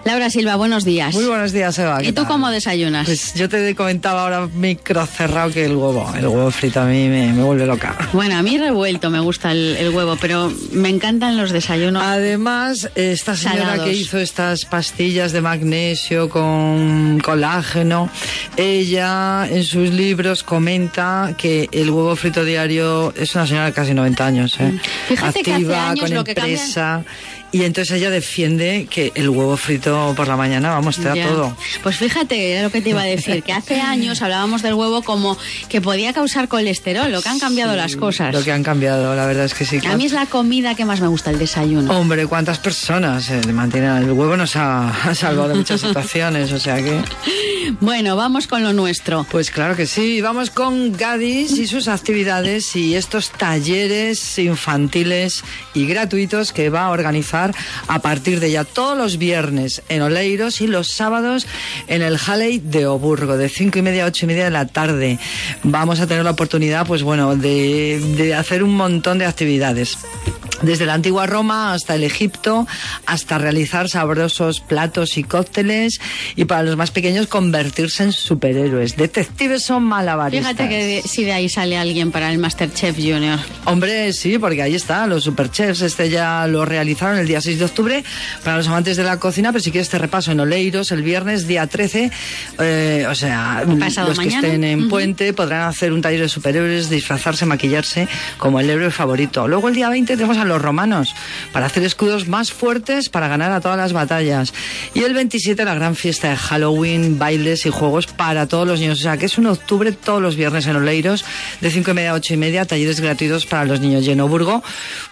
Laura 0.07 0.31
Silva, 0.31 0.55
buenos 0.55 0.85
días. 0.85 1.13
Muy 1.17 1.25
buenos 1.25 1.51
días, 1.51 1.77
Eva. 1.81 1.99
¿qué 1.99 2.05
¿Y 2.05 2.13
tú 2.13 2.23
tal? 2.23 2.29
cómo 2.29 2.49
desayunas? 2.51 3.07
Pues 3.07 3.35
yo 3.35 3.49
te 3.49 3.75
comentaba 3.75 4.23
ahora 4.23 4.47
micro 4.47 5.05
cerrado 5.05 5.51
que 5.51 5.65
el 5.65 5.75
huevo, 5.75 6.09
el 6.17 6.29
huevo 6.29 6.49
frito 6.53 6.81
a 6.81 6.85
mí 6.85 7.09
me, 7.09 7.33
me 7.33 7.43
vuelve 7.43 7.67
loca. 7.67 7.97
Bueno, 8.13 8.37
a 8.37 8.43
mí 8.43 8.57
revuelto 8.57 9.11
me 9.11 9.19
gusta 9.19 9.51
el, 9.51 9.77
el 9.77 9.89
huevo, 9.89 10.17
pero 10.21 10.53
me 10.71 10.91
encantan 10.91 11.37
los 11.37 11.51
desayunos. 11.51 12.05
Además, 12.05 12.89
esta 12.95 13.35
señora 13.35 13.63
Salados. 13.63 13.87
que 13.87 13.93
hizo 13.95 14.19
estas 14.19 14.65
pastillas 14.65 15.33
de 15.33 15.41
magnesio 15.41 16.29
con 16.29 17.19
colágeno, 17.19 18.09
ella 18.57 19.49
en 19.51 19.65
sus 19.65 19.91
libros 19.91 20.45
comenta 20.45 21.35
que 21.37 21.69
el 21.73 21.91
huevo 21.91 22.15
frito 22.15 22.45
diario 22.45 23.13
es 23.17 23.35
una 23.35 23.45
señora 23.49 23.67
de 23.67 23.73
casi 23.73 23.93
90 23.93 24.25
años, 24.25 24.55
¿eh? 24.61 24.73
Fíjate 25.09 25.43
que 25.43 25.51
hace 25.51 25.53
activa, 25.65 25.91
años 25.91 26.01
con 26.05 26.15
lo 26.15 26.23
que 26.23 26.31
empresa. 26.31 27.03
Y 27.57 27.65
entonces 27.65 27.97
ella 27.97 28.11
defiende 28.11 28.87
que 28.91 29.13
el 29.15 29.31
huevo 29.31 29.57
frito 29.57 30.13
por 30.15 30.29
la 30.29 30.37
mañana, 30.37 30.69
vamos, 30.71 30.97
te 30.97 31.05
da 31.05 31.15
Ya. 31.15 31.27
todo. 31.29 31.57
Pues 31.83 31.97
fíjate, 31.97 32.53
era 32.53 32.63
lo 32.65 32.71
que 32.71 32.83
te 32.83 32.91
iba 32.91 33.01
a 33.01 33.07
decir, 33.07 33.43
que 33.43 33.55
hace 33.55 33.81
años 33.81 34.21
hablábamos 34.21 34.61
del 34.61 34.75
huevo 34.75 35.01
como 35.01 35.39
que 35.71 35.81
podía 35.81 36.13
causar 36.13 36.49
colesterol, 36.49 37.11
lo 37.11 37.23
que 37.23 37.31
han 37.31 37.39
cambiado 37.39 37.75
las 37.75 37.97
cosas. 37.97 38.35
Lo 38.35 38.45
que 38.45 38.53
han 38.53 38.63
cambiado, 38.63 39.15
la 39.17 39.25
verdad 39.25 39.47
es 39.47 39.55
que 39.55 39.65
sí. 39.65 39.81
A 39.89 39.97
mí 39.97 40.05
es 40.05 40.13
la 40.13 40.27
comida 40.27 40.75
que 40.75 40.85
más 40.85 41.01
me 41.01 41.09
gusta, 41.09 41.31
el 41.31 41.39
desayuno. 41.39 41.99
Hombre, 41.99 42.27
¿cuántas 42.27 42.59
personas 42.59 43.31
eh, 43.31 43.41
mantienen 43.55 43.97
el 43.97 44.13
huevo? 44.13 44.37
Nos 44.37 44.55
ha, 44.57 44.89
ha 44.91 45.15
salvado 45.15 45.49
de 45.49 45.55
muchas 45.55 45.81
situaciones, 45.87 46.53
o 46.53 46.59
sea 46.59 46.77
que... 46.83 47.01
Bueno, 47.81 48.17
vamos 48.17 48.47
con 48.47 48.63
lo 48.63 48.73
nuestro. 48.75 49.27
Pues 49.31 49.51
claro 49.51 49.77
que 49.77 49.87
sí, 49.87 50.21
vamos 50.21 50.51
con 50.51 50.93
Gadis 50.93 51.53
y 51.53 51.67
sus 51.67 51.89
actividades 51.89 52.77
y 52.77 52.95
estos 52.97 53.31
talleres 53.31 54.39
infantiles 54.39 55.43
y 55.75 55.87
gratuitos 55.87 56.53
que 56.53 56.69
va 56.71 56.85
a 56.85 56.91
organizar 56.91 57.46
a 57.89 57.99
partir 58.01 58.41
de 58.41 58.51
ya 58.51 58.65
todos 58.65 58.97
los 58.97 59.19
viernes 59.19 59.83
en 59.89 60.03
Oleiros 60.03 60.61
y 60.61 60.67
los 60.67 60.89
sábados 60.89 61.47
en 61.89 62.03
el 62.03 62.17
Halley 62.25 62.59
de 62.59 62.87
Oburgo, 62.87 63.37
de 63.37 63.49
cinco 63.49 63.79
y 63.79 63.83
media 63.83 64.05
a 64.05 64.09
ocho 64.09 64.27
y 64.27 64.29
media 64.29 64.45
de 64.45 64.51
la 64.51 64.67
tarde. 64.67 65.19
Vamos 65.63 66.01
a 66.01 66.07
tener 66.07 66.25
la 66.25 66.31
oportunidad, 66.33 66.87
pues 66.87 67.03
bueno, 67.03 67.37
de, 67.37 68.01
de 68.17 68.35
hacer 68.35 68.63
un 68.63 68.75
montón 68.75 69.19
de 69.19 69.27
actividades. 69.27 69.99
Desde 70.63 70.87
la 70.87 70.95
antigua 70.95 71.27
Roma 71.27 71.75
hasta 71.75 71.95
el 71.97 72.03
Egipto, 72.03 72.67
hasta 73.05 73.37
realizar 73.37 73.91
sabrosos 73.91 74.61
platos 74.61 75.19
y 75.19 75.23
cócteles, 75.23 76.01
y 76.35 76.47
para 76.47 76.63
los 76.63 76.79
más 76.79 76.91
pequeños 76.91 77.27
convertirse 77.27 78.05
en 78.05 78.13
superhéroes. 78.13 78.97
Detectives 78.97 79.65
son 79.65 79.83
malabaristas. 79.85 80.53
Fíjate 80.53 80.69
que 80.71 80.85
de- 80.85 81.03
si 81.03 81.25
de 81.25 81.33
ahí 81.33 81.51
sale 81.51 81.77
alguien 81.77 82.11
para 82.11 82.33
el 82.33 82.39
Masterchef 82.39 82.97
Junior. 82.97 83.39
Hombre, 83.67 84.15
sí, 84.15 84.39
porque 84.39 84.63
ahí 84.63 84.75
está, 84.75 85.07
los 85.07 85.25
superchefs. 85.25 85.83
Este 85.83 86.09
ya 86.09 86.47
lo 86.47 86.65
realizaron 86.65 87.19
el 87.19 87.27
día 87.29 87.36
6 87.41 87.59
de 87.59 87.65
octubre 87.65 88.05
para 88.45 88.57
los 88.57 88.67
amantes 88.69 88.97
de 88.97 89.05
la 89.05 89.19
cocina, 89.19 89.53
pero 89.53 89.63
si 89.63 89.71
quieres 89.71 89.89
te 89.89 89.99
repaso 89.99 90.33
en 90.33 90.41
Oleiros 90.41 90.91
el 90.93 91.03
viernes, 91.03 91.47
día 91.47 91.67
13. 91.67 92.11
eh, 92.59 93.07
o 93.09 93.15
sea, 93.15 93.65
Pasado 93.79 94.09
los 94.09 94.19
que 94.19 94.27
mañana. 94.27 94.47
estén 94.49 94.65
en 94.65 94.81
Ujú. 94.81 94.89
Puente 94.89 95.33
podrán 95.33 95.63
hacer 95.69 95.93
un 95.93 96.01
taller 96.03 96.21
de 96.21 96.29
superhéroes, 96.29 96.89
disfrazarse, 96.91 97.47
maquillarse 97.47 98.09
como 98.39 98.61
el 98.61 98.69
héroe 98.71 98.91
favorito. 98.91 99.47
Luego 99.49 99.69
el 99.69 99.75
día 99.75 99.89
20 99.89 100.15
tenemos 100.17 100.37
a 100.39 100.45
los 100.45 100.61
romanos 100.61 101.15
para 101.53 101.67
hacer 101.67 101.83
escudos 101.85 102.29
más 102.29 102.53
fuertes 102.53 103.09
para 103.09 103.29
ganar 103.29 103.53
a 103.53 103.61
todas 103.61 103.77
las 103.79 103.93
batallas. 103.93 104.53
Y 104.95 105.01
el 105.03 105.15
27 105.15 105.65
la 105.65 105.75
gran 105.75 105.95
fiesta 105.97 106.31
de 106.31 106.37
Halloween, 106.37 107.19
bailes 107.19 107.67
y 107.67 107.71
juegos 107.71 108.07
para 108.07 108.47
todos 108.47 108.67
los 108.67 108.81
niños. 108.81 108.99
O 109.01 109.03
sea, 109.03 109.17
que 109.17 109.27
es 109.27 109.39
un 109.39 109.47
octubre 109.47 109.93
todos 109.93 110.23
los 110.23 110.37
viernes 110.37 110.67
en 110.67 110.77
Oleiros, 110.77 111.25
de 111.61 111.71
5 111.71 111.91
y 111.91 111.95
media 111.95 112.11
a 112.13 112.15
8 112.15 112.35
y 112.35 112.37
media, 112.37 112.65
talleres 112.65 113.01
gratuitos 113.01 113.47
para 113.47 113.65
los 113.65 113.81
niños. 113.81 114.05
Y 114.07 114.11
en 114.11 114.21
Oburgo, 114.21 114.63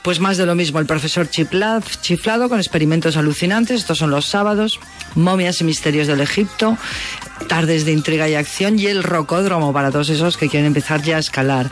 pues 0.02 0.20
más 0.20 0.36
de 0.36 0.46
lo 0.46 0.54
mismo, 0.54 0.78
el 0.78 0.86
profesor 0.86 1.28
Chiplad, 1.28 1.82
chiflado 2.04 2.50
con 2.50 2.58
experimentos 2.58 3.16
alucinantes. 3.16 3.80
Estos 3.80 3.96
son 3.96 4.10
los 4.10 4.26
sábados, 4.26 4.78
momias 5.14 5.62
y 5.62 5.64
misterios 5.64 6.06
del 6.06 6.20
Egipto, 6.20 6.76
tardes 7.48 7.86
de 7.86 7.92
intriga 7.92 8.28
y 8.28 8.34
acción 8.34 8.78
y 8.78 8.86
el 8.86 9.02
rocódromo 9.02 9.72
para 9.72 9.90
todos 9.90 10.10
esos 10.10 10.36
que 10.36 10.50
quieren 10.50 10.66
empezar 10.66 11.02
ya 11.02 11.16
a 11.16 11.20
escalar. 11.20 11.70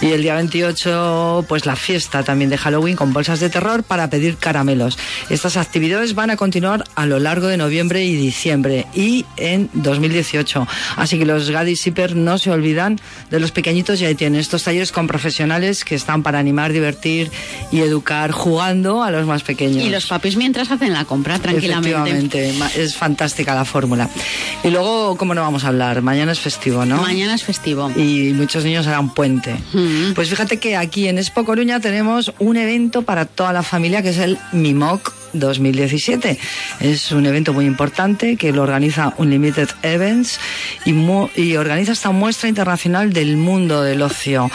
Y 0.00 0.12
el 0.12 0.22
día 0.22 0.36
28, 0.36 1.44
pues 1.46 1.66
la 1.66 1.76
fiesta 1.76 2.22
también 2.22 2.48
de 2.48 2.56
Halloween 2.56 2.96
con 2.96 3.12
bolsas 3.12 3.40
de 3.40 3.50
terror 3.50 3.82
para 3.82 4.08
pedir 4.08 4.38
caramelos. 4.38 4.98
Estas 5.28 5.58
actividades 5.58 6.14
van 6.14 6.30
a 6.30 6.36
continuar 6.36 6.84
a 6.94 7.04
lo 7.04 7.18
largo 7.18 7.48
de 7.48 7.58
noviembre 7.58 8.04
y 8.04 8.16
diciembre 8.16 8.86
y 8.94 9.26
en 9.36 9.68
2018. 9.74 10.66
Así 10.96 11.18
que 11.18 11.26
los 11.26 11.50
Gadis 11.50 11.82
Zipper 11.82 12.16
no 12.16 12.38
se 12.38 12.50
olvidan 12.50 12.98
de 13.30 13.38
los 13.38 13.52
pequeñitos 13.52 14.00
y 14.00 14.06
ahí 14.06 14.14
tienen 14.14 14.40
estos 14.40 14.64
talleres 14.64 14.92
con 14.92 15.06
profesionales 15.06 15.84
que 15.84 15.94
están 15.94 16.22
para 16.22 16.38
animar, 16.38 16.72
divertir 16.72 17.30
y 17.70 17.80
educar 17.80 18.30
jugando 18.30 19.02
a 19.02 19.10
los 19.10 19.26
más 19.26 19.42
pequeños. 19.42 19.73
Y 19.82 19.90
los 19.90 20.06
papis 20.06 20.36
mientras 20.36 20.70
hacen 20.70 20.92
la 20.92 21.04
compra 21.04 21.38
tranquilamente. 21.38 22.52
Es 22.76 22.96
fantástica 22.96 23.54
la 23.54 23.64
fórmula. 23.64 24.08
Y 24.62 24.70
luego, 24.70 25.16
¿cómo 25.16 25.34
no 25.34 25.42
vamos 25.42 25.64
a 25.64 25.68
hablar? 25.68 26.02
Mañana 26.02 26.32
es 26.32 26.40
festivo, 26.40 26.84
¿no? 26.84 27.02
Mañana 27.02 27.34
es 27.34 27.42
festivo. 27.42 27.90
Y 27.96 28.32
muchos 28.34 28.64
niños 28.64 28.86
harán 28.86 29.12
puente. 29.14 29.54
Pues 30.14 30.28
fíjate 30.28 30.58
que 30.58 30.76
aquí 30.76 31.08
en 31.08 31.18
Expo 31.18 31.44
Coruña 31.44 31.80
tenemos 31.80 32.32
un 32.38 32.56
evento 32.56 33.02
para 33.02 33.26
toda 33.26 33.52
la 33.52 33.62
familia 33.62 34.02
que 34.02 34.10
es 34.10 34.18
el 34.18 34.38
MIMOC 34.52 35.12
2017. 35.34 36.38
Es 36.80 37.12
un 37.12 37.26
evento 37.26 37.52
muy 37.52 37.66
importante 37.66 38.36
que 38.36 38.52
lo 38.52 38.62
organiza 38.62 39.14
Unlimited 39.18 39.68
Events 39.82 40.38
y, 40.84 40.94
y 41.36 41.56
organiza 41.56 41.92
esta 41.92 42.10
muestra 42.10 42.48
internacional 42.48 43.12
del 43.12 43.36
mundo 43.36 43.82
del 43.82 44.02
ocio. 44.02 44.50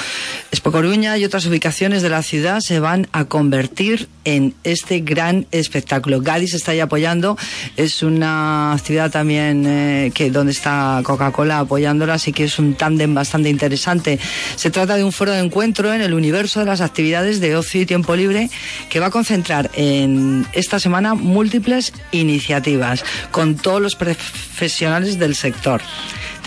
Expo 0.52 0.72
Coruña 0.72 1.18
y 1.18 1.26
otras 1.26 1.46
ubicaciones 1.46 2.02
de 2.02 2.10
la 2.10 2.24
ciudad 2.24 2.62
se 2.62 2.80
van 2.80 3.08
a 3.12 3.26
convertir 3.26 4.08
en 4.26 4.56
este 4.64 5.00
gran 5.10 5.48
espectáculo. 5.52 6.22
Gadis 6.22 6.54
está 6.54 6.72
ahí 6.72 6.80
apoyando. 6.80 7.38
Es 7.76 8.04
una 8.04 8.74
actividad 8.74 9.12
también 9.12 9.66
eh, 9.68 10.12
que 10.14 10.30
donde 10.30 10.52
está 10.52 11.02
Coca-Cola 11.04 11.60
apoyándola, 11.60 12.14
así 12.14 12.32
que 12.32 12.44
es 12.46 12.60
un 12.60 12.76
tándem 12.76 13.14
bastante 13.14 13.50
interesante. 13.50 14.20
Se 14.56 14.70
trata 14.70 14.96
de 14.96 15.04
un 15.04 15.12
foro 15.12 15.32
de 15.32 15.40
encuentro 15.40 15.94
en 15.94 16.02
el 16.02 16.14
universo 16.14 16.60
de 16.60 16.68
las 16.68 16.82
actividades 16.82 17.40
de 17.40 17.56
ocio 17.56 17.82
y 17.82 17.86
tiempo 17.86 18.16
libre 18.16 18.50
que 18.90 19.00
va 19.00 19.08
a 19.08 19.12
concentrar 19.12 19.72
en 19.74 20.46
esta 20.54 20.80
semana 20.80 21.16
múltiples 21.16 21.92
iniciativas 22.12 23.04
con 23.32 23.56
todos 23.56 23.82
los 23.82 23.96
profesionales 23.96 25.18
del 25.18 25.36
sector. 25.36 25.82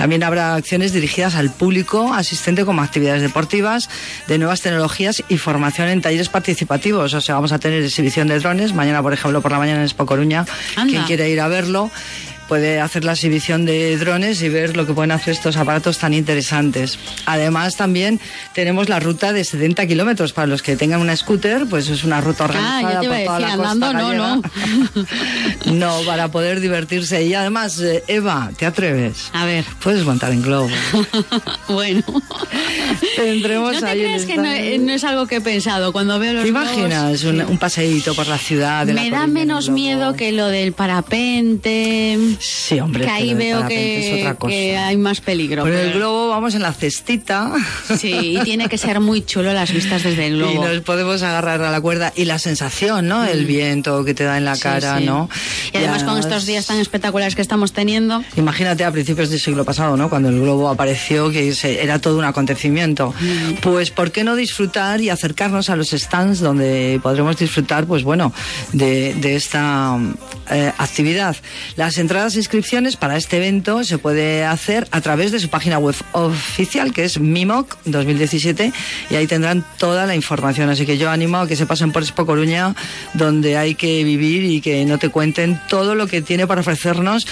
También 0.02 0.24
habrá 0.24 0.56
acciones 0.56 0.92
dirigidas 0.92 1.36
al 1.36 1.52
público 1.52 2.12
asistente 2.12 2.64
como 2.64 2.82
actividades 2.82 3.22
deportivas, 3.22 3.88
de 4.26 4.36
nuevas 4.36 4.60
tecnologías 4.60 5.22
y 5.28 5.38
formación 5.38 5.86
en 5.86 6.00
talleres 6.02 6.28
participativos. 6.28 7.14
O 7.14 7.20
sea, 7.20 7.36
vamos 7.36 7.52
a 7.52 7.60
tener 7.60 7.84
exhibición 7.84 8.26
de 8.26 8.40
drones. 8.40 8.74
Mañana, 8.74 9.00
por 9.00 9.12
ejemplo, 9.12 9.40
por 9.40 9.52
la 9.52 9.60
mañana 9.60 9.78
en 9.78 9.84
Expo 9.84 10.04
Coruña, 10.04 10.44
Anda. 10.74 10.90
quien 10.90 11.04
quiere 11.04 11.30
ir 11.30 11.40
a 11.40 11.46
verlo 11.46 11.88
puede 12.52 12.80
hacer 12.80 13.02
la 13.02 13.12
exhibición 13.12 13.64
de 13.64 13.96
drones 13.96 14.42
y 14.42 14.50
ver 14.50 14.76
lo 14.76 14.86
que 14.86 14.92
pueden 14.92 15.10
hacer 15.10 15.32
estos 15.32 15.56
aparatos 15.56 15.96
tan 15.96 16.12
interesantes. 16.12 16.98
Además, 17.24 17.76
también 17.78 18.20
tenemos 18.52 18.90
la 18.90 19.00
ruta 19.00 19.32
de 19.32 19.42
70 19.42 19.86
kilómetros 19.86 20.34
para 20.34 20.46
los 20.46 20.60
que 20.60 20.76
tengan 20.76 21.00
una 21.00 21.16
scooter, 21.16 21.64
pues 21.66 21.88
es 21.88 22.04
una 22.04 22.20
ruta 22.20 22.44
organizada 22.44 22.88
Ah, 22.88 22.92
yo 22.92 23.00
te 23.00 23.06
iba 23.06 23.14
a 23.14 23.18
por 23.18 23.24
toda 23.24 23.38
decir, 23.38 23.48
la 23.48 23.56
costa 23.56 23.70
andando, 23.70 24.12
no, 24.12 24.36
no. 24.36 24.42
No, 25.72 26.00
para 26.04 26.28
poder 26.28 26.60
divertirse. 26.60 27.24
Y 27.24 27.32
además, 27.32 27.80
eh, 27.80 28.04
Eva, 28.06 28.50
¿te 28.58 28.66
atreves? 28.66 29.30
A 29.32 29.46
ver. 29.46 29.64
Puedes 29.82 30.04
montar 30.04 30.30
en 30.32 30.42
globo. 30.42 30.68
bueno. 31.68 32.02
Tendremos 33.16 33.72
No 33.74 33.80
te 33.80 33.86
ahí 33.86 34.00
crees 34.00 34.26
que 34.26 34.36
no, 34.36 34.42
no 34.84 34.92
es 34.92 35.04
algo 35.04 35.26
que 35.26 35.36
he 35.36 35.40
pensado 35.40 35.92
cuando 35.92 36.18
veo 36.18 36.34
los 36.34 36.44
¿Te 36.44 36.50
globos, 36.50 36.68
imaginas 36.70 37.24
un, 37.24 37.40
un 37.40 37.58
paseíto 37.58 38.14
por 38.14 38.26
la 38.26 38.36
ciudad? 38.36 38.84
De 38.84 38.92
Me 38.92 39.08
la 39.08 39.20
da 39.20 39.26
menos 39.26 39.70
miedo 39.70 40.12
que 40.14 40.32
lo 40.32 40.48
del 40.48 40.74
parapente. 40.74 42.18
Sí, 42.44 42.80
hombre, 42.80 43.04
Que 43.04 43.10
ahí 43.10 43.34
veo 43.34 43.60
es 43.60 43.68
que, 43.68 44.18
otra 44.22 44.34
cosa. 44.34 44.50
que 44.50 44.76
hay 44.76 44.96
más 44.96 45.20
peligro. 45.20 45.62
Con 45.62 45.72
el 45.72 45.86
pero- 45.86 45.98
globo 45.98 46.28
vamos 46.30 46.54
en 46.56 46.62
la 46.62 46.72
cestita. 46.72 47.52
Sí, 47.98 48.38
y 48.38 48.40
tiene 48.44 48.68
que 48.68 48.78
ser 48.78 48.98
muy 48.98 49.24
chulo 49.24 49.52
las 49.52 49.72
vistas 49.72 50.02
desde 50.02 50.26
el 50.26 50.32
Y 50.36 50.38
globo. 50.38 50.66
nos 50.66 50.80
podemos 50.80 51.22
agarrar 51.22 51.62
a 51.62 51.70
la 51.70 51.80
cuerda 51.80 52.12
y 52.16 52.24
la 52.24 52.38
sensación, 52.40 53.06
¿no? 53.06 53.24
El 53.24 53.46
viento 53.46 54.04
que 54.04 54.12
te 54.14 54.24
da 54.24 54.38
en 54.38 54.44
la 54.44 54.52
Mm. 54.52 54.56
Sí, 54.56 54.62
cara, 54.62 54.98
sí. 54.98 55.04
¿no? 55.04 55.28
Y 55.72 55.76
además 55.76 56.02
con 56.04 56.18
estos 56.18 56.46
días 56.46 56.66
tan 56.66 56.78
espectaculares 56.78 57.34
que 57.36 57.42
estamos 57.42 57.72
teniendo. 57.72 58.22
Imagínate 58.36 58.84
a 58.84 58.90
principios 58.90 59.30
del 59.30 59.38
siglo 59.40 59.64
pasado, 59.64 59.96
¿no? 59.96 60.10
Cuando 60.10 60.28
el 60.28 60.40
globo 60.40 60.68
apareció, 60.68 61.30
que 61.30 61.52
era 61.80 62.00
todo 62.00 62.18
un 62.18 62.24
acontecimiento. 62.24 63.14
Mm. 63.20 63.52
Pues, 63.60 63.90
¿por 63.90 64.10
qué 64.10 64.24
no 64.24 64.34
disfrutar 64.36 65.00
y 65.00 65.10
acercarnos 65.10 65.70
a 65.70 65.76
los 65.76 65.90
stands 65.90 66.40
donde 66.40 66.98
podremos 67.02 67.36
disfrutar, 67.36 67.86
pues 67.86 68.02
bueno, 68.02 68.32
de, 68.72 69.14
de 69.14 69.36
esta 69.36 69.96
eh, 70.50 70.72
actividad? 70.78 71.36
Las 71.76 71.98
entradas 71.98 72.31
inscripciones 72.36 72.96
para 72.96 73.16
este 73.16 73.36
evento 73.38 73.84
se 73.84 73.98
puede 73.98 74.44
hacer 74.44 74.86
a 74.90 75.00
través 75.00 75.32
de 75.32 75.40
su 75.40 75.48
página 75.48 75.78
web 75.78 75.94
oficial, 76.12 76.92
que 76.92 77.04
es 77.04 77.18
MIMOC 77.18 77.76
2017, 77.84 78.72
y 79.10 79.14
ahí 79.14 79.26
tendrán 79.26 79.64
toda 79.78 80.06
la 80.06 80.14
información. 80.14 80.68
Así 80.70 80.86
que 80.86 80.98
yo 80.98 81.10
animo 81.10 81.38
a 81.38 81.46
que 81.48 81.56
se 81.56 81.66
pasen 81.66 81.92
por 81.92 82.02
Expo 82.02 82.26
Coruña, 82.26 82.74
donde 83.14 83.56
hay 83.56 83.74
que 83.74 84.04
vivir 84.04 84.44
y 84.44 84.60
que 84.60 84.84
no 84.84 84.98
te 84.98 85.08
cuenten 85.08 85.60
todo 85.68 85.94
lo 85.94 86.06
que 86.06 86.22
tiene 86.22 86.46
para 86.46 86.60
ofrecernos 86.60 87.26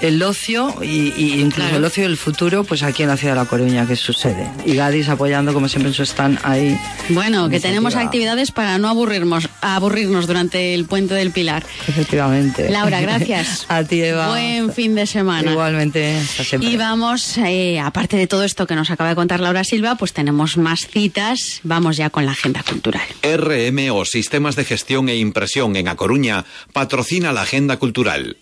el 0.00 0.22
ocio 0.22 0.74
y, 0.82 1.12
y 1.16 1.40
incluso 1.40 1.54
Claro. 1.64 1.76
el 1.78 1.84
ocio 1.84 2.02
del 2.02 2.16
futuro, 2.18 2.64
pues 2.64 2.82
aquí 2.82 3.04
en 3.04 3.08
la 3.08 3.16
ciudad 3.16 3.34
de 3.34 3.40
La 3.40 3.46
Coruña, 3.46 3.86
que 3.86 3.94
es 3.94 4.00
su 4.00 4.12
sede. 4.12 4.50
Y 4.66 4.74
Gadis 4.74 5.08
apoyando, 5.08 5.54
como 5.54 5.68
siempre, 5.68 5.88
en 5.88 5.94
su 5.94 6.02
stand 6.02 6.38
ahí. 6.42 6.78
Bueno, 7.10 7.48
que 7.48 7.58
tenemos 7.60 7.94
actividades 7.94 8.50
para 8.50 8.76
no 8.78 8.88
aburrirnos, 8.88 9.48
aburrirnos 9.62 10.26
durante 10.26 10.74
el 10.74 10.84
puente 10.84 11.14
del 11.14 11.30
Pilar. 11.30 11.64
Efectivamente. 11.88 12.68
Laura, 12.70 13.00
gracias. 13.00 13.64
a 13.68 13.82
ti, 13.84 14.02
Eva. 14.02 14.28
Buen 14.34 14.72
fin 14.72 14.94
de 14.94 15.06
semana. 15.06 15.52
Igualmente, 15.52 16.16
hasta 16.16 16.44
siempre. 16.44 16.70
Y 16.70 16.76
vamos, 16.76 17.38
eh, 17.38 17.80
aparte 17.80 18.16
de 18.16 18.26
todo 18.26 18.44
esto 18.44 18.66
que 18.66 18.74
nos 18.74 18.90
acaba 18.90 19.10
de 19.10 19.16
contar 19.16 19.40
Laura 19.40 19.64
Silva, 19.64 19.96
pues 19.96 20.12
tenemos 20.12 20.56
más 20.56 20.86
citas. 20.86 21.60
Vamos 21.62 21.96
ya 21.96 22.10
con 22.10 22.26
la 22.26 22.32
agenda 22.32 22.62
cultural. 22.62 23.02
RMO 23.22 24.04
Sistemas 24.04 24.56
de 24.56 24.64
Gestión 24.64 25.08
e 25.08 25.16
Impresión 25.16 25.76
en 25.76 25.88
A 25.88 25.96
Coruña 25.96 26.44
patrocina 26.72 27.32
la 27.32 27.42
agenda 27.42 27.76
cultural. 27.76 28.36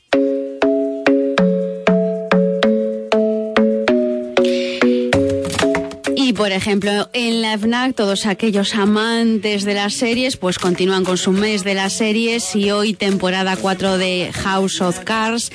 Por 6.36 6.52
ejemplo, 6.52 7.10
en 7.12 7.42
la 7.42 7.58
FNAC, 7.58 7.94
todos 7.94 8.26
aquellos 8.26 8.74
amantes 8.74 9.64
de 9.64 9.74
las 9.74 9.94
series, 9.94 10.36
pues 10.36 10.58
continúan 10.58 11.04
con 11.04 11.18
su 11.18 11.32
mes 11.32 11.62
de 11.62 11.74
las 11.74 11.92
series 11.92 12.56
y 12.56 12.70
hoy 12.70 12.94
temporada 12.94 13.56
4 13.56 13.98
de 13.98 14.30
House 14.32 14.80
of 14.80 15.00
Cards. 15.00 15.50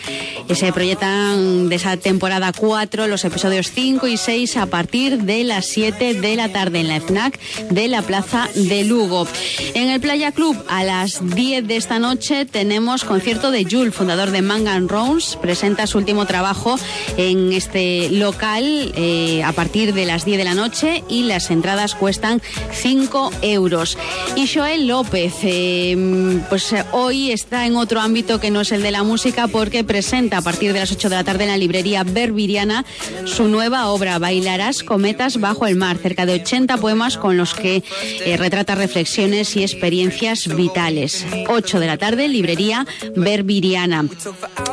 Y 0.47 0.55
se 0.55 0.71
proyectan 0.73 1.69
de 1.69 1.75
esa 1.75 1.97
temporada 1.97 2.51
4 2.55 3.07
los 3.07 3.25
episodios 3.25 3.71
5 3.71 4.07
y 4.07 4.17
6 4.17 4.57
a 4.57 4.65
partir 4.67 5.23
de 5.23 5.43
las 5.45 5.65
7 5.65 6.13
de 6.13 6.35
la 6.35 6.49
tarde 6.49 6.81
en 6.81 6.89
la 6.89 7.01
FNAC 7.01 7.39
de 7.71 7.87
la 7.87 8.01
Plaza 8.01 8.49
de 8.53 8.83
Lugo. 8.83 9.27
En 9.73 9.89
el 9.89 9.99
Playa 9.99 10.31
Club, 10.31 10.57
a 10.69 10.83
las 10.83 11.27
10 11.27 11.67
de 11.67 11.77
esta 11.77 11.97
noche, 11.97 12.45
tenemos 12.45 13.03
concierto 13.03 13.51
de 13.51 13.65
Jules, 13.65 13.95
fundador 13.95 14.31
de 14.31 14.41
Manga 14.41 14.77
Rose. 14.79 15.37
Presenta 15.41 15.87
su 15.87 15.97
último 15.97 16.25
trabajo 16.25 16.77
en 17.17 17.53
este 17.53 18.09
local 18.11 18.91
eh, 18.95 19.43
a 19.43 19.53
partir 19.53 19.93
de 19.93 20.05
las 20.05 20.25
10 20.25 20.37
de 20.37 20.43
la 20.43 20.53
noche 20.53 20.66
y 21.07 21.23
las 21.23 21.49
entradas 21.49 21.95
cuestan 21.95 22.41
5 22.73 23.31
euros. 23.41 23.97
Y 24.35 24.47
Joel 24.47 24.87
López, 24.87 25.33
eh, 25.43 26.41
pues 26.49 26.73
eh, 26.73 26.83
hoy 26.91 27.31
está 27.31 27.65
en 27.65 27.77
otro 27.77 28.01
ámbito 28.01 28.41
que 28.41 28.51
no 28.51 28.61
es 28.61 28.71
el 28.73 28.81
de 28.83 28.91
la 28.91 29.03
música 29.03 29.47
porque 29.47 29.85
presenta 29.85 30.39
a 30.39 30.41
partir 30.41 30.73
de 30.73 30.79
las 30.79 30.91
8 30.91 31.09
de 31.09 31.15
la 31.15 31.23
tarde 31.23 31.45
en 31.45 31.51
la 31.51 31.57
librería 31.57 32.03
Berbiriana 32.03 32.83
su 33.25 33.47
nueva 33.47 33.87
obra 33.87 34.19
Bailarás 34.19 34.83
cometas 34.83 35.39
bajo 35.39 35.67
el 35.67 35.77
mar, 35.77 35.97
cerca 35.97 36.25
de 36.25 36.33
80 36.33 36.77
poemas 36.77 37.17
con 37.17 37.37
los 37.37 37.53
que 37.53 37.83
eh, 38.25 38.37
retrata 38.37 38.75
reflexiones 38.75 39.55
y 39.55 39.63
experiencias 39.63 40.53
vitales. 40.53 41.25
8 41.47 41.79
de 41.79 41.87
la 41.87 41.97
tarde, 41.97 42.27
librería 42.27 42.85
Berbiriana. 43.15 44.05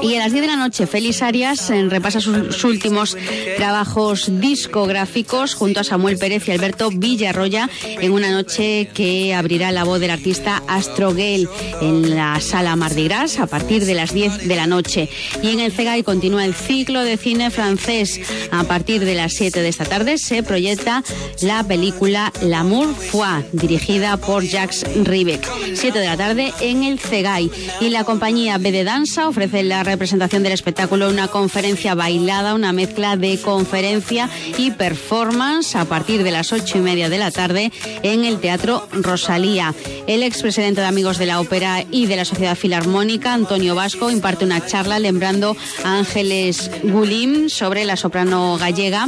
Y 0.02 0.16
a 0.16 0.18
las 0.18 0.32
10 0.32 0.42
de 0.42 0.48
la 0.48 0.56
noche, 0.56 0.86
Félix 0.86 1.22
Arias 1.22 1.70
eh, 1.70 1.86
repasa 1.88 2.20
sus, 2.20 2.54
sus 2.54 2.64
últimos 2.64 3.16
trabajos 3.56 4.40
discográficos 4.40 5.54
junto 5.54 5.80
a 5.80 5.83
Samuel 5.84 6.18
Pérez 6.18 6.48
y 6.48 6.50
Alberto 6.50 6.90
Villarroya 6.90 7.68
en 7.84 8.12
una 8.12 8.30
noche 8.30 8.88
que 8.94 9.34
abrirá 9.34 9.70
la 9.72 9.84
voz 9.84 10.00
del 10.00 10.10
artista 10.10 10.62
Astroguel 10.66 11.48
en 11.80 12.16
la 12.16 12.40
sala 12.40 12.76
Mardi 12.76 13.04
Gras 13.04 13.38
a 13.38 13.46
partir 13.46 13.84
de 13.84 13.94
las 13.94 14.12
10 14.12 14.48
de 14.48 14.56
la 14.56 14.66
noche. 14.66 15.08
Y 15.42 15.50
en 15.50 15.60
el 15.60 15.72
CEGAI 15.72 16.02
continúa 16.02 16.44
el 16.44 16.54
ciclo 16.54 17.02
de 17.02 17.16
cine 17.16 17.50
francés. 17.50 18.20
A 18.50 18.64
partir 18.64 19.04
de 19.04 19.14
las 19.14 19.34
7 19.34 19.62
de 19.62 19.68
esta 19.68 19.84
tarde 19.84 20.18
se 20.18 20.42
proyecta 20.42 21.02
la 21.42 21.62
película 21.64 22.32
L'amour 22.42 22.94
foi, 22.94 23.44
dirigida 23.52 24.16
por 24.16 24.44
Jacques 24.44 24.84
Ribeck. 25.04 25.46
7 25.74 25.98
de 25.98 26.06
la 26.06 26.16
tarde 26.16 26.52
en 26.60 26.82
el 26.82 26.98
CEGAI. 26.98 27.50
Y 27.80 27.90
la 27.90 28.04
compañía 28.04 28.58
B 28.58 28.72
de 28.72 28.84
Danza 28.84 29.28
ofrece 29.28 29.62
la 29.62 29.82
representación 29.82 30.42
del 30.42 30.52
espectáculo 30.52 31.08
una 31.08 31.28
conferencia 31.28 31.94
bailada, 31.94 32.54
una 32.54 32.72
mezcla 32.72 33.16
de 33.16 33.38
conferencia 33.38 34.28
y 34.58 34.70
performance 34.70 35.73
a 35.74 35.84
partir 35.84 36.22
de 36.22 36.30
las 36.30 36.52
ocho 36.52 36.78
y 36.78 36.80
media 36.80 37.08
de 37.08 37.18
la 37.18 37.30
tarde 37.30 37.72
en 38.02 38.24
el 38.24 38.40
Teatro 38.40 38.86
Rosalía. 38.92 39.74
El 40.06 40.22
expresidente 40.22 40.80
de 40.80 40.86
Amigos 40.86 41.18
de 41.18 41.26
la 41.26 41.40
Ópera 41.40 41.84
y 41.90 42.06
de 42.06 42.16
la 42.16 42.24
Sociedad 42.24 42.56
Filarmónica, 42.56 43.32
Antonio 43.32 43.74
Vasco, 43.74 44.10
imparte 44.10 44.44
una 44.44 44.64
charla 44.64 44.98
lembrando 44.98 45.56
a 45.84 45.98
Ángeles 45.98 46.70
Gulim 46.82 47.48
sobre 47.48 47.84
la 47.84 47.96
soprano 47.96 48.56
gallega. 48.58 49.06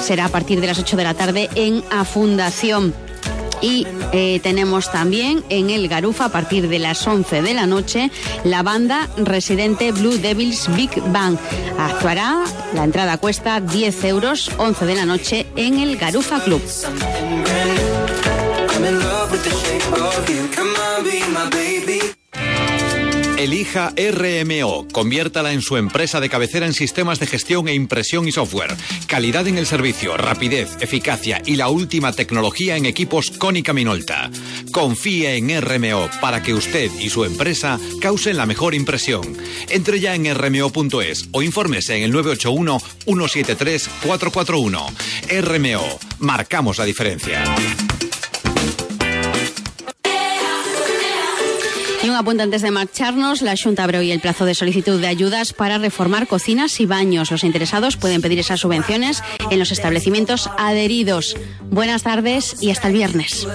Será 0.00 0.26
a 0.26 0.30
partir 0.30 0.60
de 0.60 0.68
las 0.68 0.78
8 0.78 0.96
de 0.96 1.04
la 1.04 1.14
tarde 1.14 1.48
en 1.54 1.82
A 1.90 2.04
Fundación. 2.04 3.05
Y 3.60 3.86
eh, 4.12 4.40
tenemos 4.42 4.90
también 4.90 5.44
en 5.48 5.70
el 5.70 5.88
Garufa 5.88 6.26
a 6.26 6.28
partir 6.28 6.68
de 6.68 6.78
las 6.78 7.06
11 7.06 7.42
de 7.42 7.54
la 7.54 7.66
noche 7.66 8.10
la 8.44 8.62
banda 8.62 9.08
residente 9.16 9.92
Blue 9.92 10.18
Devils 10.18 10.68
Big 10.74 10.90
Bang. 11.12 11.36
Actuará, 11.78 12.44
la 12.74 12.84
entrada 12.84 13.18
cuesta 13.18 13.60
10 13.60 14.04
euros, 14.04 14.50
11 14.58 14.86
de 14.86 14.94
la 14.94 15.06
noche 15.06 15.46
en 15.56 15.78
el 15.80 15.96
Garufa 15.96 16.42
Club. 16.44 16.62
Elija 23.36 23.92
RMO, 23.96 24.88
conviértala 24.90 25.52
en 25.52 25.60
su 25.60 25.76
empresa 25.76 26.20
de 26.20 26.30
cabecera 26.30 26.64
en 26.64 26.72
sistemas 26.72 27.20
de 27.20 27.26
gestión 27.26 27.68
e 27.68 27.74
impresión 27.74 28.26
y 28.26 28.32
software. 28.32 28.74
Calidad 29.06 29.46
en 29.46 29.58
el 29.58 29.66
servicio, 29.66 30.16
rapidez, 30.16 30.70
eficacia 30.80 31.42
y 31.44 31.56
la 31.56 31.68
última 31.68 32.12
tecnología 32.12 32.76
en 32.76 32.86
equipos 32.86 33.30
Cónica 33.30 33.74
Minolta. 33.74 34.30
Confíe 34.72 35.36
en 35.36 35.60
RMO 35.60 36.08
para 36.22 36.42
que 36.42 36.54
usted 36.54 36.90
y 36.98 37.10
su 37.10 37.24
empresa 37.24 37.78
causen 38.00 38.38
la 38.38 38.46
mejor 38.46 38.74
impresión. 38.74 39.36
Entre 39.68 40.00
ya 40.00 40.14
en 40.14 40.34
rmo.es 40.34 41.28
o 41.32 41.42
infórmese 41.42 41.96
en 41.96 42.04
el 42.04 42.12
981 42.12 42.80
173 43.04 43.90
441. 44.02 44.86
RMO, 45.42 45.98
marcamos 46.20 46.78
la 46.78 46.86
diferencia. 46.86 47.44
Apunte 52.18 52.42
antes 52.42 52.62
de 52.62 52.70
marcharnos, 52.70 53.42
la 53.42 53.54
Junta 53.62 53.84
abre 53.84 53.98
hoy 53.98 54.10
el 54.10 54.20
plazo 54.20 54.46
de 54.46 54.54
solicitud 54.54 54.98
de 55.00 55.06
ayudas 55.06 55.52
para 55.52 55.76
reformar 55.76 56.26
cocinas 56.26 56.80
y 56.80 56.86
baños. 56.86 57.30
Los 57.30 57.44
interesados 57.44 57.98
pueden 57.98 58.22
pedir 58.22 58.38
esas 58.38 58.60
subvenciones 58.60 59.22
en 59.50 59.58
los 59.58 59.70
establecimientos 59.70 60.48
adheridos. 60.56 61.36
Buenas 61.70 62.02
tardes 62.02 62.56
y 62.62 62.70
hasta 62.70 62.88
el 62.88 62.94
viernes. 62.94 63.46